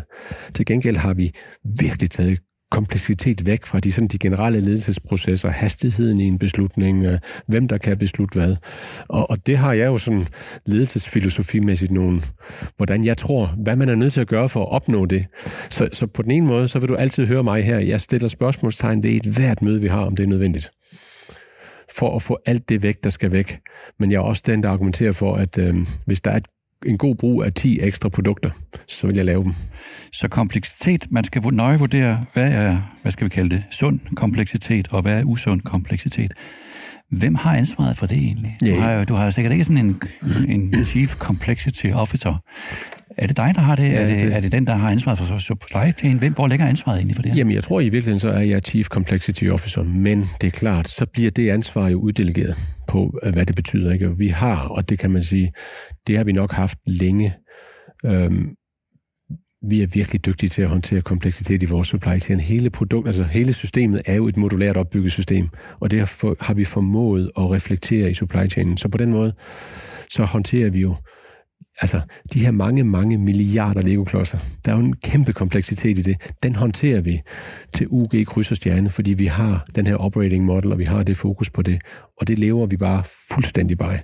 Til 0.54 0.66
gengæld 0.66 0.98
har 0.98 1.14
vi 1.14 1.32
virkelig 1.80 2.12
taget 2.12 2.40
kompleksitet 2.72 3.48
væk 3.48 3.66
fra 3.66 3.80
de, 3.80 3.92
sådan 3.92 4.08
de 4.08 4.18
generelle 4.18 4.62
ledelsesprocesser, 4.62 5.50
hastigheden 5.50 6.20
i 6.20 6.24
en 6.24 6.40
beslutning, 6.40 7.06
øh, 7.06 7.20
hvem 7.48 7.68
der 7.68 7.78
kan 7.78 7.98
beslutte 7.98 8.40
hvad. 8.40 8.56
Og, 9.10 9.30
og 9.30 9.48
det 9.48 9.58
har 9.58 9.74
jeg 9.74 9.86
jo 9.86 9.98
sådan 9.98 10.26
ledelsesfilosofimæssigt 10.66 11.92
nogen, 11.92 12.22
hvordan 12.78 13.06
jeg 13.06 13.18
tror, 13.18 13.56
hvad 13.64 13.76
man 13.76 13.90
er 13.90 13.96
nødt 13.96 14.14
til 14.14 14.22
at 14.22 14.28
gøre 14.28 14.50
for 14.50 14.62
at 14.62 14.72
opnå 14.72 15.06
det. 15.06 15.26
Så, 15.70 15.90
så 15.94 16.08
på 16.08 16.22
den 16.22 16.32
ene 16.32 16.48
måde, 16.48 16.68
så 16.68 16.80
vil 16.80 16.90
du 16.90 16.96
altid 16.96 17.26
høre 17.26 17.44
mig 17.44 17.64
her. 17.64 17.80
Jeg 17.80 18.02
stiller 18.02 18.28
spørgsmålstegn 18.28 19.04
ved 19.04 19.12
et 19.12 19.26
hvert 19.26 19.62
møde, 19.62 19.82
vi 19.82 19.88
har, 19.88 20.06
om 20.06 20.16
det 20.16 20.24
er 20.24 20.28
nødvendigt 20.28 20.72
for 21.94 22.16
at 22.16 22.22
få 22.22 22.38
alt 22.46 22.70
det 22.70 22.84
væk, 22.84 23.04
der 23.04 23.10
skal 23.10 23.32
væk. 23.32 23.60
Men 24.00 24.12
jeg 24.12 24.18
er 24.18 24.22
også 24.22 24.44
den, 24.46 24.64
der 24.64 24.70
argumenterer 24.70 25.12
for, 25.12 25.36
at 25.36 25.58
øh, 25.58 25.88
hvis 26.06 26.22
der 26.22 26.32
er 26.32 26.38
et 26.38 26.46
en 26.86 26.98
god 26.98 27.16
brug 27.16 27.44
af 27.44 27.54
10 27.54 27.80
ekstra 27.82 28.10
produkter, 28.10 28.50
så 28.88 29.08
vil 29.08 29.16
jeg 29.16 29.26
lave 29.26 29.44
dem. 29.44 29.54
Så 30.14 30.28
kompleksitet, 30.28 31.12
man 31.12 31.24
skal 31.24 31.42
nøje 31.54 31.80
vurdere, 31.80 32.26
hvad 32.34 32.52
er, 32.52 32.78
hvad 33.02 33.12
skal 33.12 33.26
vi 33.26 33.30
kalde 33.30 33.50
det, 33.50 33.64
sund 33.72 34.00
kompleksitet, 34.16 34.88
og 34.94 35.02
hvad 35.02 35.20
er 35.20 35.24
usund 35.24 35.62
kompleksitet. 35.62 36.34
Hvem 37.10 37.36
har 37.36 37.56
ansvaret 37.56 37.98
for 37.98 38.06
det 38.06 38.18
egentlig? 38.18 38.58
Du, 38.62 38.76
har, 38.80 39.04
du 39.04 39.14
har 39.14 39.30
sikkert 39.30 39.52
ikke 39.52 39.64
sådan 39.64 39.86
en, 39.86 40.02
en 40.50 40.86
chief 40.86 41.16
complexity 41.16 41.86
officer. 41.94 42.42
Er 43.18 43.28
det 43.28 43.38
dig, 43.38 43.52
der 43.56 43.62
har 43.62 43.76
det? 43.76 43.84
Ja, 43.84 44.02
er, 44.02 44.08
det, 44.08 44.20
det, 44.20 44.34
er 44.34 44.40
det 44.40 44.52
den, 44.52 44.68
der 44.68 44.76
har 44.76 44.92
ansvaret 44.92 45.18
for 45.18 45.38
supply 45.38 45.98
chain? 45.98 46.18
Hvem, 46.18 46.34
hvor 46.34 46.48
ligger 46.48 46.66
ansvaret 46.66 46.98
egentlig 46.98 47.16
for 47.16 47.22
det 47.22 47.32
her? 47.32 47.38
Jamen, 47.38 47.54
jeg 47.54 47.64
tror 47.64 47.80
i 47.80 47.84
virkeligheden, 47.84 48.20
så 48.20 48.30
er 48.30 48.42
jeg 48.42 48.60
Chief 48.60 48.88
Complexity 48.88 49.46
Officer, 49.46 49.84
men 49.84 50.26
det 50.42 50.48
er 50.48 50.52
klart, 50.52 50.88
så 50.88 51.06
bliver 51.14 51.32
det 51.32 51.50
ansvar 51.50 51.90
jo 51.90 52.00
uddelegeret 52.00 52.58
på, 52.88 53.20
øh, 53.24 53.34
hvad 53.34 53.46
det 53.46 53.56
betyder. 53.56 53.94
Ikke? 53.94 54.18
Vi 54.18 54.28
har, 54.28 54.58
og 54.58 54.90
det 54.90 55.00
kan 55.00 55.12
man 55.12 55.24
sige, 55.24 55.52
det 56.08 56.18
har 56.18 56.24
vi 56.24 56.32
nok 56.32 56.54
haft 56.54 56.78
længe. 56.88 57.34
Øhm, 58.06 58.48
vi 59.70 59.82
er 59.82 59.88
virkelig 59.88 60.26
dygtige 60.26 60.50
til 60.50 60.62
at 60.62 60.70
håndtere 60.70 61.02
kompleksitet 61.02 61.64
i 61.64 61.66
vores 61.66 61.88
supply 61.88 62.20
chain. 62.20 62.40
Hele 62.40 62.70
produkt, 62.70 63.08
altså 63.08 63.24
hele 63.24 63.54
systemet 63.54 64.02
er 64.06 64.16
jo 64.16 64.28
et 64.28 64.38
modulært 64.38 64.78
opbygget 64.78 65.12
system, 65.12 65.50
og 65.80 65.92
det 65.92 66.00
har 66.40 66.54
vi 66.54 66.64
formået 66.64 67.32
at 67.38 67.52
reflektere 67.52 68.10
i 68.10 68.14
supply 68.14 68.48
chainen. 68.48 68.78
Så 68.78 68.88
på 68.88 68.98
den 68.98 69.12
måde, 69.12 69.34
så 70.10 70.26
håndterer 70.26 70.70
vi 70.70 70.80
jo 70.80 70.96
altså, 71.82 72.02
de 72.34 72.40
her 72.40 72.52
mange, 72.52 72.84
mange 72.84 73.18
milliarder 73.18 73.82
Lego-klodser, 73.82 74.38
der 74.66 74.72
er 74.72 74.76
jo 74.76 74.84
en 74.86 74.96
kæmpe 74.96 75.34
kompleksitet 75.34 75.98
i 75.98 76.02
det. 76.02 76.18
Den 76.44 76.56
håndterer 76.56 77.02
vi 77.02 77.22
til 77.74 77.88
UG 77.90 78.10
kryds 78.26 78.52
og 78.52 78.58
stjerne, 78.58 78.90
fordi 78.90 79.14
vi 79.14 79.26
har 79.26 79.66
den 79.76 79.88
her 79.88 79.96
operating 79.96 80.46
model, 80.46 80.72
og 80.72 80.80
vi 80.80 80.86
har 80.86 81.04
det 81.04 81.18
fokus 81.18 81.50
på 81.50 81.62
det, 81.62 81.82
og 82.22 82.28
det 82.28 82.40
lever 82.40 82.66
vi 82.66 82.78
bare 82.78 83.04
fuldstændig 83.34 83.78
bare. 83.78 84.00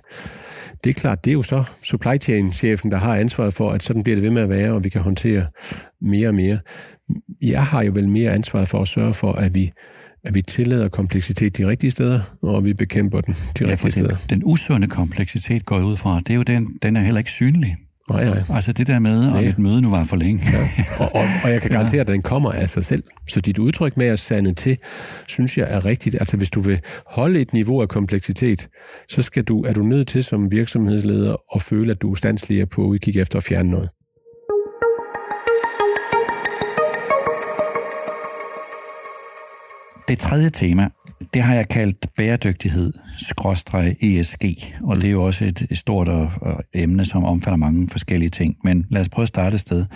Det 0.84 0.90
er 0.90 0.94
klart, 0.94 1.24
det 1.24 1.30
er 1.30 1.34
jo 1.34 1.42
så 1.42 1.64
supply 1.82 2.20
chain-chefen, 2.20 2.90
der 2.90 2.96
har 2.96 3.16
ansvaret 3.16 3.54
for, 3.54 3.70
at 3.70 3.82
sådan 3.82 4.02
bliver 4.02 4.16
det 4.16 4.22
ved 4.22 4.30
med 4.30 4.42
at 4.42 4.48
være, 4.48 4.72
og 4.72 4.84
vi 4.84 4.88
kan 4.88 5.00
håndtere 5.00 5.46
mere 6.00 6.28
og 6.28 6.34
mere. 6.34 6.58
Jeg 7.42 7.64
har 7.64 7.82
jo 7.82 7.92
vel 7.94 8.08
mere 8.08 8.30
ansvaret 8.30 8.68
for 8.68 8.82
at 8.82 8.88
sørge 8.88 9.14
for, 9.14 9.32
at 9.32 9.54
vi 9.54 9.72
at 10.24 10.34
vi 10.34 10.42
tillader 10.42 10.88
kompleksitet 10.88 11.58
de 11.58 11.66
rigtige 11.66 11.90
steder, 11.90 12.20
og 12.42 12.64
vi 12.64 12.74
bekæmper 12.74 13.20
den 13.20 13.34
de 13.34 13.64
ja, 13.64 13.70
rigtige 13.70 13.82
den, 13.82 13.90
steder. 13.90 14.16
Den 14.30 14.42
usunde 14.44 14.86
kompleksitet 14.86 15.66
går 15.66 15.82
ud 15.82 15.96
fra, 15.96 16.18
det 16.18 16.30
er 16.30 16.34
jo 16.34 16.42
den, 16.42 16.78
den 16.82 16.96
er 16.96 17.00
heller 17.00 17.18
ikke 17.18 17.30
synlig. 17.30 17.76
Nej, 18.12 18.24
nej. 18.24 18.42
Altså 18.54 18.72
det 18.72 18.86
der 18.86 18.98
med, 18.98 19.28
om 19.28 19.44
et 19.44 19.58
møde 19.58 19.82
nu 19.82 19.90
var 19.90 20.04
for 20.04 20.16
længe. 20.16 20.40
Ja. 20.52 20.58
Og, 21.04 21.10
og, 21.14 21.24
og 21.44 21.50
jeg 21.50 21.60
kan 21.62 21.70
garantere, 21.76 22.00
at 22.00 22.08
den 22.08 22.22
kommer 22.22 22.52
af 22.52 22.68
sig 22.68 22.84
selv. 22.84 23.02
Så 23.28 23.40
dit 23.40 23.58
udtryk 23.58 23.96
med 23.96 24.06
at 24.06 24.18
sande 24.18 24.54
til, 24.54 24.78
synes 25.28 25.58
jeg 25.58 25.66
er 25.70 25.84
rigtigt. 25.84 26.16
Altså 26.20 26.36
hvis 26.36 26.50
du 26.50 26.60
vil 26.60 26.80
holde 27.06 27.40
et 27.40 27.52
niveau 27.52 27.82
af 27.82 27.88
kompleksitet, 27.88 28.68
så 29.08 29.22
skal 29.22 29.44
du, 29.44 29.64
er 29.64 29.72
du 29.72 29.82
nødt 29.82 30.08
til 30.08 30.24
som 30.24 30.52
virksomhedsleder 30.52 31.36
at 31.54 31.62
føle, 31.62 31.90
at 31.90 32.02
du 32.02 32.10
er 32.10 32.14
standslig 32.14 32.68
på 32.68 32.82
at 32.82 32.86
udkigge 32.86 33.20
efter 33.20 33.36
at 33.36 33.44
fjerne 33.44 33.70
noget. 33.70 33.90
Det 40.08 40.18
tredje 40.18 40.50
tema, 40.50 40.88
det 41.34 41.42
har 41.42 41.54
jeg 41.54 41.68
kaldt 41.68 42.06
bæredygtighed, 42.16 42.92
skråstreg 43.18 43.96
ESG, 44.00 44.44
og 44.82 44.96
det 44.96 45.04
er 45.04 45.10
jo 45.10 45.24
også 45.24 45.44
et 45.44 45.68
stort 45.72 46.08
emne, 46.74 47.04
som 47.04 47.24
omfatter 47.24 47.56
mange 47.56 47.88
forskellige 47.88 48.30
ting. 48.30 48.56
Men 48.64 48.86
lad 48.88 49.00
os 49.00 49.08
prøve 49.08 49.22
at 49.22 49.28
starte 49.28 49.54
et 49.54 49.60
sted. 49.60 49.86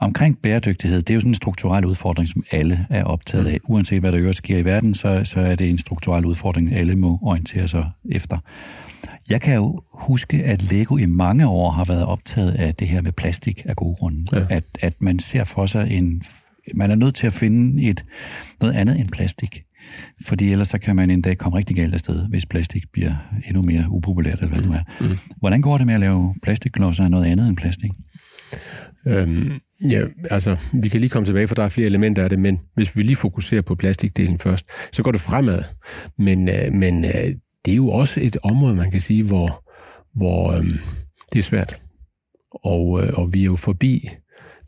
Omkring 0.00 0.38
bæredygtighed, 0.42 1.02
det 1.02 1.10
er 1.10 1.14
jo 1.14 1.20
sådan 1.20 1.30
en 1.30 1.34
strukturel 1.34 1.84
udfordring, 1.84 2.28
som 2.28 2.44
alle 2.50 2.78
er 2.90 3.04
optaget 3.04 3.46
af. 3.46 3.58
Uanset 3.64 4.00
hvad 4.00 4.12
der 4.12 4.20
øvrigt 4.20 4.36
sker 4.36 4.58
i 4.58 4.64
verden, 4.64 4.94
så, 4.94 5.24
så 5.24 5.40
er 5.40 5.54
det 5.54 5.70
en 5.70 5.78
strukturel 5.78 6.24
udfordring, 6.24 6.74
alle 6.74 6.96
må 6.96 7.18
orientere 7.22 7.68
sig 7.68 7.90
efter. 8.10 8.38
Jeg 9.30 9.40
kan 9.40 9.54
jo 9.54 9.80
huske, 9.92 10.36
at 10.44 10.72
Lego 10.72 10.96
i 10.96 11.06
mange 11.06 11.46
år 11.46 11.70
har 11.70 11.84
været 11.84 12.04
optaget 12.04 12.52
af 12.52 12.74
det 12.74 12.88
her 12.88 13.02
med 13.02 13.12
plastik 13.12 13.62
af 13.64 13.76
gode 13.76 13.94
grunde. 13.94 14.26
Ja. 14.32 14.46
At, 14.50 14.64
at 14.80 14.94
man 15.00 15.18
ser 15.18 15.44
for 15.44 15.66
sig 15.66 15.90
en 15.90 16.22
man 16.74 16.90
er 16.90 16.94
nødt 16.94 17.14
til 17.14 17.26
at 17.26 17.32
finde 17.32 17.82
et, 17.82 18.04
noget 18.60 18.74
andet 18.74 19.00
end 19.00 19.08
plastik. 19.08 19.62
Fordi 20.26 20.52
ellers 20.52 20.68
så 20.68 20.78
kan 20.78 20.96
man 20.96 21.10
en 21.10 21.22
dag 21.22 21.38
komme 21.38 21.58
rigtig 21.58 21.76
galt 21.76 21.94
afsted, 21.94 22.28
hvis 22.28 22.46
plastik 22.46 22.82
bliver 22.92 23.12
endnu 23.46 23.62
mere 23.62 23.84
upopulært, 23.90 24.38
eller 24.38 24.48
hvad 24.48 24.62
det 24.62 24.74
er. 24.74 24.82
Mm. 25.00 25.16
Hvordan 25.38 25.62
går 25.62 25.78
det 25.78 25.86
med 25.86 25.94
at 25.94 26.00
lave 26.00 26.34
plastikklodser 26.42 27.04
af 27.04 27.10
noget 27.10 27.26
andet 27.26 27.48
end 27.48 27.56
plastik? 27.56 27.90
Øhm, 29.06 29.50
ja, 29.90 30.02
altså, 30.30 30.56
vi 30.72 30.88
kan 30.88 31.00
lige 31.00 31.10
komme 31.10 31.26
tilbage, 31.26 31.48
for 31.48 31.54
der 31.54 31.62
er 31.62 31.68
flere 31.68 31.86
elementer 31.86 32.22
af 32.22 32.30
det, 32.30 32.38
men 32.38 32.60
hvis 32.74 32.96
vi 32.96 33.02
lige 33.02 33.16
fokuserer 33.16 33.62
på 33.62 33.74
plastikdelen 33.74 34.38
først, 34.38 34.66
så 34.92 35.02
går 35.02 35.12
det 35.12 35.20
fremad. 35.20 35.62
Men, 36.18 36.48
øh, 36.48 36.72
men 36.72 37.04
øh, 37.04 37.34
det 37.64 37.72
er 37.72 37.76
jo 37.76 37.88
også 37.88 38.20
et 38.20 38.36
område, 38.42 38.74
man 38.74 38.90
kan 38.90 39.00
sige, 39.00 39.22
hvor, 39.22 39.64
hvor 40.16 40.52
øh, 40.52 40.70
det 41.32 41.38
er 41.38 41.42
svært. 41.42 41.80
Og, 42.64 43.02
øh, 43.02 43.12
og 43.14 43.30
vi 43.32 43.40
er 43.40 43.44
jo 43.44 43.56
forbi 43.56 44.08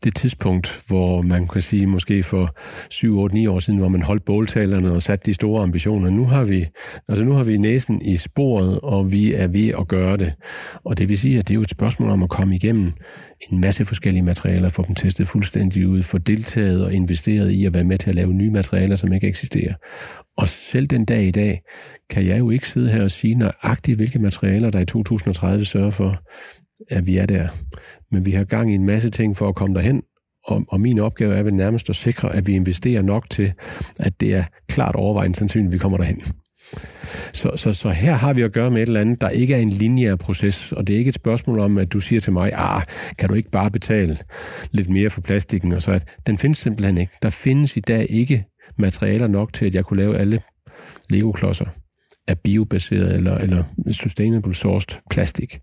det 0.05 0.15
tidspunkt, 0.15 0.83
hvor 0.89 1.23
man 1.23 1.49
kan 1.49 1.61
sige 1.61 1.87
måske 1.87 2.23
for 2.23 2.57
7, 2.91 3.19
8, 3.19 3.35
9 3.35 3.47
år 3.47 3.59
siden, 3.59 3.79
hvor 3.79 3.89
man 3.89 4.03
holdt 4.03 4.25
båltalerne 4.25 4.93
og 4.93 5.03
satte 5.03 5.27
de 5.27 5.35
store 5.35 5.63
ambitioner. 5.63 6.11
Nu 6.11 6.25
har 6.25 6.45
vi, 6.45 6.67
altså 7.09 7.25
nu 7.25 7.33
har 7.33 7.45
vi 7.45 7.57
næsen 7.57 8.03
i 8.03 8.17
sporet, 8.17 8.81
og 8.81 9.13
vi 9.13 9.35
er 9.35 9.47
ved 9.47 9.69
at 9.69 9.89
gøre 9.89 10.17
det. 10.17 10.35
Og 10.85 10.99
det 10.99 11.09
vil 11.09 11.19
sige, 11.19 11.39
at 11.39 11.49
det 11.49 11.55
er 11.55 11.57
jo 11.57 11.63
et 11.63 11.71
spørgsmål 11.71 12.11
om 12.11 12.23
at 12.23 12.31
komme 12.31 12.57
igennem 12.57 12.93
en 13.51 13.61
masse 13.61 13.85
forskellige 13.85 14.23
materialer, 14.23 14.69
få 14.69 14.85
dem 14.87 14.95
testet 14.95 15.27
fuldstændig 15.27 15.89
ud, 15.89 16.03
få 16.03 16.19
deltaget 16.19 16.85
og 16.85 16.93
investeret 16.93 17.51
i 17.51 17.65
at 17.65 17.75
være 17.75 17.85
med 17.85 17.99
til 17.99 18.11
at 18.11 18.17
lave 18.17 18.35
nye 18.35 18.51
materialer, 18.51 18.97
som 18.97 19.13
ikke 19.13 19.27
eksisterer. 19.27 19.75
Og 20.37 20.49
selv 20.49 20.87
den 20.87 21.05
dag 21.05 21.25
i 21.25 21.31
dag, 21.31 21.61
kan 22.11 22.27
jeg 22.27 22.39
jo 22.39 22.51
ikke 22.51 22.69
sidde 22.69 22.91
her 22.91 23.03
og 23.03 23.11
sige 23.11 23.35
nøjagtigt, 23.35 23.97
hvilke 23.97 24.19
materialer, 24.19 24.71
der 24.71 24.81
i 24.81 24.85
2030 24.85 25.65
sørger 25.65 25.91
for, 25.91 26.23
at 26.91 27.07
vi 27.07 27.17
er 27.17 27.27
der. 27.27 27.49
Men 28.11 28.27
vi 28.27 28.31
har 28.31 28.45
gang 28.45 28.73
i 28.73 28.75
en 28.75 28.87
masse 28.87 29.11
ting 29.11 29.37
for 29.37 29.49
at 29.49 29.55
komme 29.55 29.75
derhen, 29.75 30.03
og, 30.45 30.65
og 30.69 30.81
min 30.81 30.99
opgave 30.99 31.35
er 31.35 31.43
vel 31.43 31.55
nærmest 31.55 31.91
at 31.91 31.97
sikre, 31.97 32.35
at 32.35 32.47
vi 32.47 32.53
investerer 32.53 33.03
nok 33.03 33.31
til, 33.31 33.53
at 34.01 34.21
det 34.21 34.35
er 34.35 34.45
klart 34.69 34.97
overvejende 34.97 35.37
sandsynligt, 35.37 35.69
at 35.69 35.73
vi 35.73 35.79
kommer 35.79 35.99
derhen. 35.99 36.23
Så, 37.33 37.51
så, 37.57 37.73
så 37.73 37.91
her 37.91 38.15
har 38.15 38.33
vi 38.33 38.43
at 38.43 38.53
gøre 38.53 38.71
med 38.71 38.83
et 38.83 38.87
eller 38.87 39.01
andet, 39.01 39.21
der 39.21 39.29
ikke 39.29 39.55
er 39.55 39.59
en 39.59 39.69
lineær 39.69 40.17
proces, 40.17 40.73
og 40.73 40.87
det 40.87 40.95
er 40.95 40.99
ikke 40.99 41.09
et 41.09 41.15
spørgsmål 41.15 41.59
om, 41.61 41.79
at 41.79 41.93
du 41.93 42.01
siger 42.01 42.21
til 42.21 42.33
mig, 42.33 42.53
ah, 42.55 42.83
kan 43.19 43.29
du 43.29 43.35
ikke 43.35 43.51
bare 43.51 43.71
betale 43.71 44.19
lidt 44.71 44.89
mere 44.89 45.11
for 45.11 45.21
plastikken, 45.21 45.73
og 45.73 45.83
så 45.83 45.93
at 45.93 46.07
den 46.27 46.39
findes 46.39 46.59
simpelthen 46.59 46.99
ikke. 46.99 47.13
Der 47.23 47.31
findes 47.31 47.77
i 47.77 47.81
dag 47.81 48.07
ikke 48.11 48.45
materialer 48.79 49.27
nok 49.27 49.53
til, 49.53 49.67
at 49.67 49.75
jeg 49.75 49.85
kunne 49.85 50.01
lave 50.01 50.19
alle 50.19 50.41
Lego-klodser 51.11 51.67
af 52.29 52.39
biobaseret 52.39 53.15
eller, 53.15 53.39
eller 53.39 53.65
sustainable 53.91 54.55
sourced 54.55 55.01
plastik. 55.11 55.59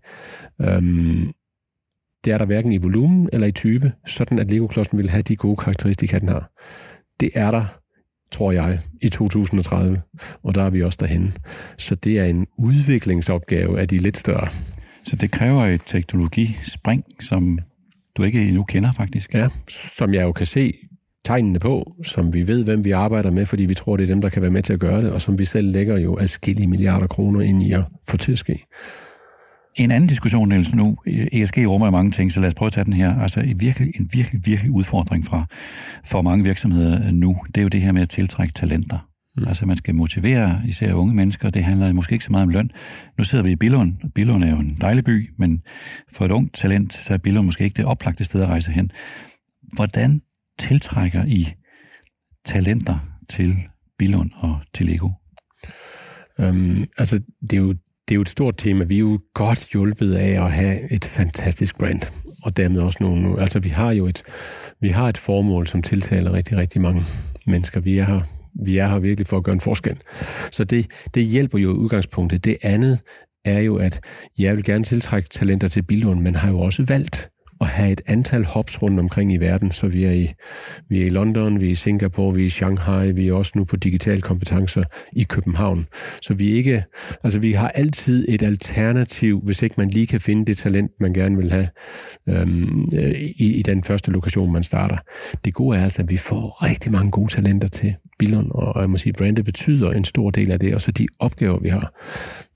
Øhm, 0.60 1.32
det 2.24 2.32
er 2.32 2.38
der 2.38 2.44
hverken 2.44 2.72
i 2.72 2.78
volumen 2.78 3.28
eller 3.32 3.46
i 3.46 3.52
type, 3.52 3.92
sådan 4.06 4.38
at 4.38 4.50
Lego-klodsen 4.50 4.98
vil 4.98 5.10
have 5.10 5.22
de 5.22 5.36
gode 5.36 5.56
karakteristika, 5.56 6.18
den 6.18 6.28
har. 6.28 6.50
Det 7.20 7.30
er 7.34 7.50
der, 7.50 7.64
tror 8.32 8.52
jeg, 8.52 8.78
i 9.02 9.08
2030, 9.08 10.02
og 10.42 10.54
der 10.54 10.62
er 10.62 10.70
vi 10.70 10.82
også 10.82 10.98
derhen. 11.00 11.32
Så 11.78 11.94
det 11.94 12.18
er 12.18 12.24
en 12.24 12.46
udviklingsopgave 12.58 13.80
af 13.80 13.88
de 13.88 13.98
lidt 13.98 14.16
større. 14.16 14.48
Så 15.04 15.16
det 15.16 15.30
kræver 15.30 15.66
et 15.66 15.82
teknologispring, 15.86 17.04
som 17.20 17.58
du 18.16 18.22
ikke 18.22 18.48
endnu 18.48 18.64
kender 18.64 18.92
faktisk? 18.92 19.34
Ja, 19.34 19.48
som 19.68 20.14
jeg 20.14 20.22
jo 20.22 20.32
kan 20.32 20.46
se 20.46 20.72
tegnene 21.30 21.58
på, 21.58 21.92
som 22.04 22.34
vi 22.34 22.48
ved, 22.48 22.64
hvem 22.64 22.84
vi 22.84 22.90
arbejder 22.90 23.30
med, 23.30 23.46
fordi 23.46 23.64
vi 23.64 23.74
tror, 23.74 23.96
det 23.96 24.02
er 24.02 24.06
dem, 24.06 24.20
der 24.20 24.28
kan 24.28 24.42
være 24.42 24.50
med 24.50 24.62
til 24.62 24.72
at 24.72 24.80
gøre 24.80 25.02
det, 25.02 25.10
og 25.12 25.22
som 25.22 25.38
vi 25.38 25.44
selv 25.44 25.72
lægger 25.72 25.98
jo 25.98 26.18
adskillige 26.18 26.66
milliarder 26.66 27.06
kroner 27.06 27.40
ind 27.40 27.62
i 27.62 27.72
at 27.72 27.84
få 28.10 28.16
til 28.16 28.32
at 28.32 28.38
ske. 28.38 28.66
En 29.76 29.90
anden 29.90 30.08
diskussion, 30.08 30.48
Niels, 30.48 30.74
nu, 30.74 30.96
ESG 31.32 31.58
rummer 31.58 31.90
mange 31.90 32.10
ting, 32.10 32.32
så 32.32 32.40
lad 32.40 32.48
os 32.48 32.54
prøve 32.54 32.66
at 32.66 32.72
tage 32.72 32.84
den 32.84 32.92
her. 32.92 33.20
Altså 33.22 33.40
en 33.40 33.60
virkelig, 33.60 33.88
en 34.00 34.08
virkelig, 34.12 34.40
virkelig 34.44 34.70
udfordring 34.72 35.24
fra, 35.24 35.46
for 36.06 36.22
mange 36.22 36.44
virksomheder 36.44 37.10
nu, 37.10 37.36
det 37.46 37.56
er 37.56 37.62
jo 37.62 37.68
det 37.68 37.80
her 37.80 37.92
med 37.92 38.02
at 38.02 38.08
tiltrække 38.08 38.52
talenter. 38.52 38.98
Mm. 39.36 39.48
Altså 39.48 39.66
man 39.66 39.76
skal 39.76 39.94
motivere 39.94 40.60
især 40.68 40.94
unge 40.94 41.14
mennesker, 41.14 41.50
det 41.50 41.64
handler 41.64 41.92
måske 41.92 42.12
ikke 42.12 42.24
så 42.24 42.32
meget 42.32 42.46
om 42.46 42.48
løn. 42.48 42.70
Nu 43.18 43.24
sidder 43.24 43.44
vi 43.44 43.50
i 43.50 43.56
Billund, 43.56 43.92
og 44.02 44.10
Billund 44.14 44.44
er 44.44 44.50
jo 44.50 44.58
en 44.58 44.76
dejlig 44.80 45.04
by, 45.04 45.30
men 45.38 45.60
for 46.12 46.24
et 46.24 46.30
ungt 46.30 46.54
talent, 46.54 46.92
så 46.92 47.14
er 47.14 47.18
Billund 47.18 47.46
måske 47.46 47.64
ikke 47.64 47.76
det 47.76 47.84
oplagte 47.84 48.24
sted 48.24 48.42
at 48.42 48.48
rejse 48.48 48.70
hen. 48.72 48.90
Hvordan 49.72 50.20
tiltrækker 50.60 51.24
I 51.24 51.46
talenter 52.44 52.98
til 53.28 53.54
Billund 53.98 54.30
og 54.36 54.58
til 54.74 54.86
Lego? 54.86 55.08
Øhm, 56.38 56.84
altså, 56.98 57.20
det 57.40 57.52
er, 57.52 57.60
jo, 57.60 57.72
det 57.72 58.10
er 58.10 58.14
jo 58.14 58.20
et 58.20 58.28
stort 58.28 58.54
tema. 58.56 58.84
Vi 58.84 58.94
er 58.94 58.98
jo 58.98 59.20
godt 59.34 59.68
hjulpet 59.72 60.14
af 60.14 60.44
at 60.44 60.52
have 60.52 60.92
et 60.92 61.04
fantastisk 61.04 61.78
brand, 61.78 62.00
og 62.44 62.56
dermed 62.56 62.80
også 62.80 62.98
nogle... 63.00 63.40
Altså, 63.40 63.58
vi 63.58 63.68
har 63.68 63.92
jo 63.92 64.06
et, 64.06 64.22
vi 64.80 64.88
har 64.88 65.08
et 65.08 65.18
formål, 65.18 65.66
som 65.66 65.82
tiltaler 65.82 66.32
rigtig, 66.32 66.56
rigtig 66.56 66.80
mange 66.80 67.04
mennesker. 67.46 67.80
Vi 67.80 67.98
er 67.98 68.04
her, 68.04 68.20
vi 68.64 68.78
er 68.78 68.88
her 68.88 68.98
virkelig 68.98 69.26
for 69.26 69.36
at 69.36 69.44
gøre 69.44 69.54
en 69.54 69.60
forskel. 69.60 69.96
Så 70.50 70.64
det, 70.64 70.86
det 71.14 71.24
hjælper 71.24 71.58
jo 71.58 71.70
udgangspunktet. 71.70 72.44
Det 72.44 72.56
andet 72.62 73.00
er 73.44 73.58
jo, 73.60 73.76
at 73.76 74.00
jeg 74.38 74.56
vil 74.56 74.64
gerne 74.64 74.84
tiltrække 74.84 75.28
talenter 75.28 75.68
til 75.68 75.82
Billund, 75.82 76.20
men 76.20 76.34
har 76.34 76.48
jo 76.48 76.58
også 76.58 76.84
valgt 76.88 77.29
at 77.60 77.66
have 77.66 77.92
et 77.92 78.00
antal 78.06 78.44
hops 78.44 78.82
rundt 78.82 79.00
omkring 79.00 79.32
i 79.32 79.36
verden. 79.36 79.72
Så 79.72 79.88
vi 79.88 80.04
er 80.04 80.12
i, 80.12 80.32
vi 80.88 81.00
er 81.02 81.06
i 81.06 81.08
London, 81.08 81.60
vi 81.60 81.66
er 81.66 81.70
i 81.70 81.74
Singapore, 81.74 82.34
vi 82.34 82.42
er 82.42 82.46
i 82.46 82.48
Shanghai, 82.48 83.12
vi 83.12 83.28
er 83.28 83.34
også 83.34 83.52
nu 83.56 83.64
på 83.64 83.76
digital 83.76 84.22
kompetencer 84.22 84.84
i 85.12 85.22
København. 85.22 85.86
Så 86.22 86.34
vi 86.34 86.50
ikke, 86.50 86.84
altså 87.24 87.38
vi 87.38 87.52
har 87.52 87.68
altid 87.68 88.26
et 88.28 88.42
alternativ, 88.42 89.40
hvis 89.44 89.62
ikke 89.62 89.74
man 89.78 89.90
lige 89.90 90.06
kan 90.06 90.20
finde 90.20 90.46
det 90.46 90.58
talent, 90.58 90.90
man 91.00 91.12
gerne 91.12 91.36
vil 91.36 91.50
have 91.50 91.68
øhm, 92.28 92.88
øh, 92.98 93.20
i, 93.36 93.54
i 93.54 93.62
den 93.62 93.84
første 93.84 94.10
lokation, 94.10 94.52
man 94.52 94.62
starter. 94.62 94.96
Det 95.44 95.54
gode 95.54 95.78
er 95.78 95.82
altså, 95.82 96.02
at 96.02 96.10
vi 96.10 96.16
får 96.16 96.64
rigtig 96.64 96.92
mange 96.92 97.10
gode 97.10 97.32
talenter 97.32 97.68
til 97.68 97.94
Billund, 98.20 98.50
og 98.50 98.80
jeg 98.80 98.90
må 98.90 98.98
sige, 98.98 99.12
brandet 99.12 99.44
betyder 99.44 99.90
en 99.92 100.04
stor 100.04 100.30
del 100.30 100.50
af 100.50 100.60
det, 100.60 100.74
og 100.74 100.80
så 100.80 100.90
de 100.92 101.06
opgaver, 101.18 101.60
vi 101.60 101.68
har. 101.68 101.92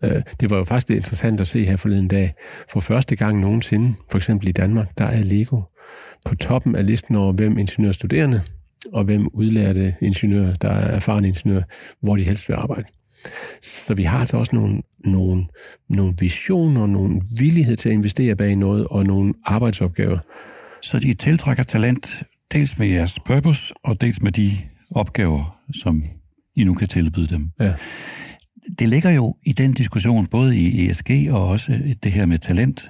Øh, 0.04 0.22
det 0.40 0.50
var 0.50 0.56
jo 0.56 0.64
faktisk 0.64 0.90
interessant 0.90 1.40
at 1.40 1.46
se 1.46 1.64
her 1.64 1.76
forleden 1.76 2.08
dag. 2.08 2.34
For 2.72 2.80
første 2.80 3.16
gang 3.16 3.40
nogensinde, 3.40 3.94
for 4.10 4.18
eksempel 4.18 4.48
i 4.48 4.52
Danmark, 4.52 4.98
der 4.98 5.04
er 5.04 5.22
Lego 5.22 5.60
på 6.26 6.34
toppen 6.34 6.76
af 6.76 6.86
listen 6.86 7.16
over, 7.16 7.32
hvem 7.32 7.58
ingeniørstuderende 7.58 8.40
og 8.92 9.04
hvem 9.04 9.28
udlærte 9.34 9.94
ingeniører, 10.02 10.54
der 10.54 10.68
er 10.68 10.96
erfarne 10.96 11.28
ingeniører, 11.28 11.62
hvor 12.02 12.16
de 12.16 12.22
helst 12.22 12.48
vil 12.48 12.54
arbejde. 12.54 12.88
Så 13.62 13.94
vi 13.94 14.02
har 14.02 14.18
altså 14.18 14.36
også 14.36 14.56
nogle, 14.56 14.82
nogle, 15.04 15.44
nogle 15.88 16.14
visioner, 16.20 16.86
nogle 16.86 17.20
villighed 17.38 17.76
til 17.76 17.88
at 17.88 17.92
investere 17.92 18.36
bag 18.36 18.56
noget, 18.56 18.86
og 18.86 19.04
nogle 19.04 19.34
arbejdsopgaver. 19.44 20.18
Så 20.82 20.98
de 20.98 21.14
tiltrækker 21.14 21.62
talent 21.62 22.22
dels 22.52 22.78
med 22.78 22.86
jeres 22.86 23.18
purpose, 23.26 23.74
og 23.84 24.00
dels 24.00 24.22
med 24.22 24.32
de 24.32 24.50
opgaver, 24.94 25.56
som 25.82 26.02
I 26.56 26.64
nu 26.64 26.74
kan 26.74 26.88
tilbyde 26.88 27.26
dem. 27.26 27.50
Ja. 27.60 27.74
Det 28.78 28.88
ligger 28.88 29.10
jo 29.10 29.36
i 29.46 29.52
den 29.52 29.72
diskussion, 29.72 30.26
både 30.26 30.56
i 30.56 30.90
ESG 30.90 31.10
og 31.30 31.48
også 31.48 31.72
det 32.02 32.12
her 32.12 32.26
med 32.26 32.38
talent, 32.38 32.84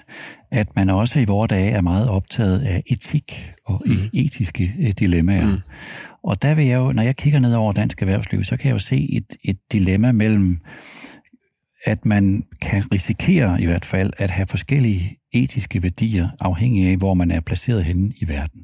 at 0.53 0.77
man 0.77 0.91
også 0.91 1.21
i 1.21 1.25
vores 1.25 1.49
dage 1.49 1.71
er 1.71 1.81
meget 1.81 2.09
optaget 2.09 2.61
af 2.61 2.83
etik 2.87 3.53
og 3.67 3.83
mm. 3.87 3.97
etiske 4.13 4.73
øh, 4.81 4.93
dilemmaer. 4.99 5.47
Mm. 5.47 5.61
Og 6.25 6.43
der 6.43 6.55
vil 6.55 6.67
jeg 6.67 6.77
jo, 6.77 6.93
når 6.93 7.03
jeg 7.03 7.17
kigger 7.17 7.41
ned 7.41 7.55
over 7.55 7.73
dansk 7.73 8.03
erhvervsliv, 8.03 8.45
så 8.45 8.57
kan 8.57 8.67
jeg 8.67 8.75
jo 8.75 8.79
se 8.79 9.09
et, 9.17 9.37
et 9.45 9.59
dilemma 9.73 10.13
mellem, 10.13 10.59
at 11.85 12.07
man 12.07 12.45
kan 12.63 12.93
risikere 12.93 13.63
i 13.63 13.67
hvert 13.67 13.85
fald 13.85 14.13
at 14.19 14.31
have 14.31 14.47
forskellige 14.47 15.01
etiske 15.33 15.83
værdier, 15.83 16.29
afhængig 16.41 16.89
af, 16.89 16.97
hvor 16.97 17.15
man 17.15 17.31
er 17.31 17.41
placeret 17.41 17.85
henne 17.85 18.13
i 18.17 18.29
verden 18.29 18.61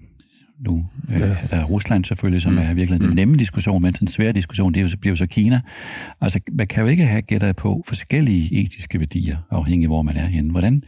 nu. 0.60 0.86
Øh, 1.10 1.20
ja. 1.20 1.26
Der 1.26 1.56
er 1.56 1.64
Rusland 1.64 2.04
selvfølgelig, 2.04 2.42
som 2.42 2.52
mm. 2.52 2.58
er 2.58 2.74
virkelig 2.74 3.00
den 3.00 3.08
mm. 3.08 3.14
nemme 3.14 3.36
diskussion, 3.36 3.82
men 3.82 3.92
den 3.92 4.06
svære 4.06 4.32
diskussion, 4.32 4.74
det 4.74 4.80
er 4.80 4.84
jo, 4.84 4.96
bliver 5.00 5.12
jo 5.12 5.16
så 5.16 5.26
Kina. 5.26 5.60
Altså, 6.20 6.40
man 6.52 6.66
kan 6.66 6.82
jo 6.82 6.88
ikke 6.88 7.04
have 7.04 7.22
gættet 7.22 7.56
på 7.56 7.82
forskellige 7.86 8.64
etiske 8.64 8.98
værdier, 8.98 9.36
afhængig 9.50 9.84
af, 9.84 9.88
hvor 9.88 10.02
man 10.02 10.16
er 10.16 10.26
henne. 10.26 10.50
Hvordan, 10.50 10.82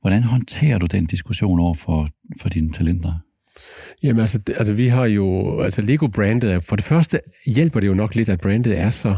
hvordan 0.00 0.22
håndterer 0.22 0.78
du 0.78 0.86
den 0.86 1.06
diskussion 1.06 1.60
over 1.60 1.74
for, 1.74 2.08
for 2.40 2.48
dine 2.48 2.70
talenter? 2.70 3.12
Jamen 4.02 4.20
altså, 4.20 4.40
altså 4.56 4.72
vi 4.72 4.86
har 4.86 5.04
jo, 5.04 5.60
altså 5.60 5.82
Lego-brandet, 5.82 6.64
for 6.64 6.76
det 6.76 6.84
første 6.84 7.20
hjælper 7.46 7.80
det 7.80 7.86
jo 7.86 7.94
nok 7.94 8.14
lidt, 8.14 8.28
at 8.28 8.40
brandet 8.40 8.78
er 8.78 8.90
så, 8.90 9.16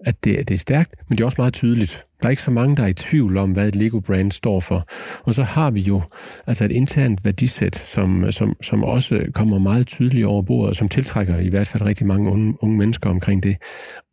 at 0.00 0.24
det, 0.24 0.48
det 0.48 0.54
er 0.54 0.58
stærkt, 0.58 0.94
men 1.08 1.18
det 1.18 1.22
er 1.22 1.26
også 1.26 1.40
meget 1.40 1.52
tydeligt. 1.52 2.04
Der 2.22 2.28
er 2.28 2.30
ikke 2.30 2.42
så 2.42 2.50
mange, 2.50 2.76
der 2.76 2.82
er 2.82 2.86
i 2.86 2.92
tvivl 2.92 3.36
om, 3.36 3.52
hvad 3.52 3.68
et 3.68 3.76
Lego-brand 3.76 4.32
står 4.32 4.60
for. 4.60 4.86
Og 5.22 5.34
så 5.34 5.42
har 5.42 5.70
vi 5.70 5.80
jo 5.80 6.02
altså 6.46 6.64
et 6.64 6.72
internt 6.72 7.24
værdisæt, 7.24 7.76
som, 7.76 8.32
som, 8.32 8.56
som 8.62 8.84
også 8.84 9.24
kommer 9.34 9.58
meget 9.58 9.86
tydeligt 9.86 10.26
over 10.26 10.42
bordet, 10.42 10.76
som 10.76 10.88
tiltrækker 10.88 11.38
i 11.38 11.48
hvert 11.48 11.66
fald 11.66 11.82
rigtig 11.82 12.06
mange 12.06 12.30
unge, 12.30 12.54
unge 12.62 12.78
mennesker 12.78 13.10
omkring 13.10 13.42
det. 13.42 13.56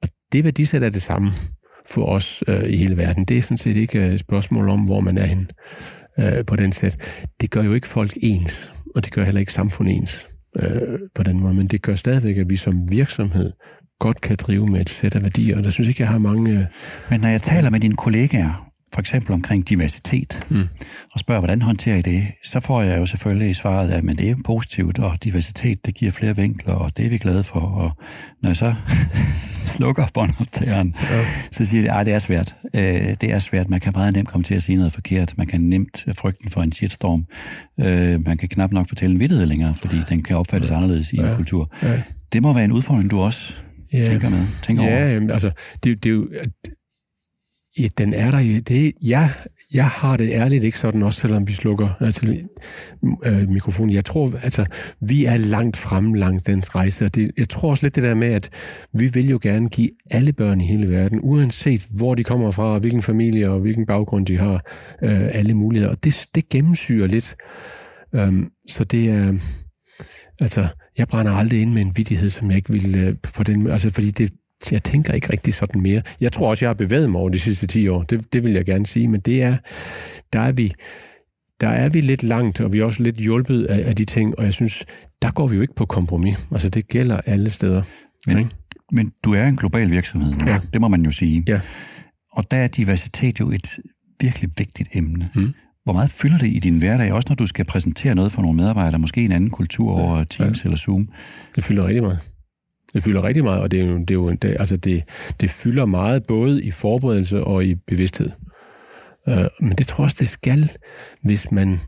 Og 0.02 0.10
det 0.32 0.44
værdisæt 0.44 0.84
er 0.84 0.90
det 0.90 1.02
samme 1.02 1.32
for 1.90 2.06
os 2.06 2.44
øh, 2.48 2.70
i 2.70 2.78
hele 2.78 2.98
verden. 2.98 3.26
Det 3.26 3.38
er 3.38 3.42
sådan 3.42 3.58
set 3.58 3.78
ikke 3.78 4.06
et 4.06 4.20
spørgsmål 4.20 4.70
om, 4.70 4.84
hvor 4.84 5.00
man 5.00 5.18
er 5.18 5.26
hen 5.26 5.50
øh, 6.20 6.46
på 6.46 6.56
den 6.56 6.72
sæt. 6.72 7.24
Det 7.42 7.52
gør 7.52 7.64
jo 7.64 7.74
ikke 7.74 7.88
folk 7.88 8.12
ens, 8.22 8.72
og 8.96 9.06
det 9.06 9.14
gør 9.14 9.24
heller 9.24 9.40
ikke 9.40 9.54
samfund 9.54 9.90
ens 9.90 10.28
øh, 10.60 11.00
på 11.16 11.24
den 11.24 11.40
måde, 11.40 11.54
men 11.54 11.68
det 11.68 11.82
gør 11.82 11.96
stadigvæk, 11.96 12.38
at 12.38 12.50
vi 12.50 12.56
som 12.56 12.92
virksomhed 12.92 13.52
godt 14.02 14.22
kan 14.22 14.36
drive 14.36 14.68
med 14.68 14.82
et 14.82 14.90
sæt 14.90 15.16
af 15.16 15.22
værdier, 15.22 15.58
og 15.58 15.64
der 15.64 15.70
synes 15.70 15.88
ikke, 15.88 16.02
jeg 16.02 16.10
har 16.10 16.18
mange... 16.18 16.52
Øh, 16.52 16.66
men 17.10 17.20
når 17.20 17.30
jeg 17.30 17.42
taler 17.42 17.70
med 17.70 17.80
dine 17.80 17.96
kollegaer, 17.96 18.72
for 18.94 19.00
eksempel 19.00 19.34
omkring 19.34 19.70
diversitet, 19.70 20.48
mm. 20.50 20.68
og 21.12 21.20
spørger, 21.20 21.42
hvordan 21.42 21.62
håndterer 21.62 21.98
I 21.98 22.02
det, 22.02 22.24
så 22.44 22.60
får 22.60 22.82
jeg 22.82 22.98
jo 22.98 23.06
selvfølgelig 23.06 23.56
svaret, 23.56 23.92
at 23.92 24.04
men 24.04 24.18
det 24.18 24.30
er 24.30 24.36
positivt, 24.46 25.00
og 25.00 25.24
diversitet, 25.24 25.86
det 25.86 25.96
giver 25.96 26.12
flere 26.12 26.36
vinkler, 26.36 26.74
og 26.74 26.98
det 26.98 27.06
er 27.06 27.10
vi 27.10 27.18
glade 27.18 27.44
for. 27.44 27.60
Og 27.60 27.92
når 28.42 28.50
jeg 28.50 28.58
så 28.58 28.74
slukker 29.76 30.06
båndoptageren, 30.14 30.96
ja. 31.12 31.24
så 31.52 31.66
siger 31.66 31.82
de, 31.82 32.00
at 32.00 32.06
det 32.06 32.14
er 32.14 32.20
svært. 32.20 32.56
Øh, 32.76 33.16
det 33.22 33.32
er 33.32 33.40
svært. 33.40 33.70
Man 33.70 33.80
kan 33.80 33.94
meget 33.96 34.16
nemt 34.16 34.28
komme 34.30 34.44
til 34.44 34.56
at 34.56 34.64
sige 34.64 34.76
noget 34.76 34.94
forkert. 34.94 35.34
Man 35.38 35.48
kan 35.48 35.62
nemt 35.62 36.06
frygten 36.18 36.50
for 36.50 36.62
en 36.62 36.72
shitstorm. 36.72 37.26
Øh, 37.80 38.26
man 38.26 38.38
kan 38.38 38.50
knap 38.50 38.72
nok 38.72 38.88
fortælle 38.88 39.14
en 39.14 39.20
vittighed 39.20 39.46
længere, 39.46 39.74
fordi 39.74 39.98
den 40.10 40.24
kan 40.24 40.38
opfattes 40.38 40.70
ja. 40.70 40.76
anderledes 40.76 41.14
i 41.14 41.22
ja. 41.22 41.30
en 41.30 41.36
kultur. 41.36 41.74
Ja. 41.84 42.02
Det 42.34 42.42
må 42.42 42.54
være 42.54 42.66
en 42.66 42.72
udfordring, 42.72 43.12
du 43.12 43.20
også 43.20 43.54
ja. 43.94 44.04
tænker 44.06 44.30
med, 44.30 44.64
tænker 44.64 44.84
ja, 44.84 44.90
over. 44.90 45.08
Ja, 45.08 45.34
altså, 45.34 45.52
det, 45.84 46.04
det 46.04 46.10
er 46.10 46.14
jo 46.14 46.28
Ja, 47.80 47.88
den 47.98 48.14
er 48.14 48.32
der. 48.32 48.62
Det, 48.62 48.94
jeg, 49.02 49.30
jeg 49.74 49.88
har 49.88 50.18
det 50.18 50.30
ærligt 50.32 50.64
ikke 50.64 50.80
sådan, 50.80 51.04
også 51.04 51.22
selvom 51.22 51.48
vi 51.48 51.54
slukker 51.54 51.90
altså, 52.00 52.38
øh, 53.26 53.50
mikrofonen. 53.50 53.94
Jeg 53.94 54.06
tror, 54.06 54.34
altså, 54.44 54.66
vi 55.02 55.26
er 55.26 55.38
langt 55.38 55.78
fremme 55.78 56.18
langt 56.18 56.48
den 56.48 56.64
rejse, 56.76 57.06
og 57.06 57.16
det, 57.16 57.32
jeg 57.38 57.50
tror 57.50 57.70
også 57.70 57.86
lidt 57.86 57.96
det 57.96 58.04
der 58.04 58.14
med, 58.14 58.28
at 58.28 58.50
vi 58.94 59.08
vil 59.14 59.30
jo 59.30 59.40
gerne 59.42 59.70
give 59.70 59.90
alle 60.12 60.34
børn 60.34 60.62
i 60.62 60.68
hele 60.68 60.90
verden, 60.90 61.20
uanset 61.24 61.88
hvor 61.98 62.16
de 62.16 62.24
kommer 62.24 62.52
fra, 62.52 62.80
hvilken 62.80 63.02
familie 63.02 63.50
og 63.50 63.60
hvilken 63.60 63.86
baggrund 63.86 64.26
de 64.26 64.38
har, 64.38 64.66
øh, 65.04 65.28
alle 65.36 65.54
muligheder. 65.54 65.92
Og 65.92 66.04
det, 66.04 66.26
det 66.36 66.50
gennemsyrer 66.50 67.08
lidt. 67.08 67.36
Um, 68.28 68.52
så 68.70 68.84
det 68.84 69.10
er... 69.10 69.34
Altså, 70.42 70.68
jeg 70.98 71.08
brænder 71.08 71.32
aldrig 71.32 71.62
ind 71.62 71.74
med 71.74 71.82
en 71.82 71.98
vidighed, 71.98 72.30
som 72.30 72.50
jeg 72.50 72.58
ikke 72.58 72.72
vil 72.72 72.96
øh, 72.98 73.16
på 73.36 73.44
den... 73.44 73.72
Altså, 73.72 73.90
fordi 73.90 74.12
det, 74.12 74.34
jeg 74.72 74.84
tænker 74.84 75.14
ikke 75.14 75.34
rigtig 75.34 75.54
sådan 75.54 75.82
mere. 75.82 76.02
Jeg 76.22 76.32
tror 76.32 76.50
også, 76.50 76.66
jeg 76.66 76.70
har 76.70 76.74
bevæget 76.74 77.10
mig 77.10 77.22
over 77.22 77.30
de 77.30 77.40
sidste 77.40 77.68
10 77.68 77.88
år. 77.88 78.04
Det, 78.04 78.34
det 78.34 78.44
vil 78.44 78.54
jeg 78.54 78.66
gerne 78.66 78.86
sige, 78.86 79.08
men 79.08 79.20
det 79.20 79.42
er, 79.42 79.58
der 80.34 80.40
er 80.40 80.52
vi, 80.52 80.74
der 81.62 81.70
er 81.70 81.90
vi 81.90 82.02
lidt 82.02 82.24
langt, 82.24 82.62
og 82.62 82.74
vi 82.74 82.80
er 82.80 82.86
også 82.86 83.04
lidt 83.04 83.16
hjulpet 83.16 83.66
af, 83.66 83.90
af 83.90 83.96
de 83.96 84.06
ting, 84.06 84.40
og 84.40 84.46
jeg 84.46 84.54
synes, 84.54 84.86
der 85.22 85.32
går 85.32 85.48
vi 85.48 85.56
jo 85.56 85.62
ikke 85.62 85.76
på 85.76 85.86
kompromis. 85.86 86.48
Altså, 86.52 86.70
det 86.70 86.88
gælder 86.88 87.22
alle 87.26 87.50
steder. 87.50 87.84
Men, 88.28 88.38
ikke? 88.38 88.50
men 88.92 89.12
du 89.24 89.34
er 89.34 89.46
en 89.46 89.58
global 89.58 89.92
virksomhed, 89.92 90.34
ja. 90.46 90.60
det 90.74 90.82
må 90.82 90.88
man 90.88 91.02
jo 91.02 91.12
sige. 91.12 91.44
Ja. 91.48 91.60
Og 92.32 92.52
der 92.52 92.58
er 92.58 92.68
diversitet 92.68 93.40
jo 93.40 93.52
et 93.52 93.80
virkelig 94.22 94.50
vigtigt 94.58 94.90
emne. 94.94 95.30
Mm. 95.36 95.54
Hvor 95.92 96.00
meget 96.00 96.10
fylder 96.10 96.38
det 96.38 96.48
i 96.48 96.60
din 96.60 96.80
hverdag, 96.80 97.14
også 97.14 97.30
når 97.30 97.36
du 97.36 97.46
skal 97.46 97.66
præsentere 97.66 98.16
noget 98.16 98.32
for 98.32 98.42
nogle 98.42 98.58
medarbejdere, 98.58 99.00
måske 99.00 99.26
en 99.26 99.32
anden 99.32 99.50
kultur 99.50 100.00
ja. 100.00 100.06
over 100.06 100.24
Teams 100.24 100.64
ja. 100.64 100.68
eller 100.68 100.78
Zoom? 100.78 101.08
Det 101.56 101.64
fylder 101.64 101.88
rigtig 101.88 102.04
meget. 102.04 102.20
Det 102.94 103.04
fylder 103.04 103.24
rigtig 103.24 103.44
meget, 103.44 103.62
og 103.62 103.72
det, 103.72 103.82
er 103.82 103.86
jo, 103.86 103.98
det, 103.98 104.12
er 104.12 104.14
jo, 104.14 104.32
det, 104.32 104.56
altså 104.60 104.78
det, 104.78 105.04
det 105.42 105.50
fylder 105.50 105.86
meget 105.86 106.24
både 106.28 106.64
i 106.64 106.72
forberedelse 106.72 107.44
og 107.44 107.66
i 107.66 107.76
bevidsthed. 107.76 108.30
Uh, 109.28 109.46
men 109.60 109.72
det 109.72 109.88
tror 109.88 110.04
jeg 110.04 110.06
også, 110.06 110.18
det 110.20 110.28
skal, 110.28 110.72
hvis 111.24 111.52
man 111.52 111.80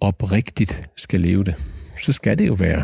oprigtigt 0.00 0.90
skal 0.96 1.20
leve 1.20 1.44
det. 1.44 1.54
Så 1.98 2.12
skal 2.12 2.38
det 2.38 2.46
jo 2.46 2.54
være. 2.54 2.82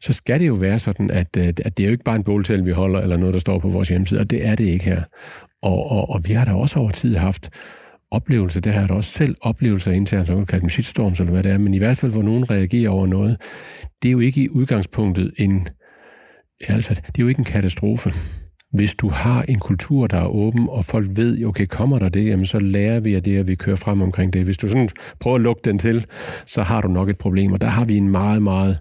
Så 0.00 0.12
skal 0.12 0.40
det 0.40 0.46
jo 0.46 0.54
være 0.54 0.78
sådan, 0.78 1.10
at, 1.10 1.36
at 1.36 1.76
det 1.76 1.80
er 1.80 1.84
jo 1.84 1.92
ikke 1.92 2.04
bare 2.04 2.16
en 2.16 2.24
båltal, 2.24 2.66
vi 2.66 2.70
holder, 2.70 3.00
eller 3.00 3.16
noget, 3.16 3.34
der 3.34 3.40
står 3.40 3.58
på 3.58 3.68
vores 3.68 3.88
hjemmeside, 3.88 4.20
og 4.20 4.30
det 4.30 4.46
er 4.46 4.54
det 4.54 4.64
ikke 4.64 4.84
her. 4.84 5.02
Og, 5.62 5.90
og, 5.90 6.10
og 6.10 6.20
vi 6.26 6.32
har 6.32 6.44
da 6.44 6.52
også 6.52 6.78
over 6.78 6.90
tid 6.90 7.16
haft 7.16 7.50
oplevelse, 8.12 8.60
det 8.60 8.72
har 8.72 8.80
jeg 8.80 8.88
da 8.88 8.94
også 8.94 9.10
selv 9.10 9.36
oplevelser 9.40 9.92
internt, 9.92 10.26
så 10.26 10.36
kan 10.36 10.46
kalde 10.46 10.60
dem 10.60 10.68
shitstorms, 10.68 11.20
eller 11.20 11.32
hvad 11.32 11.42
det 11.42 11.52
er, 11.52 11.58
men 11.58 11.74
i 11.74 11.78
hvert 11.78 11.98
fald, 11.98 12.12
hvor 12.12 12.22
nogen 12.22 12.50
reagerer 12.50 12.90
over 12.90 13.06
noget, 13.06 13.36
det 14.02 14.08
er 14.08 14.12
jo 14.12 14.20
ikke 14.20 14.42
i 14.42 14.48
udgangspunktet 14.48 15.32
en, 15.38 15.68
altså, 16.68 16.94
det 16.94 17.18
er 17.18 17.22
jo 17.22 17.28
ikke 17.28 17.38
en 17.38 17.44
katastrofe. 17.44 18.10
Hvis 18.72 18.94
du 18.94 19.08
har 19.08 19.42
en 19.42 19.58
kultur, 19.58 20.06
der 20.06 20.16
er 20.16 20.26
åben, 20.26 20.68
og 20.68 20.84
folk 20.84 21.10
ved, 21.16 21.44
okay, 21.44 21.66
kommer 21.66 21.98
der 21.98 22.08
det, 22.08 22.26
jamen 22.26 22.46
så 22.46 22.58
lærer 22.58 23.00
vi 23.00 23.14
af 23.14 23.22
det, 23.22 23.40
og 23.40 23.48
vi 23.48 23.54
kører 23.54 23.76
frem 23.76 24.02
omkring 24.02 24.32
det. 24.32 24.44
Hvis 24.44 24.58
du 24.58 24.68
sådan 24.68 24.88
prøver 25.20 25.36
at 25.36 25.42
lukke 25.42 25.62
den 25.64 25.78
til, 25.78 26.06
så 26.46 26.62
har 26.62 26.80
du 26.80 26.88
nok 26.88 27.08
et 27.08 27.18
problem. 27.18 27.52
Og 27.52 27.60
der 27.60 27.66
har 27.66 27.84
vi 27.84 27.96
en 27.96 28.08
meget, 28.08 28.42
meget 28.42 28.78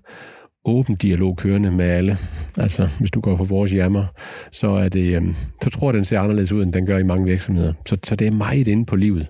åben 0.66 0.96
dialog 0.96 1.38
kørende 1.38 1.72
med 1.72 1.86
alle. 1.86 2.18
Altså, 2.58 2.90
hvis 3.00 3.12
du 3.12 3.22
går 3.22 3.38
på 3.38 3.44
vores 3.44 3.74
jammer, 3.74 4.06
så, 4.52 4.70
er 4.70 4.90
det, 4.90 5.16
øhm, 5.16 5.36
så 5.64 5.70
tror 5.70 5.90
jeg, 5.90 5.94
den 5.94 6.06
ser 6.06 6.20
anderledes 6.20 6.52
ud, 6.52 6.64
end 6.64 6.74
den 6.74 6.86
gør 6.86 6.98
i 6.98 7.04
mange 7.04 7.26
virksomheder. 7.26 7.74
Så, 7.86 7.98
så 8.04 8.16
det 8.16 8.28
er 8.28 8.32
meget 8.32 8.68
inde 8.68 8.86
på 8.86 8.96
livet 8.96 9.28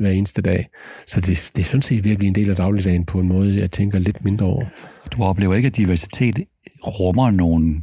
hver 0.00 0.10
eneste 0.10 0.42
dag. 0.42 0.68
Så 1.06 1.20
det, 1.20 1.52
det 1.56 1.62
er 1.62 1.66
sådan 1.66 1.82
set 1.82 2.04
virkelig 2.04 2.28
en 2.28 2.34
del 2.34 2.50
af 2.50 2.56
dagligdagen 2.56 3.04
på 3.04 3.20
en 3.20 3.28
måde, 3.28 3.60
jeg 3.60 3.70
tænker 3.70 3.98
lidt 3.98 4.24
mindre 4.24 4.46
over. 4.46 4.64
Du 5.12 5.22
oplever 5.22 5.54
ikke, 5.54 5.66
at 5.66 5.76
diversitet 5.76 6.38
rummer 6.86 7.30
nogle 7.30 7.82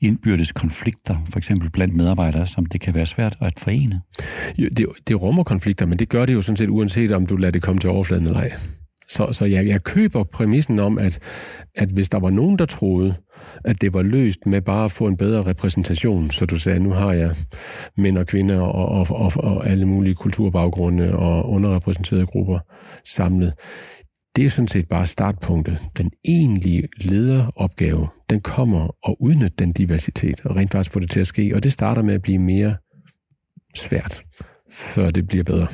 indbyrdes 0.00 0.52
konflikter, 0.52 1.16
for 1.30 1.38
eksempel 1.38 1.70
blandt 1.70 1.96
medarbejdere, 1.96 2.46
som 2.46 2.66
det 2.66 2.80
kan 2.80 2.94
være 2.94 3.06
svært 3.06 3.36
at 3.40 3.52
forene? 3.58 4.00
Jo, 4.58 4.68
det, 4.76 4.86
det 5.08 5.22
rummer 5.22 5.42
konflikter, 5.42 5.86
men 5.86 5.98
det 5.98 6.08
gør 6.08 6.26
det 6.26 6.34
jo 6.34 6.42
sådan 6.42 6.56
set 6.56 6.68
uanset, 6.68 7.12
om 7.12 7.26
du 7.26 7.36
lader 7.36 7.52
det 7.52 7.62
komme 7.62 7.80
til 7.80 7.90
overfladen 7.90 8.26
eller 8.26 8.40
ej. 8.40 8.52
Så, 9.10 9.32
så 9.32 9.44
jeg, 9.44 9.66
jeg 9.66 9.82
køber 9.82 10.24
præmissen 10.24 10.78
om, 10.78 10.98
at, 10.98 11.18
at 11.74 11.88
hvis 11.88 12.08
der 12.08 12.18
var 12.18 12.30
nogen, 12.30 12.58
der 12.58 12.64
troede, 12.64 13.14
at 13.64 13.80
det 13.80 13.94
var 13.94 14.02
løst 14.02 14.46
med 14.46 14.62
bare 14.62 14.84
at 14.84 14.92
få 14.92 15.06
en 15.06 15.16
bedre 15.16 15.42
repræsentation, 15.42 16.30
så 16.30 16.46
du 16.46 16.58
sagde, 16.58 16.80
nu 16.80 16.90
har 16.90 17.12
jeg 17.12 17.36
mænd 17.96 18.18
og 18.18 18.26
kvinder 18.26 18.60
og, 18.60 18.88
og, 18.88 19.06
og, 19.10 19.32
og 19.36 19.68
alle 19.68 19.86
mulige 19.86 20.14
kulturbaggrunde 20.14 21.16
og 21.16 21.48
underrepræsenterede 21.50 22.26
grupper 22.26 22.58
samlet. 23.14 23.54
Det 24.36 24.46
er 24.46 24.50
sådan 24.50 24.68
set 24.68 24.88
bare 24.88 25.06
startpunktet. 25.06 25.78
Den 25.98 26.10
egentlige 26.24 26.88
lederopgave, 27.00 28.08
den 28.30 28.40
kommer 28.40 28.88
at 29.08 29.14
udnytte 29.20 29.56
den 29.58 29.72
diversitet 29.72 30.46
og 30.46 30.56
rent 30.56 30.70
faktisk 30.70 30.92
få 30.92 31.00
det 31.00 31.10
til 31.10 31.20
at 31.20 31.26
ske, 31.26 31.52
og 31.54 31.62
det 31.62 31.72
starter 31.72 32.02
med 32.02 32.14
at 32.14 32.22
blive 32.22 32.38
mere 32.38 32.76
svært, 33.76 34.22
før 34.70 35.10
det 35.10 35.26
bliver 35.28 35.44
bedre. 35.44 35.66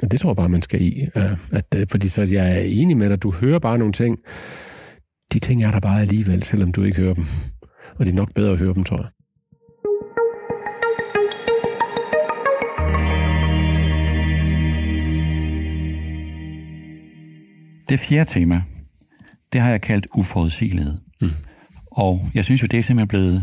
Det 0.00 0.20
tror 0.20 0.30
jeg 0.30 0.36
bare, 0.36 0.48
man 0.48 0.62
skal 0.62 0.82
i. 0.82 1.06
At, 1.52 1.74
øh, 1.76 1.86
fordi 1.90 2.08
så 2.08 2.22
jeg 2.22 2.52
er 2.52 2.60
enig 2.60 2.96
med 2.96 3.10
dig, 3.10 3.22
du 3.22 3.32
hører 3.32 3.58
bare 3.58 3.78
nogle 3.78 3.92
ting. 3.92 4.18
De 5.32 5.38
ting 5.38 5.64
er 5.64 5.70
der 5.70 5.80
bare 5.80 6.00
alligevel, 6.00 6.42
selvom 6.42 6.72
du 6.72 6.82
ikke 6.82 7.00
hører 7.00 7.14
dem. 7.14 7.24
Og 7.98 8.06
det 8.06 8.12
er 8.12 8.16
nok 8.16 8.34
bedre 8.34 8.52
at 8.52 8.58
høre 8.58 8.74
dem, 8.74 8.84
tror 8.84 8.96
jeg. 8.96 9.06
Det 17.88 18.00
fjerde 18.00 18.30
tema, 18.30 18.62
det 19.52 19.60
har 19.60 19.70
jeg 19.70 19.80
kaldt 19.80 20.06
uforudsigelighed. 20.16 20.94
Mm. 21.20 21.28
Og 21.90 22.20
jeg 22.34 22.44
synes 22.44 22.62
jo, 22.62 22.66
det 22.70 22.78
er 22.78 22.82
simpelthen 22.82 23.08
blevet 23.08 23.42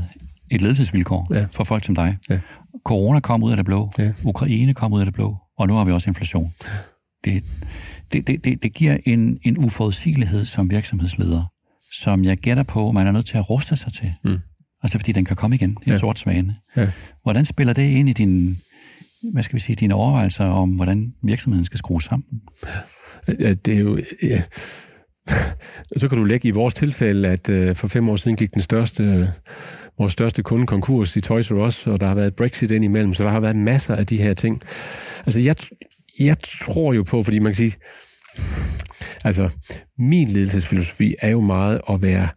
et 0.52 0.62
ledelsesvilkår 0.62 1.28
ja. 1.34 1.46
for 1.52 1.64
folk 1.64 1.84
som 1.86 1.96
dig. 1.96 2.18
Ja. 2.30 2.40
Corona 2.84 3.20
kom 3.20 3.44
ud 3.44 3.52
af 3.52 3.58
det 3.58 3.66
blå, 3.66 3.90
ja. 3.98 4.12
Ukraine 4.26 4.74
kom 4.74 4.94
ud 4.94 5.00
af 5.00 5.06
det 5.06 5.14
blå, 5.14 5.38
og 5.58 5.68
nu 5.68 5.74
har 5.74 5.84
vi 5.84 5.92
også 5.92 6.10
inflation. 6.10 6.54
Det, 7.26 7.44
det, 8.14 8.28
det, 8.28 8.44
det, 8.44 8.64
det 8.64 8.74
giver 8.74 8.98
en, 9.06 9.40
en 9.44 9.58
uforudsigelighed 9.58 10.46
som 10.46 10.72
virksomhedsleder, 10.72 11.44
som 11.92 12.24
jeg 12.24 12.38
gætter 12.38 12.64
på, 12.64 12.92
man 12.92 13.08
er 13.08 13.12
nødt 13.12 13.26
til 13.26 13.38
at 13.38 13.50
ruste 13.50 13.78
sig 13.78 13.94
til. 13.94 14.14
Mm. 14.24 14.38
Altså 14.84 14.98
fordi 14.98 15.12
den 15.12 15.26
kan 15.26 15.36
komme 15.36 15.56
igen, 15.56 15.70
en 15.70 15.78
ja. 15.88 15.98
sort 15.98 16.20
svane. 16.20 16.56
Ja. 16.76 16.92
Hvordan 17.24 17.46
spiller 17.46 17.74
det 17.74 17.84
ind 17.84 18.10
i 18.10 18.14
din, 18.14 18.58
hvad 19.34 19.44
skal 19.44 19.56
vi 19.56 19.60
sige, 19.60 19.76
dine 19.76 19.94
overvejelser 19.94 20.46
om, 20.46 20.70
hvordan 20.70 21.14
virksomheden 21.24 21.66
skal 21.66 21.78
skrues 21.78 22.04
sammen? 22.04 22.42
Ja, 23.40 23.54
det 23.54 23.74
er 23.74 23.80
jo... 23.80 24.00
Ja. 24.24 24.42
Så 25.98 26.10
kan 26.10 26.18
du 26.18 26.24
lægge 26.24 26.48
i 26.48 26.52
vores 26.52 26.74
tilfælde, 26.74 27.28
at 27.28 27.50
uh, 27.50 27.76
for 27.76 27.88
fem 27.88 28.10
år 28.10 28.16
siden 28.16 28.38
gik 28.38 28.54
den 28.54 28.62
største, 28.62 29.34
vores 29.98 30.14
største 30.14 30.44
kunde 30.44 30.68
konkurs 30.68 31.16
i 31.16 31.22
Toys 31.22 31.52
R 31.52 31.56
Us, 31.56 31.88
og 31.88 32.02
der 32.02 32.08
har 32.08 32.16
været 32.16 32.36
Brexit 32.36 32.72
ind 32.72 32.84
imellem, 32.84 33.14
så 33.14 33.24
der 33.24 33.30
har 33.30 33.40
været 33.40 33.56
masser 33.56 33.96
af 33.96 34.06
de 34.08 34.18
her 34.18 34.34
ting. 34.34 34.62
Altså, 35.26 35.40
jeg, 35.40 35.56
jeg 36.20 36.38
tror 36.40 36.94
jo 36.94 37.04
på, 37.04 37.24
fordi 37.24 37.40
man 37.40 37.54
kan 37.54 37.70
sige, 37.70 37.78
altså, 39.24 39.50
min 39.98 40.28
ledelsesfilosofi 40.28 41.16
er 41.22 41.30
jo 41.30 41.42
meget 41.42 41.82
at 41.90 42.02
være 42.02 42.28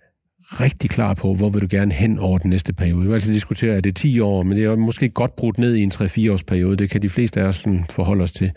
rigtig 0.52 0.90
klar 0.90 1.14
på, 1.14 1.34
hvor 1.34 1.48
vil 1.48 1.62
du 1.62 1.66
gerne 1.70 1.92
hen 1.92 2.18
over 2.18 2.38
den 2.38 2.50
næste 2.50 2.72
periode. 2.72 3.00
Du 3.00 3.04
kan 3.04 3.14
altid 3.14 3.34
diskutere, 3.34 3.76
at 3.76 3.84
det 3.84 3.90
er 3.90 3.94
10 3.94 4.20
år, 4.20 4.42
men 4.42 4.56
det 4.56 4.64
er 4.64 4.76
måske 4.76 5.08
godt 5.08 5.36
brudt 5.36 5.58
ned 5.58 5.74
i 5.74 5.82
en 5.82 5.92
3-4 5.94 6.32
års 6.32 6.42
periode. 6.42 6.76
Det 6.76 6.90
kan 6.90 7.02
de 7.02 7.08
fleste 7.08 7.40
af 7.40 7.44
os 7.44 7.56
sådan 7.56 7.84
forholde 7.90 8.22
os 8.22 8.32
til. 8.32 8.52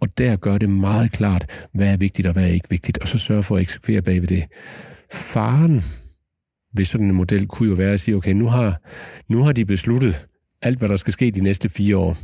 Og 0.00 0.18
der 0.18 0.36
gør 0.36 0.58
det 0.58 0.68
meget 0.68 1.12
klart, 1.12 1.46
hvad 1.74 1.92
er 1.92 1.96
vigtigt 1.96 2.28
og 2.28 2.32
hvad 2.32 2.44
er 2.44 2.52
ikke 2.52 2.70
vigtigt, 2.70 2.98
og 2.98 3.08
så 3.08 3.18
sørge 3.18 3.42
for 3.42 3.56
at 3.56 3.62
eksekvere 3.62 4.02
bagved 4.02 4.28
det. 4.28 4.44
Faren 5.12 5.82
ved 6.74 6.84
sådan 6.84 7.06
en 7.06 7.14
model 7.14 7.46
kunne 7.46 7.68
jo 7.68 7.74
være 7.74 7.92
at 7.92 8.00
sige, 8.00 8.16
okay, 8.16 8.32
nu 8.32 8.46
har, 8.46 8.80
nu 9.28 9.44
har 9.44 9.52
de 9.52 9.64
besluttet 9.64 10.28
alt, 10.62 10.78
hvad 10.78 10.88
der 10.88 10.96
skal 10.96 11.12
ske 11.12 11.30
de 11.30 11.40
næste 11.40 11.68
fire 11.68 11.96
år 11.96 12.16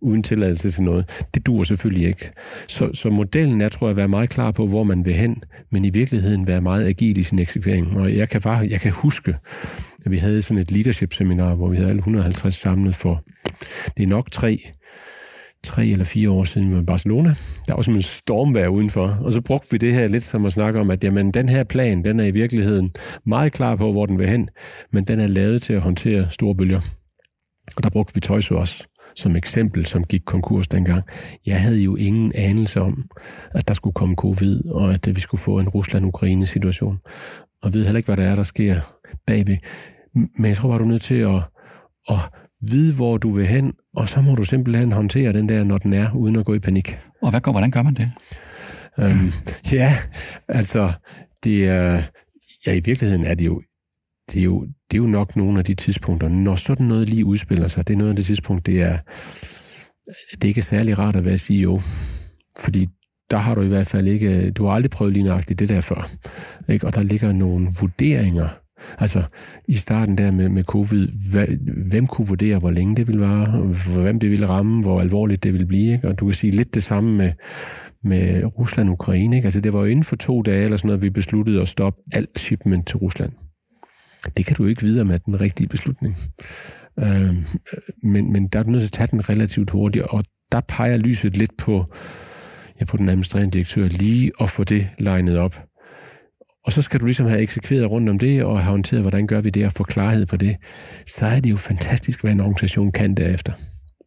uden 0.00 0.22
tilladelse 0.22 0.70
til 0.70 0.82
noget. 0.82 1.24
Det 1.34 1.46
dur 1.46 1.62
selvfølgelig 1.62 2.08
ikke. 2.08 2.30
Så, 2.68 2.90
så 2.94 3.10
modellen 3.10 3.60
er, 3.60 3.68
tror 3.68 3.86
jeg, 3.86 3.90
at 3.90 3.96
være 3.96 4.08
meget 4.08 4.30
klar 4.30 4.50
på, 4.50 4.66
hvor 4.66 4.84
man 4.84 5.04
vil 5.04 5.14
hen, 5.14 5.42
men 5.70 5.84
i 5.84 5.90
virkeligheden 5.90 6.46
være 6.46 6.60
meget 6.60 6.86
agil 6.86 7.18
i 7.18 7.22
sin 7.22 7.38
eksekvering. 7.38 7.96
Og 7.96 8.16
jeg 8.16 8.28
kan, 8.28 8.40
bare, 8.40 8.68
jeg 8.70 8.80
kan 8.80 8.92
huske, 8.92 9.34
at 10.04 10.10
vi 10.10 10.16
havde 10.16 10.42
sådan 10.42 10.62
et 10.62 10.72
leadership-seminar, 10.72 11.54
hvor 11.54 11.68
vi 11.68 11.76
havde 11.76 11.88
alle 11.88 11.98
150 11.98 12.54
samlet 12.54 12.94
for, 12.94 13.22
det 13.96 14.02
er 14.02 14.06
nok 14.06 14.30
tre, 14.30 14.70
tre 15.64 15.86
eller 15.86 16.04
fire 16.04 16.30
år 16.30 16.44
siden, 16.44 16.68
vi 16.68 16.74
var 16.74 16.82
i 16.82 16.84
Barcelona. 16.84 17.28
Der 17.68 17.74
var 17.74 17.82
simpelthen 17.82 18.02
stormvær 18.02 18.68
udenfor, 18.68 19.18
og 19.24 19.32
så 19.32 19.42
brugte 19.42 19.68
vi 19.70 19.78
det 19.78 19.94
her 19.94 20.08
lidt 20.08 20.22
som 20.22 20.46
at 20.46 20.52
snakke 20.52 20.80
om, 20.80 20.90
at 20.90 21.04
jamen, 21.04 21.30
den 21.30 21.48
her 21.48 21.64
plan, 21.64 22.04
den 22.04 22.20
er 22.20 22.24
i 22.24 22.30
virkeligheden 22.30 22.90
meget 23.26 23.52
klar 23.52 23.76
på, 23.76 23.92
hvor 23.92 24.06
den 24.06 24.18
vil 24.18 24.28
hen, 24.28 24.48
men 24.92 25.04
den 25.04 25.20
er 25.20 25.26
lavet 25.26 25.62
til 25.62 25.72
at 25.72 25.80
håndtere 25.80 26.30
store 26.30 26.54
bølger. 26.54 26.80
Og 27.76 27.82
der 27.82 27.90
brugte 27.90 28.14
vi 28.14 28.20
Toys 28.20 28.50
også 28.50 28.86
som 29.16 29.36
eksempel, 29.36 29.86
som 29.86 30.04
gik 30.04 30.22
konkurs 30.26 30.68
dengang. 30.68 31.04
Jeg 31.46 31.60
havde 31.60 31.82
jo 31.82 31.96
ingen 31.96 32.32
anelse 32.34 32.80
om, 32.80 33.10
at 33.50 33.68
der 33.68 33.74
skulle 33.74 33.94
komme 33.94 34.14
covid, 34.14 34.66
og 34.66 34.94
at 34.94 35.08
øh, 35.08 35.16
vi 35.16 35.20
skulle 35.20 35.40
få 35.40 35.58
en 35.58 35.68
Rusland-Ukraine-situation. 35.68 36.98
Og 37.62 37.74
ved 37.74 37.84
heller 37.84 37.96
ikke, 37.96 38.06
hvad 38.06 38.16
der 38.16 38.30
er, 38.30 38.34
der 38.34 38.42
sker 38.42 38.80
bagved. 39.26 39.56
Men 40.14 40.46
jeg 40.46 40.56
tror 40.56 40.68
bare, 40.68 40.78
du 40.78 40.84
er 40.84 40.88
nødt 40.88 41.02
til 41.02 41.14
at, 41.14 41.42
at 42.08 42.18
vide, 42.62 42.96
hvor 42.96 43.18
du 43.18 43.30
vil 43.30 43.46
hen, 43.46 43.72
og 43.96 44.08
så 44.08 44.20
må 44.20 44.34
du 44.34 44.44
simpelthen 44.44 44.92
håndtere 44.92 45.32
den 45.32 45.48
der, 45.48 45.64
når 45.64 45.78
den 45.78 45.92
er, 45.92 46.14
uden 46.14 46.36
at 46.36 46.44
gå 46.44 46.54
i 46.54 46.58
panik. 46.58 46.98
Og 47.22 47.30
hvad, 47.30 47.40
hvordan 47.52 47.70
gør 47.70 47.82
man 47.82 47.94
det? 47.94 48.12
Øhm, 48.98 49.32
ja, 49.72 49.96
altså, 50.48 50.92
det 51.44 51.68
er, 51.68 52.02
ja, 52.66 52.74
i 52.74 52.80
virkeligheden 52.80 53.24
er 53.24 53.34
det 53.34 53.46
jo 53.46 53.62
det 54.32 54.40
er, 54.40 54.44
jo, 54.44 54.62
det 54.90 54.96
er 54.96 55.02
jo 55.02 55.06
nok 55.06 55.36
nogle 55.36 55.58
af 55.58 55.64
de 55.64 55.74
tidspunkter, 55.74 56.28
når 56.28 56.56
sådan 56.56 56.86
noget 56.86 57.08
lige 57.08 57.24
udspiller 57.24 57.68
sig, 57.68 57.88
det 57.88 57.94
er 57.94 57.98
noget 57.98 58.10
af 58.10 58.16
det 58.16 58.24
tidspunkt, 58.24 58.66
det 58.66 58.82
er, 58.82 58.98
det 60.32 60.44
er 60.44 60.48
ikke 60.48 60.62
særlig 60.62 60.98
rart 60.98 61.16
at 61.16 61.24
være 61.24 61.38
CEO, 61.38 61.80
fordi 62.64 62.86
der 63.30 63.36
har 63.36 63.54
du 63.54 63.62
i 63.62 63.68
hvert 63.68 63.86
fald 63.86 64.08
ikke, 64.08 64.50
du 64.50 64.66
har 64.66 64.72
aldrig 64.72 64.90
prøvet 64.90 65.12
lige 65.12 65.24
nøjagtigt 65.24 65.58
det 65.58 65.68
der 65.68 65.80
før, 65.80 66.10
ikke? 66.68 66.86
og 66.86 66.94
der 66.94 67.02
ligger 67.02 67.32
nogle 67.32 67.72
vurderinger, 67.80 68.48
altså 68.98 69.22
i 69.68 69.74
starten 69.74 70.18
der 70.18 70.30
med, 70.30 70.48
med 70.48 70.64
covid, 70.64 71.08
hvem 71.90 72.06
kunne 72.06 72.28
vurdere, 72.28 72.58
hvor 72.58 72.70
længe 72.70 72.96
det 72.96 73.08
ville 73.08 73.20
vare, 73.20 73.60
hvem 74.02 74.20
det 74.20 74.30
ville 74.30 74.48
ramme, 74.48 74.82
hvor 74.82 75.00
alvorligt 75.00 75.42
det 75.42 75.52
ville 75.52 75.66
blive, 75.66 75.92
ikke? 75.92 76.08
og 76.08 76.18
du 76.18 76.24
kan 76.24 76.34
sige 76.34 76.50
lidt 76.50 76.74
det 76.74 76.82
samme 76.82 77.16
med, 77.16 77.32
med 78.04 78.44
Rusland 78.58 78.88
og 78.88 78.92
Ukraine, 78.92 79.36
ikke? 79.36 79.46
altså 79.46 79.60
det 79.60 79.72
var 79.72 79.80
jo 79.80 79.86
inden 79.86 80.04
for 80.04 80.16
to 80.16 80.42
dage 80.42 80.64
eller 80.64 80.76
sådan 80.76 80.88
noget, 80.88 81.02
vi 81.02 81.10
besluttede 81.10 81.60
at 81.60 81.68
stoppe 81.68 82.00
alt 82.12 82.40
shipment 82.40 82.86
til 82.86 82.96
Rusland. 82.96 83.32
Det 84.36 84.46
kan 84.46 84.56
du 84.56 84.66
ikke 84.66 84.82
vide 84.82 85.04
med 85.04 85.18
den 85.18 85.40
rigtige 85.40 85.68
beslutning. 85.68 86.16
Øh, 86.98 87.34
men, 88.02 88.32
men 88.32 88.48
der 88.48 88.58
er 88.58 88.62
du 88.62 88.70
nødt 88.70 88.82
til 88.82 88.88
at 88.88 88.92
tage 88.92 89.08
den 89.10 89.30
relativt 89.30 89.70
hurtigt, 89.70 90.04
og 90.04 90.24
der 90.52 90.60
peger 90.60 90.96
lyset 90.96 91.36
lidt 91.36 91.56
på, 91.58 91.94
ja, 92.80 92.84
på 92.84 92.96
den 92.96 93.08
administrerende 93.08 93.50
direktør 93.50 93.88
lige 93.88 94.32
at 94.40 94.50
få 94.50 94.64
det 94.64 94.88
legnet 94.98 95.38
op. 95.38 95.64
Og 96.64 96.72
så 96.72 96.82
skal 96.82 97.00
du 97.00 97.04
ligesom 97.04 97.26
have 97.26 97.40
eksekveret 97.40 97.90
rundt 97.90 98.08
om 98.08 98.18
det, 98.18 98.44
og 98.44 98.58
have 98.58 98.70
håndteret, 98.70 99.02
hvordan 99.02 99.26
gør 99.26 99.40
vi 99.40 99.50
det, 99.50 99.66
og 99.66 99.72
få 99.72 99.84
klarhed 99.84 100.26
på 100.26 100.36
det. 100.36 100.56
Så 101.06 101.26
er 101.26 101.40
det 101.40 101.50
jo 101.50 101.56
fantastisk, 101.56 102.22
hvad 102.22 102.32
en 102.32 102.40
organisation 102.40 102.92
kan 102.92 103.14
derefter. 103.14 103.52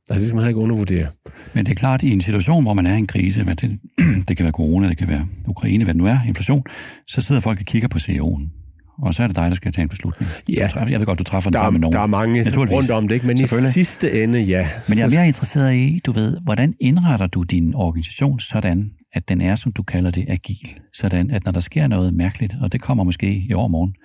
Altså, 0.09 0.13
det 0.13 0.25
skal 0.25 0.35
man 0.35 0.47
ikke 0.47 0.59
undervurdere. 0.59 1.07
Men 1.53 1.65
det 1.65 1.71
er 1.71 1.75
klart, 1.75 2.03
at 2.03 2.09
i 2.09 2.11
en 2.11 2.21
situation, 2.21 2.63
hvor 2.63 2.73
man 2.73 2.85
er 2.85 2.95
i 2.95 2.97
en 2.97 3.07
krise, 3.07 3.43
hvad 3.43 3.55
det, 3.55 3.79
det 4.27 4.37
kan 4.37 4.43
være 4.43 4.51
corona, 4.51 4.89
det 4.89 4.97
kan 4.97 5.07
være 5.07 5.27
Ukraine, 5.47 5.83
hvad 5.83 5.93
det 5.93 6.01
nu 6.01 6.07
er, 6.07 6.19
inflation, 6.27 6.63
så 7.07 7.21
sidder 7.21 7.41
folk 7.41 7.59
og 7.59 7.65
kigger 7.65 7.87
på 7.87 7.97
CEO'en 7.97 8.63
og 9.01 9.13
så 9.13 9.23
er 9.23 9.27
det 9.27 9.35
dig, 9.35 9.49
der 9.49 9.55
skal 9.55 9.71
tage 9.71 9.83
en 9.83 9.89
beslutning. 9.89 10.31
Ja. 10.49 10.67
Jeg 10.89 10.99
ved 10.99 11.05
godt, 11.05 11.19
du 11.19 11.23
træffer 11.23 11.49
den 11.49 11.57
sammen 11.57 11.73
med 11.73 11.81
nogen. 11.81 11.93
Der 11.93 11.99
er 12.01 12.07
mange 12.07 12.43
rundt 12.57 12.91
om 12.91 13.07
det, 13.07 13.15
ikke? 13.15 13.27
men 13.27 13.37
i 13.37 13.47
sidste 13.71 14.23
ende, 14.23 14.41
ja. 14.41 14.67
Men 14.89 14.97
jeg 14.97 15.05
er 15.05 15.09
mere 15.09 15.27
interesseret 15.27 15.75
i, 15.75 16.01
du 16.05 16.11
ved, 16.11 16.37
hvordan 16.43 16.73
indretter 16.79 17.27
du 17.27 17.43
din 17.43 17.75
organisation 17.75 18.39
sådan, 18.39 18.91
at 19.13 19.29
den 19.29 19.41
er, 19.41 19.55
som 19.55 19.71
du 19.71 19.83
kalder 19.83 20.11
det, 20.11 20.25
agil. 20.27 20.69
Sådan, 20.93 21.31
at 21.31 21.45
når 21.45 21.51
der 21.51 21.59
sker 21.59 21.87
noget 21.87 22.13
mærkeligt, 22.13 22.55
og 22.61 22.71
det 22.71 22.81
kommer 22.81 23.03
måske 23.03 23.45
i 23.49 23.53
overmorgen, 23.53 23.95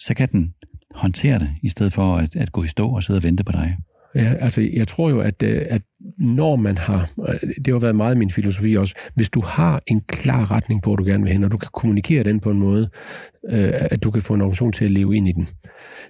så 0.00 0.14
kan 0.14 0.28
den 0.32 0.54
håndtere 0.94 1.38
det, 1.38 1.50
i 1.62 1.68
stedet 1.68 1.92
for 1.92 2.16
at, 2.16 2.36
at 2.36 2.52
gå 2.52 2.64
i 2.64 2.68
stå 2.68 2.88
og 2.88 3.02
sidde 3.02 3.18
og 3.18 3.22
vente 3.22 3.44
på 3.44 3.52
dig. 3.52 3.74
Ja, 4.14 4.34
altså 4.40 4.60
jeg 4.72 4.88
tror 4.88 5.10
jo, 5.10 5.20
at, 5.20 5.42
øh, 5.42 5.62
at 5.70 5.82
når 6.18 6.56
man 6.56 6.78
har, 6.78 7.10
øh, 7.28 7.50
det 7.64 7.72
har 7.72 7.78
været 7.78 7.96
meget 7.96 8.16
min 8.16 8.30
filosofi 8.30 8.74
også, 8.74 8.94
hvis 9.14 9.28
du 9.28 9.40
har 9.40 9.82
en 9.86 10.00
klar 10.00 10.50
retning 10.50 10.82
på, 10.82 10.90
hvor 10.90 10.96
du 10.96 11.04
gerne 11.04 11.24
vil 11.24 11.32
hen, 11.32 11.44
og 11.44 11.52
du 11.52 11.56
kan 11.56 11.68
kommunikere 11.72 12.24
den 12.24 12.40
på 12.40 12.50
en 12.50 12.58
måde, 12.58 12.90
øh, 13.50 13.72
at 13.74 14.02
du 14.02 14.10
kan 14.10 14.22
få 14.22 14.34
en 14.34 14.40
organisation 14.40 14.72
til 14.72 14.84
at 14.84 14.90
leve 14.90 15.16
ind 15.16 15.28
i 15.28 15.32
den, 15.32 15.48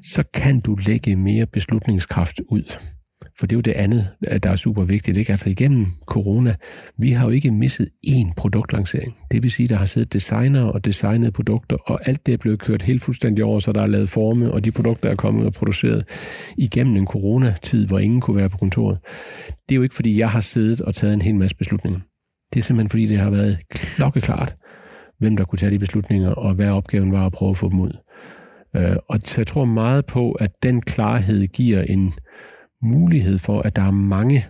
så 0.02 0.22
kan 0.34 0.60
du 0.60 0.76
lægge 0.86 1.16
mere 1.16 1.46
beslutningskraft 1.46 2.40
ud. 2.48 2.76
For 3.40 3.46
det 3.46 3.56
er 3.56 3.58
jo 3.58 3.60
det 3.60 3.72
andet, 3.72 4.08
øh, 4.32 4.38
der 4.42 4.50
er 4.50 4.56
super 4.56 4.84
vigtigt. 4.84 5.16
Ikke? 5.16 5.30
Altså 5.30 5.50
igennem 5.50 5.86
corona, 6.06 6.54
vi 6.98 7.10
har 7.10 7.24
jo 7.24 7.30
ikke 7.30 7.50
misset 7.50 7.88
én 8.06 8.34
produktlancering. 8.36 9.14
Det 9.30 9.42
vil 9.42 9.50
sige, 9.50 9.68
der 9.68 9.76
har 9.76 9.86
siddet 9.86 10.12
designer 10.12 10.62
og 10.64 10.84
designet 10.84 11.32
produkter, 11.32 11.76
og 11.76 12.08
alt 12.08 12.26
det 12.26 12.34
er 12.34 12.38
blevet 12.38 12.60
kørt 12.60 12.82
helt 12.82 13.02
fuldstændig 13.02 13.44
over, 13.44 13.58
så 13.58 13.72
der 13.72 13.82
er 13.82 13.86
lavet 13.86 14.08
forme, 14.08 14.52
og 14.52 14.64
de 14.64 14.70
produkter 14.70 15.10
er 15.10 15.14
kommet 15.14 15.46
og 15.46 15.52
produceret 15.52 16.04
igennem 16.58 16.96
en 16.96 17.06
coronatid, 17.06 17.86
hvor 17.86 17.98
ingen 17.98 18.20
kunne 18.20 18.36
være 18.36 18.50
på 18.50 18.58
kontoret. 18.58 18.98
Det 19.68 19.74
er 19.74 19.76
jo 19.76 19.82
ikke, 19.82 19.94
fordi 19.94 20.18
jeg 20.18 20.30
har 20.30 20.40
siddet 20.40 20.80
og 20.80 20.94
taget 20.94 21.14
en 21.14 21.22
hel 21.22 21.34
masse 21.34 21.56
beslutninger. 21.56 22.00
Det 22.54 22.60
er 22.60 22.64
simpelthen, 22.64 22.90
fordi 22.90 23.06
det 23.06 23.18
har 23.18 23.30
været 23.30 23.58
klokkeklart, 23.70 24.56
hvem 25.18 25.36
der 25.36 25.44
kunne 25.44 25.58
tage 25.58 25.70
de 25.70 25.78
beslutninger, 25.78 26.30
og 26.30 26.54
hvad 26.54 26.68
opgaven 26.68 27.12
var 27.12 27.26
at 27.26 27.32
prøve 27.32 27.50
at 27.50 27.56
få 27.56 27.68
dem 27.68 27.80
ud. 27.80 27.98
Øh, 28.76 28.96
og 29.08 29.18
så 29.24 29.40
jeg 29.40 29.46
tror 29.46 29.64
meget 29.64 30.06
på, 30.06 30.32
at 30.32 30.50
den 30.62 30.80
klarhed 30.80 31.46
giver 31.46 31.82
en 31.82 32.12
mulighed 32.82 33.38
for, 33.38 33.62
at 33.62 33.76
der 33.76 33.82
er 33.82 33.90
mange, 33.90 34.46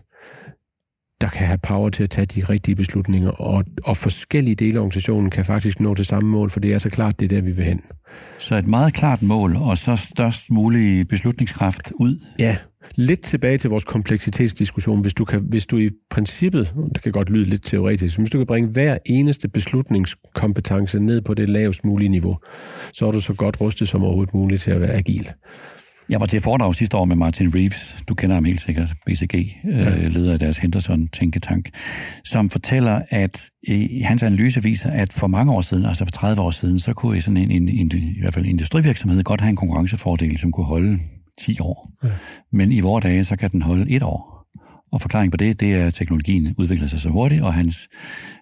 der 1.20 1.28
kan 1.28 1.46
have 1.46 1.58
power 1.58 1.90
til 1.90 2.02
at 2.02 2.10
tage 2.10 2.26
de 2.26 2.44
rigtige 2.44 2.74
beslutninger, 2.74 3.30
og, 3.30 3.64
og 3.84 3.96
forskellige 3.96 4.54
dele 4.54 4.74
af 4.74 4.80
organisationen 4.80 5.30
kan 5.30 5.44
faktisk 5.44 5.80
nå 5.80 5.94
til 5.94 6.04
samme 6.04 6.30
mål, 6.30 6.50
for 6.50 6.60
det 6.60 6.72
er 6.72 6.78
så 6.78 6.90
klart, 6.90 7.20
det 7.20 7.32
er 7.32 7.36
der, 7.36 7.44
vi 7.44 7.52
vil 7.52 7.64
hen. 7.64 7.80
Så 8.38 8.56
et 8.56 8.66
meget 8.66 8.94
klart 8.94 9.22
mål, 9.22 9.56
og 9.56 9.78
så 9.78 9.96
størst 9.96 10.50
mulig 10.50 11.08
beslutningskraft 11.08 11.92
ud? 11.94 12.20
Ja, 12.38 12.56
lidt 12.94 13.22
tilbage 13.22 13.58
til 13.58 13.70
vores 13.70 13.84
kompleksitetsdiskussion. 13.84 15.00
Hvis 15.00 15.14
du, 15.14 15.24
kan, 15.24 15.44
hvis 15.48 15.66
du 15.66 15.78
i 15.78 15.88
princippet, 16.10 16.74
det 16.94 17.02
kan 17.02 17.12
godt 17.12 17.30
lyde 17.30 17.44
lidt 17.44 17.64
teoretisk, 17.64 18.18
hvis 18.18 18.30
du 18.30 18.38
kan 18.38 18.46
bringe 18.46 18.72
hver 18.72 18.98
eneste 19.06 19.48
beslutningskompetence 19.48 21.00
ned 21.00 21.20
på 21.20 21.34
det 21.34 21.48
lavest 21.48 21.84
mulige 21.84 22.08
niveau, 22.08 22.38
så 22.92 23.06
er 23.06 23.10
du 23.10 23.20
så 23.20 23.34
godt 23.36 23.60
rustet 23.60 23.88
som 23.88 24.02
overhovedet 24.02 24.34
muligt 24.34 24.62
til 24.62 24.70
at 24.70 24.80
være 24.80 24.92
agil. 24.92 25.28
Jeg 26.10 26.20
var 26.20 26.26
til 26.26 26.40
foredrag 26.40 26.74
sidste 26.74 26.96
år 26.96 27.04
med 27.04 27.16
Martin 27.16 27.54
Reeves, 27.54 27.96
du 28.08 28.14
kender 28.14 28.34
ham 28.34 28.44
helt 28.44 28.60
sikkert, 28.60 28.92
BCG, 29.06 29.34
øh, 29.34 29.78
ja. 29.78 29.96
øh, 29.96 30.04
leder 30.04 30.32
af 30.32 30.38
deres 30.38 30.58
Henderson-tænketank, 30.58 31.70
som 32.24 32.50
fortæller, 32.50 33.02
at 33.10 33.50
i 33.62 34.00
hans 34.00 34.22
analyse 34.22 34.62
viser, 34.62 34.90
at 34.90 35.12
for 35.12 35.26
mange 35.26 35.52
år 35.52 35.60
siden, 35.60 35.86
altså 35.86 36.04
for 36.04 36.12
30 36.12 36.42
år 36.42 36.50
siden, 36.50 36.78
så 36.78 36.92
kunne 36.92 37.20
sådan 37.20 37.36
en, 37.36 37.50
en, 37.50 37.68
en 37.68 37.92
i 37.92 38.20
hvert 38.20 38.34
fald 38.34 38.46
industrivirksomhed 38.46 39.22
godt 39.22 39.40
have 39.40 39.50
en 39.50 39.56
konkurrencefordel, 39.56 40.38
som 40.38 40.52
kunne 40.52 40.66
holde 40.66 40.98
10 41.38 41.60
år. 41.60 41.90
Ja. 42.04 42.08
Men 42.52 42.72
i 42.72 42.80
vores 42.80 43.02
dage, 43.02 43.24
så 43.24 43.36
kan 43.36 43.50
den 43.50 43.62
holde 43.62 43.90
et 43.90 44.02
år. 44.02 44.40
Og 44.92 45.00
forklaringen 45.00 45.30
på 45.30 45.36
det, 45.36 45.60
det 45.60 45.74
er, 45.74 45.86
at 45.86 45.94
teknologien 45.94 46.54
udvikler 46.58 46.88
sig 46.88 47.00
så 47.00 47.08
hurtigt, 47.08 47.42
og 47.42 47.54
hans, 47.54 47.88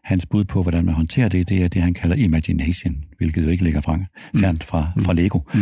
hans 0.05 0.27
bud 0.27 0.45
på, 0.45 0.63
hvordan 0.63 0.85
man 0.85 0.95
håndterer 0.95 1.29
det, 1.29 1.49
det 1.49 1.65
er 1.65 1.69
det, 1.69 1.83
han 1.83 1.95
kalder 1.95 2.17
imagination, 2.17 2.95
hvilket 3.19 3.45
jo 3.45 3.49
ikke 3.49 3.65
ligger 3.65 3.81
fra, 3.81 3.99
fjernt 4.37 4.65
fra, 4.65 4.93
fra 5.01 5.13
Lego. 5.13 5.39
Mm. 5.55 5.61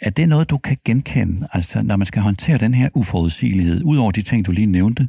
Er 0.00 0.10
det 0.10 0.28
noget, 0.28 0.50
du 0.50 0.58
kan 0.58 0.76
genkende, 0.84 1.46
altså 1.52 1.82
når 1.82 1.96
man 1.96 2.06
skal 2.06 2.22
håndtere 2.22 2.58
den 2.58 2.74
her 2.74 2.88
uforudsigelighed, 2.94 3.82
ud 3.84 3.96
over 3.96 4.10
de 4.10 4.22
ting, 4.22 4.46
du 4.46 4.52
lige 4.52 4.66
nævnte, 4.66 5.08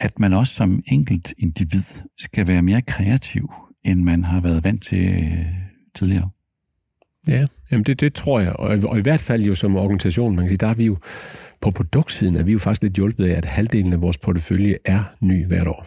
at 0.00 0.18
man 0.18 0.32
også 0.32 0.54
som 0.54 0.82
enkelt 0.86 1.34
individ 1.38 2.02
skal 2.18 2.46
være 2.46 2.62
mere 2.62 2.82
kreativ, 2.82 3.50
end 3.84 4.00
man 4.00 4.24
har 4.24 4.40
været 4.40 4.64
vant 4.64 4.82
til 4.82 5.14
øh, 5.14 5.46
tidligere? 5.94 6.30
Ja, 7.28 7.46
jamen 7.70 7.84
det, 7.84 8.00
det 8.00 8.14
tror 8.14 8.40
jeg. 8.40 8.52
Og, 8.52 8.78
og 8.84 8.98
i 8.98 9.02
hvert 9.02 9.20
fald 9.20 9.42
jo 9.42 9.54
som 9.54 9.76
organisation, 9.76 10.36
man 10.36 10.44
kan 10.44 10.48
sige, 10.48 10.58
der 10.58 10.66
er 10.66 10.74
vi 10.74 10.84
jo 10.84 10.96
på 11.60 11.70
produktsiden, 11.70 12.36
er 12.36 12.42
vi 12.42 12.52
jo 12.52 12.58
faktisk 12.58 12.82
lidt 12.82 12.94
hjulpet 12.94 13.26
af, 13.26 13.36
at 13.36 13.44
halvdelen 13.44 13.92
af 13.92 14.00
vores 14.00 14.18
portefølje 14.18 14.76
er 14.84 15.04
ny 15.20 15.46
hvert 15.46 15.68
år. 15.68 15.86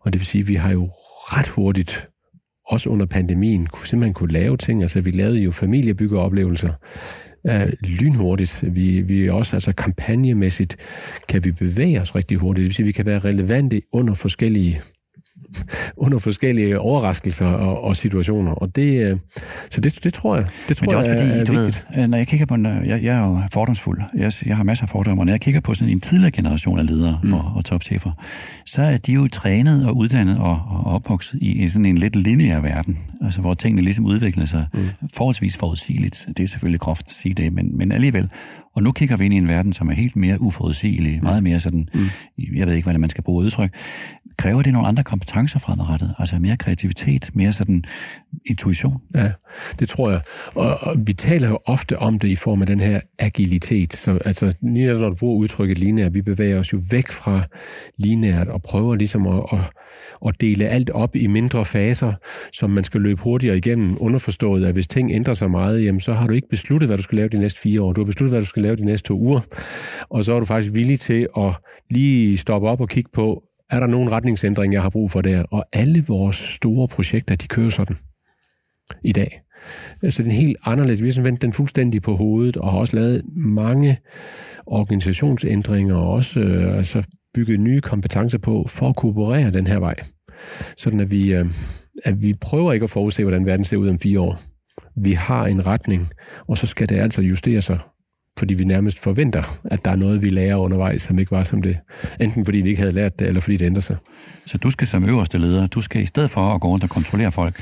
Og 0.00 0.12
det 0.12 0.20
vil 0.20 0.26
sige, 0.26 0.42
at 0.42 0.48
vi 0.48 0.54
har 0.54 0.72
jo 0.72 0.90
ret 1.32 1.48
hurtigt, 1.48 2.08
også 2.66 2.90
under 2.90 3.06
pandemien, 3.06 3.66
kunne 3.66 3.86
simpelthen 3.86 4.14
kunne 4.14 4.32
lave 4.32 4.56
ting. 4.56 4.82
Altså 4.82 5.00
vi 5.00 5.10
lavede 5.10 5.40
jo 5.40 5.50
familiebyggeoplevelser 5.50 6.72
øh, 7.46 7.72
lynhurtigt. 8.00 8.64
Vi, 8.74 9.00
vi 9.00 9.28
også, 9.28 9.56
altså 9.56 9.72
kampagnemæssigt, 9.72 10.76
kan 11.28 11.44
vi 11.44 11.52
bevæge 11.52 12.00
os 12.00 12.14
rigtig 12.14 12.36
hurtigt. 12.36 12.62
Det 12.62 12.68
vil 12.68 12.74
sige, 12.74 12.84
at 12.84 12.86
vi 12.86 12.92
kan 12.92 13.06
være 13.06 13.18
relevante 13.18 13.82
under 13.92 14.14
forskellige 14.14 14.80
under 16.04 16.18
forskellige 16.18 16.80
overraskelser 16.80 17.46
og, 17.46 17.84
og 17.84 17.96
situationer. 17.96 18.52
Og 18.52 18.76
det, 18.76 19.10
øh, 19.10 19.18
så 19.70 19.80
det, 19.80 20.04
det 20.04 20.14
tror 20.14 20.36
jeg, 20.36 20.46
det 20.68 20.76
tror 20.76 20.84
Men 20.84 20.88
det 20.88 20.94
er 20.94 20.96
også 20.96 21.10
fordi, 21.10 21.30
er, 21.30 21.40
er 21.40 21.44
du 21.44 21.52
vigtigt. 21.52 21.86
ved, 21.96 22.08
når 22.08 22.18
jeg 22.18 22.26
kigger 22.26 22.46
på, 22.46 22.56
jeg, 22.64 23.02
jeg 23.02 23.16
er 23.16 23.26
jo 23.26 23.40
fordomsfuld, 23.52 24.02
jeg, 24.14 24.32
jeg 24.46 24.56
har 24.56 24.64
masser 24.64 24.84
af 24.84 24.88
fordomme, 24.88 25.22
og 25.22 25.26
når 25.26 25.32
jeg 25.32 25.40
kigger 25.40 25.60
på 25.60 25.74
sådan 25.74 25.92
en 25.92 26.00
tidligere 26.00 26.30
generation 26.30 26.78
af 26.78 26.86
ledere 26.86 27.20
mm. 27.22 27.32
og, 27.32 27.52
og 27.56 27.64
topchefer, 27.64 28.10
så 28.66 28.82
er 28.82 28.96
de 28.96 29.12
jo 29.12 29.28
trænet 29.28 29.86
og 29.86 29.96
uddannet 29.96 30.38
og, 30.38 30.62
og 30.70 30.84
opvokset 30.84 31.38
i, 31.42 31.64
i 31.64 31.68
sådan 31.68 31.86
en 31.86 31.98
lidt 31.98 32.16
lineær 32.16 32.60
verden, 32.60 32.98
altså 33.22 33.40
hvor 33.40 33.54
tingene 33.54 33.82
ligesom 33.82 34.06
udvikler 34.06 34.44
sig 34.44 34.66
mm. 34.74 34.88
forholdsvis 35.14 35.56
forudsigeligt. 35.56 36.28
Det 36.36 36.42
er 36.42 36.48
selvfølgelig 36.48 36.80
groft 36.80 37.04
at 37.06 37.14
sige 37.14 37.34
det, 37.34 37.52
men, 37.52 37.78
men 37.78 37.92
alligevel. 37.92 38.28
Og 38.76 38.82
nu 38.82 38.92
kigger 38.92 39.16
vi 39.16 39.24
ind 39.24 39.34
i 39.34 39.36
en 39.36 39.48
verden, 39.48 39.72
som 39.72 39.88
er 39.88 39.94
helt 39.94 40.16
mere 40.16 40.40
uforudsigelig, 40.40 41.22
meget 41.22 41.42
mere 41.42 41.60
sådan, 41.60 41.88
mm. 41.94 42.00
jeg 42.56 42.66
ved 42.66 42.74
ikke, 42.74 42.84
hvordan 42.84 43.00
man 43.00 43.10
skal 43.10 43.24
bruge 43.24 43.44
udtryk, 43.44 43.70
kræver 44.38 44.62
det 44.62 44.72
nogle 44.72 44.88
andre 44.88 45.02
kompetencer 45.02 45.58
fremadrettet? 45.58 46.14
Altså 46.18 46.38
mere 46.38 46.56
kreativitet, 46.56 47.30
mere 47.34 47.52
sådan 47.52 47.84
intuition? 48.46 49.00
Ja, 49.14 49.32
det 49.78 49.88
tror 49.88 50.10
jeg. 50.10 50.20
Og, 50.54 50.78
og 50.80 50.96
vi 51.06 51.12
taler 51.12 51.48
jo 51.48 51.58
ofte 51.66 51.98
om 51.98 52.18
det 52.18 52.28
i 52.28 52.36
form 52.36 52.60
af 52.60 52.66
den 52.66 52.80
her 52.80 53.00
agilitet. 53.18 53.92
Så, 53.92 54.18
altså, 54.24 54.54
lige 54.62 54.92
når 54.92 55.08
du 55.08 55.14
bruger 55.14 55.36
udtrykket 55.36 55.78
lineært, 55.78 56.14
vi 56.14 56.22
bevæger 56.22 56.58
os 56.58 56.72
jo 56.72 56.80
væk 56.90 57.10
fra 57.10 57.42
lineært 57.98 58.48
og 58.48 58.62
prøver 58.62 58.94
ligesom 58.94 59.26
at, 59.26 59.42
at, 59.52 59.58
at 60.26 60.40
dele 60.40 60.68
alt 60.68 60.90
op 60.90 61.16
i 61.16 61.26
mindre 61.26 61.64
faser, 61.64 62.12
som 62.52 62.70
man 62.70 62.84
skal 62.84 63.00
løbe 63.00 63.20
hurtigere 63.22 63.56
igennem, 63.56 63.96
underforstået, 64.00 64.66
at 64.66 64.72
hvis 64.72 64.86
ting 64.86 65.12
ændrer 65.12 65.34
sig 65.34 65.50
meget, 65.50 65.84
jamen, 65.84 66.00
så 66.00 66.14
har 66.14 66.26
du 66.26 66.34
ikke 66.34 66.48
besluttet, 66.48 66.88
hvad 66.88 66.96
du 66.96 67.02
skal 67.02 67.16
lave 67.16 67.28
de 67.28 67.40
næste 67.40 67.60
fire 67.60 67.82
år. 67.82 67.92
Du 67.92 68.00
har 68.00 68.06
besluttet, 68.06 68.32
hvad 68.32 68.40
du 68.40 68.46
skal 68.46 68.62
lave 68.62 68.76
de 68.76 68.84
næste 68.84 69.08
to 69.08 69.18
uger. 69.20 69.40
Og 70.10 70.24
så 70.24 70.34
er 70.34 70.38
du 70.38 70.44
faktisk 70.44 70.74
villig 70.74 71.00
til 71.00 71.28
at 71.38 71.54
lige 71.90 72.36
stoppe 72.36 72.68
op 72.68 72.80
og 72.80 72.88
kigge 72.88 73.10
på, 73.14 73.42
er 73.70 73.80
der 73.80 73.86
nogen 73.86 74.12
retningsændring, 74.12 74.72
jeg 74.72 74.82
har 74.82 74.90
brug 74.90 75.10
for 75.10 75.20
der? 75.20 75.42
Og 75.42 75.64
alle 75.72 76.04
vores 76.08 76.36
store 76.36 76.88
projekter, 76.88 77.36
de 77.36 77.48
kører 77.48 77.70
sådan 77.70 77.96
i 79.04 79.12
dag. 79.12 79.40
Altså, 80.02 80.16
så 80.16 80.22
den 80.22 80.32
helt 80.32 80.56
anderledes. 80.64 81.02
Vi 81.02 81.10
har 81.10 81.22
vendt 81.22 81.42
den 81.42 81.52
fuldstændig 81.52 82.02
på 82.02 82.16
hovedet, 82.16 82.56
og 82.56 82.70
har 82.70 82.78
også 82.78 82.96
lavet 82.96 83.22
mange 83.36 83.98
organisationsændringer, 84.66 85.94
og 85.94 86.12
også 86.12 86.40
øh, 86.40 86.76
altså 86.76 87.02
bygget 87.34 87.60
nye 87.60 87.80
kompetencer 87.80 88.38
på, 88.38 88.66
for 88.68 88.88
at 88.88 88.96
kunne 88.96 89.10
operere 89.10 89.50
den 89.50 89.66
her 89.66 89.78
vej. 89.78 89.94
Sådan 90.76 91.00
at 91.00 91.10
vi, 91.10 91.34
øh, 91.34 91.46
at 92.04 92.22
vi 92.22 92.34
prøver 92.40 92.72
ikke 92.72 92.84
at 92.84 92.90
forudse, 92.90 93.22
hvordan 93.22 93.46
verden 93.46 93.64
ser 93.64 93.76
ud 93.76 93.88
om 93.88 93.98
fire 93.98 94.20
år. 94.20 94.40
Vi 95.02 95.12
har 95.12 95.46
en 95.46 95.66
retning, 95.66 96.08
og 96.48 96.58
så 96.58 96.66
skal 96.66 96.88
det 96.88 96.96
altså 96.96 97.22
justere 97.22 97.62
sig 97.62 97.78
fordi 98.38 98.54
vi 98.54 98.64
nærmest 98.64 99.02
forventer, 99.02 99.42
at 99.64 99.84
der 99.84 99.90
er 99.90 99.96
noget, 99.96 100.22
vi 100.22 100.28
lærer 100.28 100.56
undervejs, 100.56 101.02
som 101.02 101.18
ikke 101.18 101.30
var 101.30 101.44
som 101.44 101.62
det. 101.62 101.78
Enten 102.20 102.44
fordi 102.44 102.58
vi 102.58 102.68
ikke 102.68 102.80
havde 102.80 102.92
lært 102.92 103.18
det, 103.18 103.28
eller 103.28 103.40
fordi 103.40 103.56
det 103.56 103.66
ændrer 103.66 103.80
sig. 103.80 103.96
Så 104.46 104.58
du 104.58 104.70
skal 104.70 104.86
som 104.86 105.04
øverste 105.04 105.38
leder, 105.38 105.66
du 105.66 105.80
skal 105.80 106.02
i 106.02 106.06
stedet 106.06 106.30
for 106.30 106.54
at 106.54 106.60
gå 106.60 106.68
rundt 106.68 106.84
og 106.84 106.90
kontrollere 106.90 107.32
folk, 107.32 107.60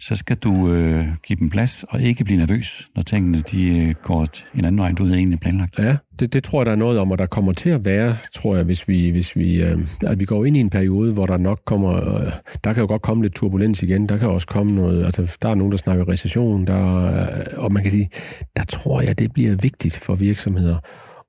så 0.00 0.16
skal 0.16 0.36
du 0.36 0.72
øh, 0.72 1.06
give 1.26 1.38
dem 1.38 1.50
plads 1.50 1.84
og 1.88 2.02
ikke 2.02 2.24
blive 2.24 2.38
nervøs, 2.38 2.88
når 2.94 3.02
tingene 3.02 3.40
de 3.40 3.78
øh, 3.78 3.94
går 4.02 4.26
en 4.54 4.64
anden 4.64 4.78
vej, 4.78 4.88
end 4.88 4.96
du 4.96 5.04
havde 5.04 5.18
egentlig 5.18 5.40
planlagt. 5.40 5.78
Ja, 5.78 5.96
det, 6.18 6.32
det 6.32 6.44
tror 6.44 6.60
jeg, 6.60 6.66
der 6.66 6.72
er 6.72 6.76
noget 6.76 6.98
om, 6.98 7.10
og 7.10 7.18
der 7.18 7.26
kommer 7.26 7.52
til 7.52 7.70
at 7.70 7.84
være, 7.84 8.16
tror 8.34 8.56
jeg, 8.56 8.64
hvis 8.64 8.88
vi, 8.88 9.10
hvis 9.10 9.36
vi, 9.36 9.62
øh, 9.62 9.78
at 10.06 10.20
vi 10.20 10.24
går 10.24 10.44
ind 10.44 10.56
i 10.56 10.60
en 10.60 10.70
periode, 10.70 11.12
hvor 11.12 11.26
der 11.26 11.36
nok 11.36 11.60
kommer, 11.66 12.20
øh, 12.20 12.32
der 12.64 12.72
kan 12.72 12.80
jo 12.80 12.86
godt 12.86 13.02
komme 13.02 13.22
lidt 13.22 13.34
turbulens 13.34 13.82
igen, 13.82 14.08
der 14.08 14.18
kan 14.18 14.28
også 14.28 14.46
komme 14.46 14.74
noget, 14.74 15.04
altså 15.04 15.36
der 15.42 15.48
er 15.48 15.54
nogen, 15.54 15.72
der 15.72 15.78
snakker 15.78 16.08
recession, 16.08 16.66
der, 16.66 17.04
øh, 17.04 17.44
og 17.56 17.72
man 17.72 17.82
kan 17.82 17.92
sige, 17.92 18.10
der 18.56 18.64
tror 18.64 19.00
jeg, 19.00 19.18
det 19.18 19.32
bliver 19.32 19.56
vigtigt 19.62 19.96
for 19.96 20.14
virksomheder 20.14 20.78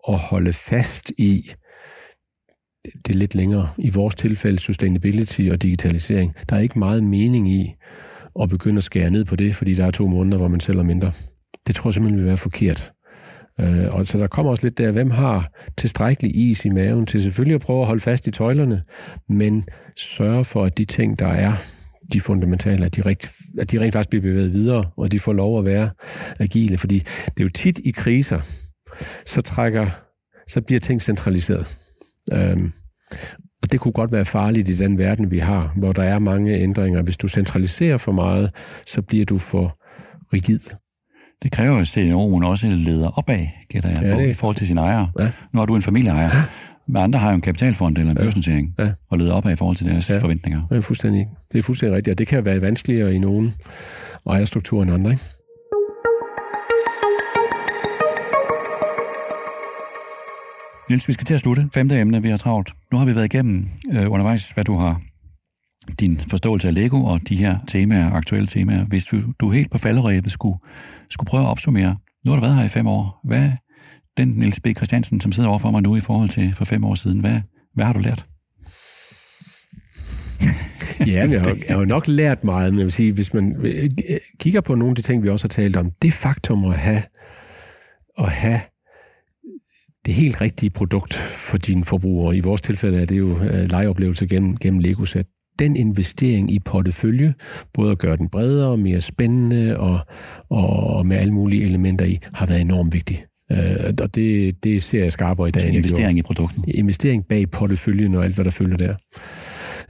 at 0.10 0.20
holde 0.20 0.54
fast 0.54 1.12
i, 1.18 1.52
det 3.08 3.16
lidt 3.16 3.36
længere, 3.36 3.70
i 3.78 3.90
vores 3.90 4.16
tilfælde 4.16 4.60
sustainability 4.60 5.42
og 5.52 5.64
digitalisering. 5.64 6.34
Der 6.50 6.56
er 6.56 6.60
ikke 6.60 6.80
meget 6.80 7.04
mening 7.04 7.52
i 7.52 7.74
og 8.38 8.50
begynde 8.50 8.78
at 8.78 8.84
skære 8.84 9.12
ned 9.12 9.26
på 9.26 9.36
det, 9.36 9.56
fordi 9.56 9.74
der 9.74 9.86
er 9.86 9.92
to 9.92 10.08
måneder, 10.08 10.38
hvor 10.38 10.48
man 10.48 10.60
sælger 10.60 10.84
mindre. 10.84 11.12
Det 11.68 11.76
tror 11.76 11.90
jeg 11.90 11.94
simpelthen 11.94 12.20
vil 12.20 12.28
være 12.28 12.38
forkert. 12.38 12.94
Øh, 13.60 13.96
og 13.96 14.06
så 14.06 14.18
der 14.18 14.28
kommer 14.28 14.52
også 14.52 14.66
lidt 14.66 14.78
der, 14.78 14.92
hvem 14.92 15.12
har 15.12 15.52
tilstrækkelig 15.78 16.50
is 16.50 16.66
i 16.66 16.70
maven 16.70 17.06
til 17.06 17.22
selvfølgelig 17.22 17.56
at 17.56 17.62
prøve 17.62 17.82
at 17.82 17.88
holde 17.88 18.02
fast 18.02 18.28
i 18.28 18.32
tøjlerne, 18.32 18.84
men 19.30 19.66
sørge 19.96 20.46
for, 20.46 20.64
at 20.64 20.78
de 20.78 20.86
ting, 20.86 21.20
der 21.20 21.28
er 21.28 21.54
de 22.14 22.22
fundamentale, 22.22 22.86
at 22.86 22.96
de, 22.96 23.02
rigt, 23.02 23.32
at 23.60 23.72
de 23.72 23.80
rent 23.80 23.94
faktisk 23.94 24.10
bliver 24.10 24.22
bevæget 24.22 24.54
videre, 24.54 24.92
og 24.98 25.12
de 25.12 25.20
får 25.20 25.34
lov 25.34 25.60
at 25.60 25.66
være 25.66 25.90
agile. 26.40 26.78
Fordi 26.78 27.00
det 27.26 27.40
er 27.40 27.44
jo 27.44 27.50
tit 27.50 27.80
i 27.80 27.92
kriser, 27.92 28.42
så 29.26 29.42
trækker, 29.42 29.88
så 30.48 30.62
bliver 30.62 30.80
ting 30.80 31.02
centraliseret. 31.02 31.78
Øhm, 32.34 32.72
og 33.68 33.72
det 33.72 33.80
kunne 33.80 33.92
godt 33.92 34.12
være 34.12 34.26
farligt 34.26 34.70
i 34.70 34.76
den 34.76 34.98
verden, 34.98 35.32
vi 35.32 35.40
har, 35.40 35.74
hvor 35.76 35.92
der 35.92 36.04
er 36.04 36.20
mange 36.20 36.56
ændringer. 36.56 37.02
Hvis 37.02 37.18
du 37.18 37.28
centraliserer 37.28 37.98
for 37.98 38.12
meget, 38.12 38.52
så 38.86 39.02
bliver 39.02 39.26
du 39.26 39.38
for 39.38 39.78
rigid. 40.34 40.60
Det 41.44 41.52
kræver, 41.52 41.78
at 41.78 41.88
CEO'en 41.88 42.48
også 42.48 42.68
leder 42.68 43.18
opad, 43.18 43.46
gætter 43.70 43.90
jeg, 43.90 44.02
ja, 44.02 44.14
på, 44.14 44.22
det... 44.22 44.30
i 44.30 44.34
forhold 44.34 44.56
til 44.56 44.68
sine 44.68 44.82
ejere. 44.82 45.12
Ja. 45.20 45.32
Nu 45.54 45.60
har 45.60 45.66
du 45.66 45.76
en 45.76 45.82
familieejer, 45.82 46.30
ja. 46.36 46.44
men 46.88 47.04
andre 47.04 47.20
har 47.20 47.30
jo 47.30 47.36
en 47.36 47.42
kapitalfond 47.42 47.98
eller 47.98 48.12
en 48.12 48.18
børsnotering, 48.18 48.74
ja. 48.80 48.84
ja. 48.84 48.92
og 49.10 49.18
leder 49.18 49.34
opad 49.34 49.52
i 49.52 49.56
forhold 49.56 49.78
til 49.78 49.88
deres 49.88 50.10
ja. 50.10 50.18
forventninger. 50.18 50.68
Det 50.70 50.78
er 50.78 50.82
fuldstændig, 50.82 51.28
det 51.52 51.60
er 51.60 51.64
fuldstændig 51.64 51.96
rigtigt, 51.96 52.14
og 52.14 52.18
det 52.18 52.28
kan 52.28 52.46
være 52.46 52.62
vanskeligere 52.62 53.16
i 53.16 53.20
nogle 53.20 53.52
ejerstrukturer 54.30 54.84
end 54.84 54.92
andre. 54.92 55.12
Ikke? 55.12 55.24
Niels, 60.90 61.08
vi 61.08 61.14
skal 61.14 61.26
til 61.26 61.34
at 61.34 61.40
slutte. 61.40 61.70
Femte 61.74 62.00
emne, 62.00 62.22
vi 62.22 62.30
har 62.30 62.38
travlt. 62.38 62.74
Nu 62.92 62.98
har 62.98 63.06
vi 63.06 63.16
været 63.16 63.26
igennem 63.26 63.66
øh, 63.92 64.12
undervejs, 64.12 64.52
hvad 64.52 64.64
du 64.64 64.76
har 64.76 65.02
din 66.00 66.18
forståelse 66.18 66.68
af 66.68 66.74
Lego 66.74 67.04
og 67.06 67.30
de 67.30 67.36
her 67.36 67.58
temaer, 67.68 68.12
aktuelle 68.12 68.48
temaer. 68.48 68.86
Hvis 68.86 69.06
du, 69.06 69.22
du 69.40 69.52
helt 69.52 69.72
på 69.72 69.78
falderæbet 69.78 70.32
skulle, 70.32 70.60
skulle 71.10 71.28
prøve 71.28 71.44
at 71.44 71.50
opsummere, 71.50 71.96
nu 72.26 72.32
har 72.32 72.40
du 72.40 72.42
været 72.42 72.56
her 72.56 72.64
i 72.64 72.70
fem 72.70 72.88
år. 72.88 73.20
Hvad 73.24 73.52
den 74.18 74.28
Niels 74.28 74.60
B. 74.60 74.68
Christiansen, 74.78 75.20
som 75.20 75.32
sidder 75.32 75.50
overfor 75.50 75.72
mig 75.72 75.82
nu 75.82 75.96
i 75.96 76.00
forhold 76.00 76.30
til 76.30 76.54
for 76.54 76.66
fem 76.66 76.84
år 76.84 76.96
siden, 76.96 77.20
hvad, 77.20 77.42
hvad 77.74 77.86
har 77.86 77.94
du 77.94 78.00
lært? 78.00 78.24
ja, 81.14 81.30
jeg 81.30 81.42
har, 81.42 81.58
jeg 81.68 81.78
har 81.78 81.86
nok 81.86 82.08
lært 82.08 82.44
meget, 82.44 82.74
men 82.74 82.80
jeg 82.80 82.86
vil 82.86 82.94
sige, 82.94 83.14
hvis 83.14 83.34
man 83.34 83.56
øh, 83.66 83.90
kigger 84.40 84.62
på 84.62 84.76
nogle 84.76 84.92
af 84.92 84.96
de 84.96 85.02
ting, 85.02 85.24
vi 85.24 85.30
også 85.30 85.44
har 85.44 85.64
talt 85.64 85.78
om, 85.78 85.92
det 86.02 86.14
faktum 86.14 86.66
at 86.66 86.78
have, 86.78 87.02
at 88.18 88.32
have 88.32 88.60
det 90.08 90.16
helt 90.16 90.42
rigtige 90.42 90.70
produkt 90.70 91.14
for 91.14 91.58
dine 91.58 91.86
forbrugere. 91.86 92.38
I 92.38 92.40
vores 92.40 92.62
tilfælde 92.62 93.02
er 93.02 93.06
det 93.06 93.18
jo 93.18 93.40
øh, 93.40 93.70
legeoplevelse 93.70 94.28
gennem, 94.28 94.58
gennem 94.58 94.80
Lego-sæt. 94.80 95.26
Den 95.60 95.76
investering 95.76 96.52
i 96.54 96.60
portefølje, 96.60 97.34
både 97.74 97.92
at 97.92 97.98
gøre 97.98 98.18
den 98.18 98.30
bredere, 98.30 98.78
mere 98.78 99.02
spændende 99.02 99.78
og, 99.80 100.00
og 100.50 101.06
med 101.06 101.18
alle 101.18 101.34
mulige 101.34 101.64
elementer 101.64 102.06
i, 102.06 102.20
har 102.34 102.46
været 102.46 102.62
enormt 102.62 102.94
vigtig. 102.94 103.24
Uh, 103.52 103.58
og 104.02 104.16
det, 104.16 104.64
det 104.64 104.84
ser 104.84 105.02
jeg 105.02 105.12
skarpere 105.12 105.48
i 105.48 105.52
dag. 105.52 105.74
investering 105.74 106.18
i 106.18 106.22
produkten. 106.22 106.64
Investering 106.68 107.28
bag 107.28 107.52
porteføljen 107.52 108.16
og 108.16 108.24
alt, 108.24 108.36
hvad 108.36 108.46
der 108.46 108.52
følger 108.52 108.78
der. 108.78 108.96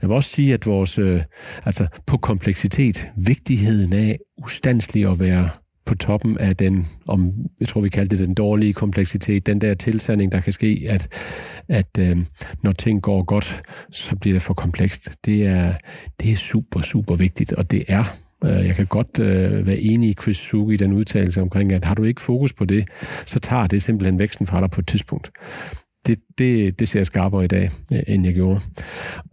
Jeg 0.02 0.08
vil 0.08 0.16
også 0.16 0.30
sige, 0.30 0.54
at 0.54 0.66
vores, 0.66 0.98
øh, 0.98 1.22
altså 1.64 1.86
på 2.06 2.16
kompleksitet, 2.16 3.08
vigtigheden 3.26 3.92
af 3.92 4.18
ustandsligt 4.44 5.08
at 5.08 5.20
være 5.20 5.48
på 5.88 5.94
toppen 5.94 6.38
af 6.38 6.56
den, 6.56 6.86
om 7.08 7.32
jeg 7.60 7.68
tror 7.68 7.80
vi 7.80 7.88
kaldte 7.88 8.16
det 8.16 8.26
den 8.26 8.34
dårlige 8.34 8.72
kompleksitet, 8.72 9.46
den 9.46 9.60
der 9.60 9.74
tilsanding, 9.74 10.32
der 10.32 10.40
kan 10.40 10.52
ske, 10.52 10.86
at, 10.88 11.08
at 11.68 11.98
øh, 11.98 12.16
når 12.62 12.72
ting 12.72 13.02
går 13.02 13.22
godt, 13.22 13.62
så 13.92 14.16
bliver 14.16 14.34
det 14.34 14.42
for 14.42 14.54
komplekst. 14.54 15.10
Det 15.26 15.46
er, 15.46 15.74
det 16.20 16.32
er 16.32 16.36
super, 16.36 16.80
super 16.80 17.16
vigtigt, 17.16 17.52
og 17.52 17.70
det 17.70 17.84
er 17.88 18.04
øh, 18.44 18.66
jeg 18.66 18.74
kan 18.74 18.86
godt 18.86 19.18
øh, 19.18 19.66
være 19.66 19.78
enig 19.78 20.10
i 20.10 20.14
Chris 20.22 20.36
Sugi 20.36 20.74
i 20.74 20.76
den 20.76 20.92
udtalelse 20.92 21.42
omkring, 21.42 21.72
at 21.72 21.84
har 21.84 21.94
du 21.94 22.04
ikke 22.04 22.22
fokus 22.22 22.52
på 22.52 22.64
det, 22.64 22.88
så 23.26 23.40
tager 23.40 23.66
det 23.66 23.82
simpelthen 23.82 24.18
væksten 24.18 24.46
fra 24.46 24.60
dig 24.60 24.70
på 24.70 24.80
et 24.80 24.86
tidspunkt. 24.86 25.30
det, 26.06 26.18
det, 26.38 26.78
det 26.78 26.88
ser 26.88 27.00
jeg 27.00 27.06
skarpere 27.06 27.44
i 27.44 27.48
dag, 27.48 27.70
øh, 27.92 28.02
end 28.06 28.26
jeg 28.26 28.34
gjorde. 28.34 28.60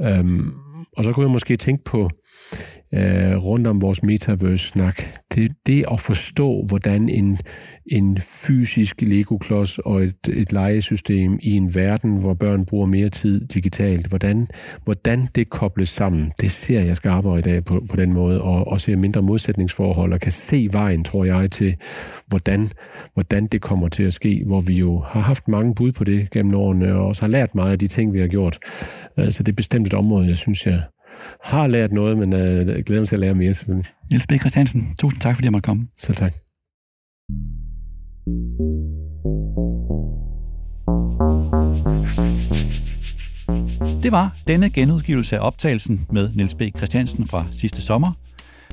Øhm, 0.02 0.52
og 0.98 1.04
så 1.06 1.14
kunne 1.14 1.26
jeg 1.26 1.32
måske 1.32 1.58
tænke 1.58 1.84
på, 1.84 2.10
øh, 2.96 3.44
rundt 3.44 3.68
om 3.68 3.82
vores 3.82 4.04
metaverse-snak, 4.04 5.02
det, 5.36 5.52
det 5.66 5.86
at 5.92 6.00
forstå, 6.00 6.66
hvordan 6.68 7.10
en, 7.10 7.38
en 7.86 8.18
fysisk 8.18 9.02
Lego-klods 9.02 9.80
og 9.80 10.04
et, 10.04 10.28
et 10.34 10.54
legesystem 10.54 11.40
i 11.42 11.52
en 11.52 11.76
verden, 11.76 12.18
hvor 12.18 12.34
børn 12.34 12.66
bruger 12.66 12.86
mere 12.86 13.10
tid 13.10 13.48
digitalt, 13.48 14.10
hvordan, 14.10 14.48
hvordan 14.84 15.28
det 15.36 15.50
kobles 15.50 15.90
sammen, 15.90 16.32
det 16.42 16.52
ser 16.52 16.82
jeg 16.82 16.96
skarpere 16.96 17.40
i 17.40 17.42
dag 17.42 17.66
på, 17.66 17.84
på 17.90 17.96
den 17.96 18.14
måde, 18.14 18.42
og, 18.42 18.68
og 18.68 18.82
ser 18.82 18.96
mindre 18.96 19.22
modsætningsforhold, 19.22 20.14
og 20.14 20.20
kan 20.20 20.32
se 20.32 20.70
vejen, 20.72 21.04
tror 21.04 21.26
jeg, 21.26 21.52
til, 21.52 21.76
hvordan, 22.28 22.70
hvordan 23.14 23.48
det 23.48 23.62
kommer 23.62 23.90
til 23.90 24.04
at 24.04 24.14
ske, 24.14 24.44
hvor 24.46 24.62
vi 24.62 24.74
jo 24.74 25.00
har 25.00 25.22
haft 25.22 25.48
mange 25.48 25.76
bud 25.76 25.92
på 25.92 26.04
det 26.04 26.32
gennem 26.32 26.56
årene, 26.56 26.96
og 26.96 27.08
også 27.08 27.22
har 27.22 27.30
lært 27.30 27.56
meget 27.56 27.72
af 27.72 27.80
de 27.80 27.88
ting, 27.88 28.14
vi 28.14 28.20
har 28.20 28.28
gjort. 28.28 28.58
Øh, 29.20 29.32
så 29.32 29.44
det 29.44 29.52
er 29.52 29.56
bestemt 29.56 29.88
et 29.88 29.94
område, 29.94 30.28
jeg 30.28 30.38
synes, 30.38 30.68
jeg, 30.68 30.82
har 31.44 31.68
lært 31.68 31.92
noget, 31.92 32.18
men 32.18 32.34
øh, 32.34 32.68
jeg 32.68 32.84
glæder 32.84 33.02
mig 33.02 33.08
til 33.08 33.16
at 33.16 33.20
lære 33.20 33.34
mere 33.34 33.54
selvfølgelig. 33.54 33.92
Niels 34.12 34.28
B. 34.28 34.32
Christiansen, 34.32 34.82
tusind 35.00 35.22
tak, 35.22 35.36
fordi 35.36 35.46
jeg 35.46 35.52
måtte 35.52 35.66
komme. 35.66 35.88
Selv 35.98 36.18
tak. 36.18 36.34
Det 44.04 44.12
var 44.12 44.38
denne 44.48 44.70
genudgivelse 44.70 45.38
af 45.38 45.48
optagelsen 45.48 46.06
med 46.12 46.30
Niels 46.36 46.56
B. 46.56 46.62
Christiansen 46.78 47.28
fra 47.28 47.46
sidste 47.52 47.82
sommer, 47.82 48.12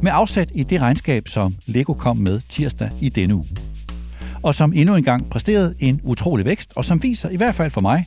med 0.02 0.10
afsat 0.14 0.52
i 0.54 0.62
det 0.62 0.80
regnskab, 0.80 1.28
som 1.28 1.54
Lego 1.66 1.92
kom 1.92 2.16
med 2.16 2.40
tirsdag 2.48 2.90
i 3.00 3.08
denne 3.08 3.34
uge. 3.34 3.46
Og 4.42 4.54
som 4.54 4.72
endnu 4.72 4.96
engang 4.96 5.30
præsterede 5.30 5.74
en 5.78 6.00
utrolig 6.04 6.46
vækst, 6.46 6.72
og 6.76 6.84
som 6.84 7.02
viser, 7.02 7.28
i 7.28 7.36
hvert 7.36 7.54
fald 7.54 7.70
for 7.70 7.80
mig, 7.80 8.06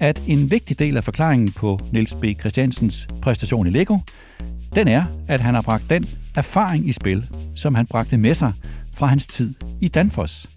at 0.00 0.22
en 0.26 0.50
vigtig 0.50 0.78
del 0.78 0.96
af 0.96 1.04
forklaringen 1.04 1.52
på 1.52 1.80
Niels 1.92 2.14
B. 2.14 2.24
Christiansens 2.40 3.08
præstation 3.22 3.66
i 3.66 3.70
Lego, 3.70 3.98
den 4.74 4.88
er, 4.88 5.04
at 5.28 5.40
han 5.40 5.54
har 5.54 5.62
bragt 5.62 5.90
den 5.90 6.08
erfaring 6.34 6.88
i 6.88 6.92
spil, 6.92 7.28
som 7.54 7.74
han 7.74 7.86
bragte 7.86 8.18
med 8.18 8.34
sig 8.34 8.52
fra 8.94 9.06
hans 9.06 9.26
tid 9.26 9.54
i 9.80 9.88
Danfoss. 9.88 10.50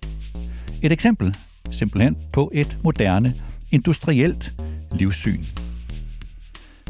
Et 0.81 0.91
eksempel 0.91 1.35
simpelthen 1.71 2.17
på 2.33 2.51
et 2.53 2.77
moderne, 2.83 3.33
industrielt 3.71 4.53
livssyn. 4.91 5.43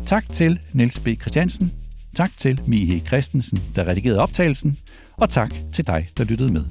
Tak 0.05 0.29
til 0.29 0.59
Niels 0.73 0.99
B. 0.99 1.07
Christiansen, 1.07 1.73
tak 2.15 2.31
til 2.37 2.61
Mihe 2.67 2.99
Christensen, 2.99 3.63
der 3.75 3.87
redigerede 3.87 4.19
optagelsen, 4.19 4.77
og 5.17 5.29
tak 5.29 5.53
til 5.71 5.87
dig, 5.87 6.09
der 6.17 6.23
lyttede 6.23 6.53
med. 6.53 6.63